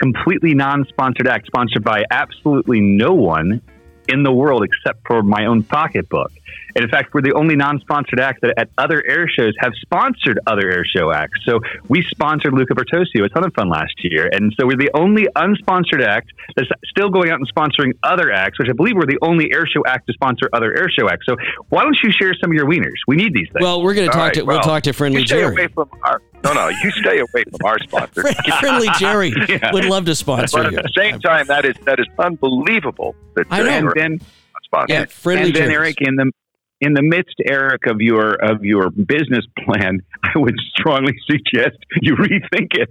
completely 0.00 0.54
non-sponsored 0.54 1.28
act 1.28 1.46
sponsored 1.46 1.84
by 1.84 2.04
absolutely 2.10 2.80
no 2.80 3.12
one 3.12 3.62
in 4.08 4.22
the 4.22 4.32
world 4.32 4.64
except 4.64 5.06
for 5.06 5.22
my 5.22 5.46
own 5.46 5.62
pocketbook. 5.62 6.32
And 6.74 6.84
in 6.84 6.90
fact, 6.90 7.12
we're 7.14 7.22
the 7.22 7.34
only 7.34 7.56
non-sponsored 7.56 8.20
act 8.20 8.42
that 8.42 8.54
at 8.56 8.70
other 8.78 9.02
air 9.06 9.28
shows 9.28 9.52
have 9.58 9.72
sponsored 9.82 10.38
other 10.46 10.70
air 10.70 10.84
show 10.84 11.12
acts. 11.12 11.40
So 11.44 11.60
we 11.88 12.04
sponsored 12.10 12.54
Luca 12.54 12.74
Bertossio 12.74 13.24
a 13.24 13.28
ton 13.28 13.44
of 13.44 13.52
fun 13.54 13.68
last 13.68 13.94
year, 14.02 14.28
and 14.32 14.52
so 14.58 14.66
we're 14.66 14.76
the 14.76 14.90
only 14.94 15.26
unsponsored 15.36 16.04
act 16.04 16.32
that's 16.56 16.68
still 16.88 17.10
going 17.10 17.30
out 17.30 17.40
and 17.40 17.48
sponsoring 17.52 17.92
other 18.02 18.30
acts, 18.30 18.58
which 18.58 18.68
I 18.68 18.72
believe 18.72 18.94
we're 18.94 19.06
the 19.06 19.18
only 19.22 19.52
air 19.52 19.66
show 19.66 19.82
act 19.86 20.06
to 20.06 20.12
sponsor 20.12 20.48
other 20.52 20.76
air 20.76 20.88
show 20.88 21.08
acts. 21.08 21.26
So 21.26 21.36
why 21.68 21.82
don't 21.82 21.98
you 22.02 22.12
share 22.12 22.34
some 22.40 22.50
of 22.50 22.54
your 22.54 22.66
wieners? 22.66 22.98
We 23.06 23.16
need 23.16 23.34
these 23.34 23.48
things. 23.52 23.62
well, 23.62 23.82
we're 23.82 23.94
going 23.94 24.08
to 24.08 24.12
talk 24.12 24.26
right, 24.26 24.34
to 24.34 24.42
we'll 24.42 24.56
well, 24.56 24.64
talk 24.64 24.84
to 24.84 24.92
Friendly 24.92 25.24
Jerry. 25.24 25.52
away 25.52 25.68
from 25.68 25.88
our. 26.04 26.22
No, 26.42 26.52
no. 26.54 26.68
You 26.68 26.90
stay 26.92 27.18
away 27.18 27.44
from 27.50 27.60
our 27.66 27.78
sponsor. 27.80 28.22
Friendly 28.60 28.88
Jerry 28.98 29.32
Yeah. 29.48 29.72
would 29.72 29.84
love 29.84 30.06
to 30.06 30.14
sponsor 30.14 30.56
But 30.58 30.66
at 30.66 30.72
you. 30.72 30.78
the 30.82 30.92
same 30.96 31.20
time, 31.20 31.46
that 31.48 31.64
is 31.64 31.76
that 31.84 31.98
is 32.00 32.06
unbelievable. 32.18 33.14
That 33.36 33.46
I 33.50 33.62
know. 33.62 33.68
and 33.68 33.92
then 33.94 34.20
sponsor. 34.64 34.92
Yeah, 34.94 35.04
Friendly 35.06 35.46
and 35.48 35.54
then 35.54 35.62
Jerry's. 35.70 35.76
Eric 35.76 35.96
in 36.00 36.16
the 36.16 36.32
in 36.80 36.94
the 36.94 37.02
midst, 37.02 37.34
Eric, 37.44 37.86
of 37.86 38.00
your 38.00 38.32
of 38.34 38.64
your 38.64 38.90
business 38.90 39.44
plan, 39.64 40.00
I 40.24 40.38
would 40.38 40.56
strongly 40.76 41.14
suggest 41.30 41.76
you 42.00 42.16
rethink 42.16 42.74
it. 42.74 42.88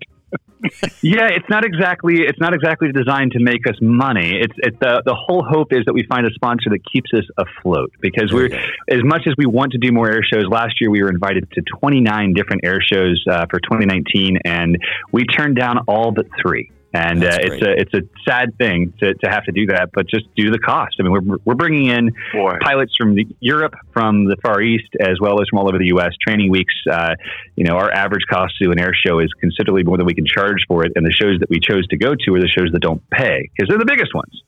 Yeah, 1.02 1.30
it's 1.30 1.50
not 1.50 1.64
exactly 1.64 2.16
it's 2.20 2.40
not 2.40 2.54
exactly 2.54 2.92
designed 2.92 3.32
to 3.32 3.40
make 3.40 3.66
us 3.68 3.76
money. 3.82 4.40
It's 4.42 4.54
it's 4.58 4.78
the 4.80 5.02
the 5.06 5.16
whole 5.16 5.44
hope 5.44 5.72
is 5.72 5.86
that 5.86 5.94
we 5.94 6.04
find 6.04 6.26
a 6.28 6.32
sponsor 6.32 6.70
that 6.72 6.80
keeps 6.92 7.12
us 7.14 7.24
afloat 7.38 7.92
because 8.02 8.34
we're 8.34 8.50
as 8.90 9.04
much 9.04 9.24
as 9.28 9.34
we 9.38 9.46
want 9.46 9.72
to 9.72 9.78
do 9.78 9.92
more 9.92 10.10
air 10.10 10.22
shows. 10.24 10.44
Last 10.50 10.82
year 10.82 10.90
we 10.90 11.02
were 11.02 11.10
invited 11.10 11.50
to 11.52 11.62
29 11.80 12.34
different 12.34 12.66
air 12.66 12.82
shows 12.82 13.24
uh, 13.30 13.46
for 13.50 13.60
2019, 13.60 14.40
and 14.46 14.78
we 15.12 15.24
turned 15.26 15.56
down 15.56 15.80
all 15.88 16.12
but 16.12 16.26
three. 16.42 16.72
And 16.92 17.24
uh, 17.24 17.38
it's 17.40 17.62
a 17.62 17.72
it's 17.72 17.94
a 17.94 18.02
sad 18.28 18.58
thing 18.58 18.94
to, 19.00 19.14
to 19.14 19.30
have 19.30 19.44
to 19.44 19.52
do 19.52 19.68
that, 19.68 19.90
but 19.94 20.08
just 20.10 20.26
due 20.36 20.46
to 20.46 20.52
the 20.52 20.60
cost. 20.60 20.96
I 21.00 21.04
mean, 21.04 21.12
we're, 21.12 21.38
we're 21.46 21.56
bringing 21.56 21.86
in 21.86 22.12
Boy. 22.34 22.58
pilots 22.62 22.94
from 22.98 23.14
the, 23.14 23.28
Europe, 23.40 23.76
from 23.94 24.26
the 24.26 24.36
Far 24.42 24.60
East, 24.62 24.90
as 25.00 25.20
well 25.22 25.40
as 25.40 25.48
from 25.50 25.60
all 25.60 25.68
over 25.68 25.78
the 25.78 25.88
U.S. 25.88 26.14
Training 26.26 26.50
weeks. 26.50 26.74
Uh, 26.92 27.14
you 27.56 27.64
know, 27.64 27.76
our 27.76 27.92
average 27.92 28.24
cost 28.28 28.56
to 28.62 28.72
an 28.72 28.80
air 28.80 28.94
show 29.06 29.20
is 29.20 29.30
considerably 29.40 29.84
more 29.84 29.98
than 29.98 30.08
we 30.08 30.16
can 30.16 30.26
charge 30.26 30.64
for 30.68 30.84
it, 30.84 30.94
and 30.96 31.06
the 31.06 31.12
shows 31.12 31.40
that 31.42 31.50
we 31.50 31.60
chose 31.60 31.86
to 31.90 31.98
go 31.98 32.16
to 32.16 32.34
are 32.34 32.42
the 32.42 32.48
shows 32.48 32.70
that 32.72 32.82
don't 32.82 33.08
pay 33.12 33.50
because 33.56 33.70
they're 33.70 33.78
the 33.78 33.86
biggest 33.86 34.16
ones. 34.16 34.42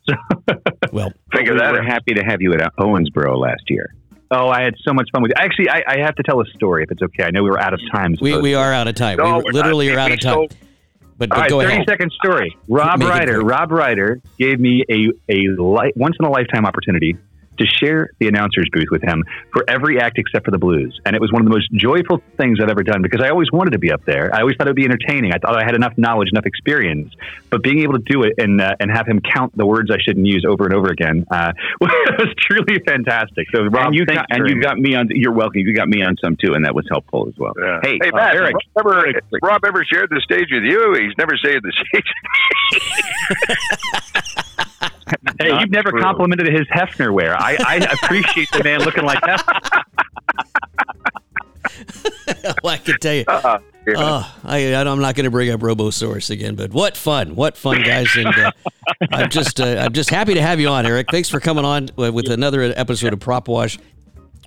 well, 0.91 1.13
think 1.35 1.47
of 1.47 1.59
that. 1.59 1.73
We're 1.73 1.83
happy 1.83 2.15
to 2.15 2.23
have 2.23 2.41
you 2.41 2.53
at 2.53 2.75
Owensboro 2.77 3.37
last 3.37 3.69
year. 3.69 3.93
Oh, 4.33 4.47
I 4.47 4.61
had 4.61 4.75
so 4.87 4.93
much 4.93 5.09
fun 5.11 5.21
with 5.21 5.31
you. 5.31 5.43
Actually, 5.43 5.69
I, 5.69 5.83
I, 5.85 5.99
have 6.05 6.15
to 6.15 6.23
tell 6.23 6.39
a 6.39 6.45
story 6.55 6.83
if 6.83 6.91
it's 6.91 7.01
okay. 7.01 7.23
I 7.25 7.31
know 7.31 7.43
we 7.43 7.49
were 7.49 7.59
out 7.59 7.73
of 7.73 7.81
time. 7.91 8.15
We, 8.21 8.39
we 8.39 8.55
are 8.55 8.71
out 8.71 8.87
of 8.87 8.95
time. 8.95 9.17
No, 9.17 9.41
we 9.45 9.51
literally 9.51 9.89
are 9.89 9.99
out 9.99 10.11
of 10.11 10.21
time. 10.21 10.47
But, 11.21 11.29
but 11.29 11.35
All 11.35 11.41
right, 11.41 11.49
go 11.51 11.61
30 11.61 11.73
ahead. 11.73 11.85
second 11.87 12.11
story. 12.13 12.57
Rob 12.67 12.99
Reider. 12.99 13.47
Rob 13.47 13.69
Reider 13.69 14.21
gave 14.39 14.59
me 14.59 14.83
a, 14.89 15.09
a 15.31 15.47
li- 15.49 15.93
once 15.95 16.15
in 16.19 16.25
a 16.25 16.31
lifetime 16.31 16.65
opportunity 16.65 17.15
to 17.61 17.67
share 17.67 18.09
the 18.19 18.27
announcer's 18.27 18.67
booth 18.71 18.87
with 18.91 19.01
him 19.01 19.23
for 19.53 19.63
every 19.67 19.99
act 19.99 20.17
except 20.17 20.45
for 20.45 20.51
the 20.51 20.57
blues. 20.57 20.99
And 21.05 21.15
it 21.15 21.21
was 21.21 21.31
one 21.31 21.41
of 21.41 21.45
the 21.45 21.53
most 21.53 21.71
joyful 21.73 22.21
things 22.37 22.59
I've 22.61 22.69
ever 22.69 22.83
done 22.83 23.01
because 23.01 23.21
I 23.21 23.29
always 23.29 23.51
wanted 23.51 23.71
to 23.71 23.79
be 23.79 23.91
up 23.91 24.03
there. 24.05 24.33
I 24.33 24.41
always 24.41 24.55
thought 24.55 24.67
it 24.67 24.71
would 24.71 24.75
be 24.75 24.85
entertaining. 24.85 25.33
I 25.33 25.37
thought 25.37 25.55
I 25.57 25.63
had 25.63 25.75
enough 25.75 25.93
knowledge, 25.97 26.29
enough 26.31 26.45
experience. 26.45 27.13
But 27.49 27.63
being 27.63 27.81
able 27.81 27.93
to 27.93 28.03
do 28.05 28.23
it 28.23 28.33
and 28.37 28.59
uh, 28.59 28.75
and 28.79 28.89
have 28.89 29.07
him 29.07 29.21
count 29.21 29.55
the 29.55 29.65
words 29.65 29.91
I 29.91 29.97
shouldn't 30.01 30.25
use 30.25 30.45
over 30.47 30.65
and 30.65 30.73
over 30.73 30.89
again 30.89 31.25
uh, 31.29 31.51
was 31.81 32.33
truly 32.39 32.79
fantastic. 32.85 33.47
So 33.53 33.63
Rob, 33.63 33.87
and 33.87 33.95
you 33.95 34.05
got, 34.05 34.25
and 34.29 34.47
you 34.49 34.61
got 34.61 34.77
me 34.77 34.95
on. 34.95 35.07
You're 35.09 35.33
welcome. 35.33 35.59
You 35.61 35.75
got 35.75 35.87
me 35.87 36.01
on 36.01 36.15
some 36.23 36.37
too, 36.37 36.53
and 36.53 36.65
that 36.65 36.73
was 36.73 36.85
helpful 36.89 37.27
as 37.27 37.37
well. 37.37 37.53
Yeah. 37.59 37.79
Hey, 37.83 37.99
hey 38.01 38.11
uh, 38.11 38.31
Eric, 38.33 38.55
Rob 38.75 38.87
ever, 38.87 39.21
Rob 39.43 39.65
ever 39.65 39.83
shared 39.85 40.09
the 40.09 40.21
stage 40.21 40.47
with 40.51 40.63
you? 40.63 40.95
He's 40.99 41.17
never 41.17 41.35
shared 41.37 41.63
the 41.63 41.71
stage. 41.71 42.05
hey, 45.39 45.59
you've 45.59 45.71
never 45.71 45.91
true. 45.91 46.01
complimented 46.01 46.47
his 46.47 46.67
Hefner 46.67 47.13
wear. 47.13 47.35
I, 47.35 47.57
I 47.59 47.75
appreciate 48.01 48.49
the 48.51 48.63
man 48.63 48.81
looking 48.81 49.03
like 49.03 49.19
Hefner. 49.21 49.83
well, 52.63 52.73
I 52.73 52.77
can 52.77 52.97
tell 52.99 53.13
you. 53.13 53.25
Uh-uh. 53.27 53.59
Uh, 53.87 54.29
I, 54.43 54.59
am 54.59 54.99
not 54.99 55.15
going 55.15 55.23
to 55.23 55.31
bring 55.31 55.49
up 55.49 55.59
RoboSource 55.61 56.29
again, 56.29 56.55
but 56.55 56.71
what 56.71 56.95
fun! 56.95 57.35
What 57.35 57.57
fun, 57.57 57.81
guys! 57.81 58.07
And 58.15 58.27
uh, 58.27 58.51
I'm 59.11 59.29
just 59.29 59.59
uh, 59.59 59.77
I'm 59.79 59.93
just 59.93 60.11
happy 60.11 60.35
to 60.35 60.41
have 60.41 60.59
you 60.59 60.67
on, 60.67 60.85
Eric. 60.85 61.07
Thanks 61.09 61.29
for 61.29 61.39
coming 61.39 61.65
on 61.65 61.89
with 61.95 62.29
another 62.29 62.61
episode 62.61 63.11
of 63.11 63.19
Prop 63.19 63.47
Wash 63.47 63.79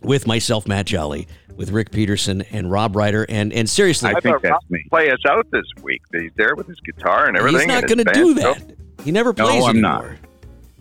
with 0.02 0.28
myself, 0.28 0.68
Matt 0.68 0.86
Jolley, 0.86 1.26
with 1.56 1.70
Rick 1.70 1.90
Peterson 1.90 2.42
and 2.52 2.70
Rob 2.70 2.94
Reider. 2.94 3.26
And 3.28 3.52
and 3.52 3.68
seriously, 3.68 4.10
I, 4.10 4.18
I 4.18 4.20
think 4.20 4.40
that's 4.40 4.52
Rob 4.52 4.62
me. 4.70 4.84
Play 4.88 5.10
us 5.10 5.24
out 5.28 5.50
this 5.50 5.66
week. 5.82 6.02
He's 6.12 6.30
there 6.36 6.54
with 6.54 6.68
his 6.68 6.78
guitar 6.80 7.26
and 7.26 7.36
everything. 7.36 7.60
He's 7.60 7.68
not 7.68 7.88
going 7.88 8.04
to 8.04 8.12
do 8.12 8.34
that. 8.34 8.76
He 9.02 9.10
never 9.10 9.32
plays 9.32 9.60
no, 9.60 9.66
I'm 9.66 9.76
anymore. 9.76 10.10
Not. 10.10 10.18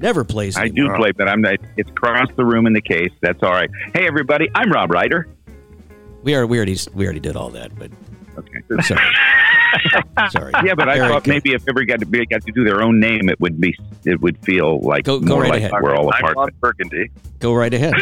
Never 0.03 0.25
plays. 0.25 0.57
I 0.57 0.67
do 0.67 0.93
play, 0.97 1.13
but 1.13 1.29
I'm 1.29 1.39
not. 1.39 1.55
It's 1.77 1.89
across 1.89 2.27
the 2.35 2.43
room 2.43 2.67
in 2.67 2.73
the 2.73 2.81
case. 2.81 3.11
That's 3.21 3.41
all 3.41 3.53
right. 3.53 3.69
Hey, 3.93 4.05
everybody, 4.05 4.49
I'm 4.53 4.69
Rob 4.69 4.89
Reider. 4.89 5.27
We 6.23 6.35
are. 6.35 6.45
We 6.45 6.57
already. 6.57 6.77
We 6.93 7.05
already 7.05 7.21
did 7.21 7.37
all 7.37 7.49
that, 7.51 7.71
but 7.79 7.89
okay. 8.37 8.59
Sorry. 8.83 9.01
Sorry. 10.29 10.51
Yeah, 10.65 10.75
but 10.75 10.89
I 10.89 10.97
Eric, 10.97 11.09
thought 11.09 11.27
maybe 11.27 11.53
if 11.53 11.63
everybody 11.69 11.85
got 11.85 11.99
to, 11.99 12.25
got 12.25 12.45
to 12.45 12.51
do 12.51 12.65
their 12.65 12.81
own 12.81 12.99
name, 12.99 13.29
it 13.29 13.39
would 13.39 13.61
be. 13.61 13.73
It 14.03 14.19
would 14.19 14.37
feel 14.39 14.81
like 14.81 15.05
go, 15.05 15.19
go 15.19 15.35
more 15.35 15.41
right 15.43 15.51
like 15.51 15.59
ahead. 15.59 15.71
we're 15.81 15.95
all 15.95 16.09
a 16.09 16.11
part. 16.11 16.35
I'm 16.37 16.49
Burgundy. 16.59 17.09
Go 17.39 17.53
right 17.53 17.73
ahead. 17.73 17.93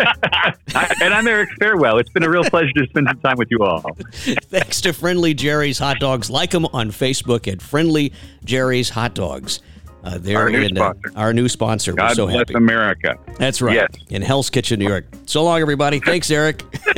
and 1.02 1.12
I'm 1.14 1.28
Eric 1.28 1.50
Farewell. 1.60 1.98
It's 1.98 2.10
been 2.10 2.22
a 2.22 2.30
real 2.30 2.44
pleasure 2.44 2.72
to 2.72 2.86
spend 2.86 3.06
some 3.06 3.20
time 3.20 3.36
with 3.36 3.48
you 3.50 3.58
all. 3.62 3.82
Thanks 4.12 4.80
to 4.80 4.94
Friendly 4.94 5.34
Jerry's 5.34 5.78
Hot 5.78 6.00
Dogs. 6.00 6.30
Like 6.30 6.52
them 6.52 6.64
on 6.72 6.90
Facebook 6.90 7.46
at 7.52 7.60
Friendly 7.60 8.14
Jerry's 8.44 8.90
Hot 8.90 9.14
Dogs. 9.14 9.60
Uh, 10.08 10.16
they're 10.18 10.38
our 10.38 10.48
new 10.48 10.62
in, 10.62 10.78
uh, 10.78 10.92
sponsor. 10.94 11.12
our 11.16 11.32
new 11.34 11.48
sponsor. 11.50 11.92
God 11.92 12.08
We're 12.08 12.14
so 12.14 12.26
bless 12.26 12.38
happy. 12.38 12.54
America. 12.54 13.18
That's 13.38 13.60
right. 13.60 13.74
Yes. 13.74 13.90
In 14.08 14.22
Hell's 14.22 14.48
Kitchen, 14.48 14.78
New 14.78 14.88
York. 14.88 15.04
So 15.26 15.44
long, 15.44 15.60
everybody. 15.60 16.00
Thanks, 16.00 16.30
Eric. 16.30 16.62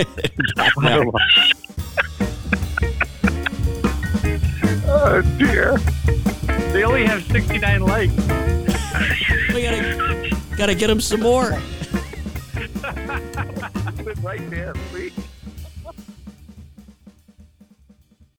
oh 4.87 5.23
dear. 5.39 5.77
They 6.73 6.85
only 6.85 7.05
have 7.05 7.25
69 7.25 7.81
likes. 7.83 8.13
we 9.55 9.63
gotta, 9.63 10.31
gotta 10.57 10.77
get 10.77 10.87
them 10.87 11.01
some 11.01 11.21
more. 11.21 11.51
right 14.23 14.51
there, 14.51 14.73
please. 14.93 15.13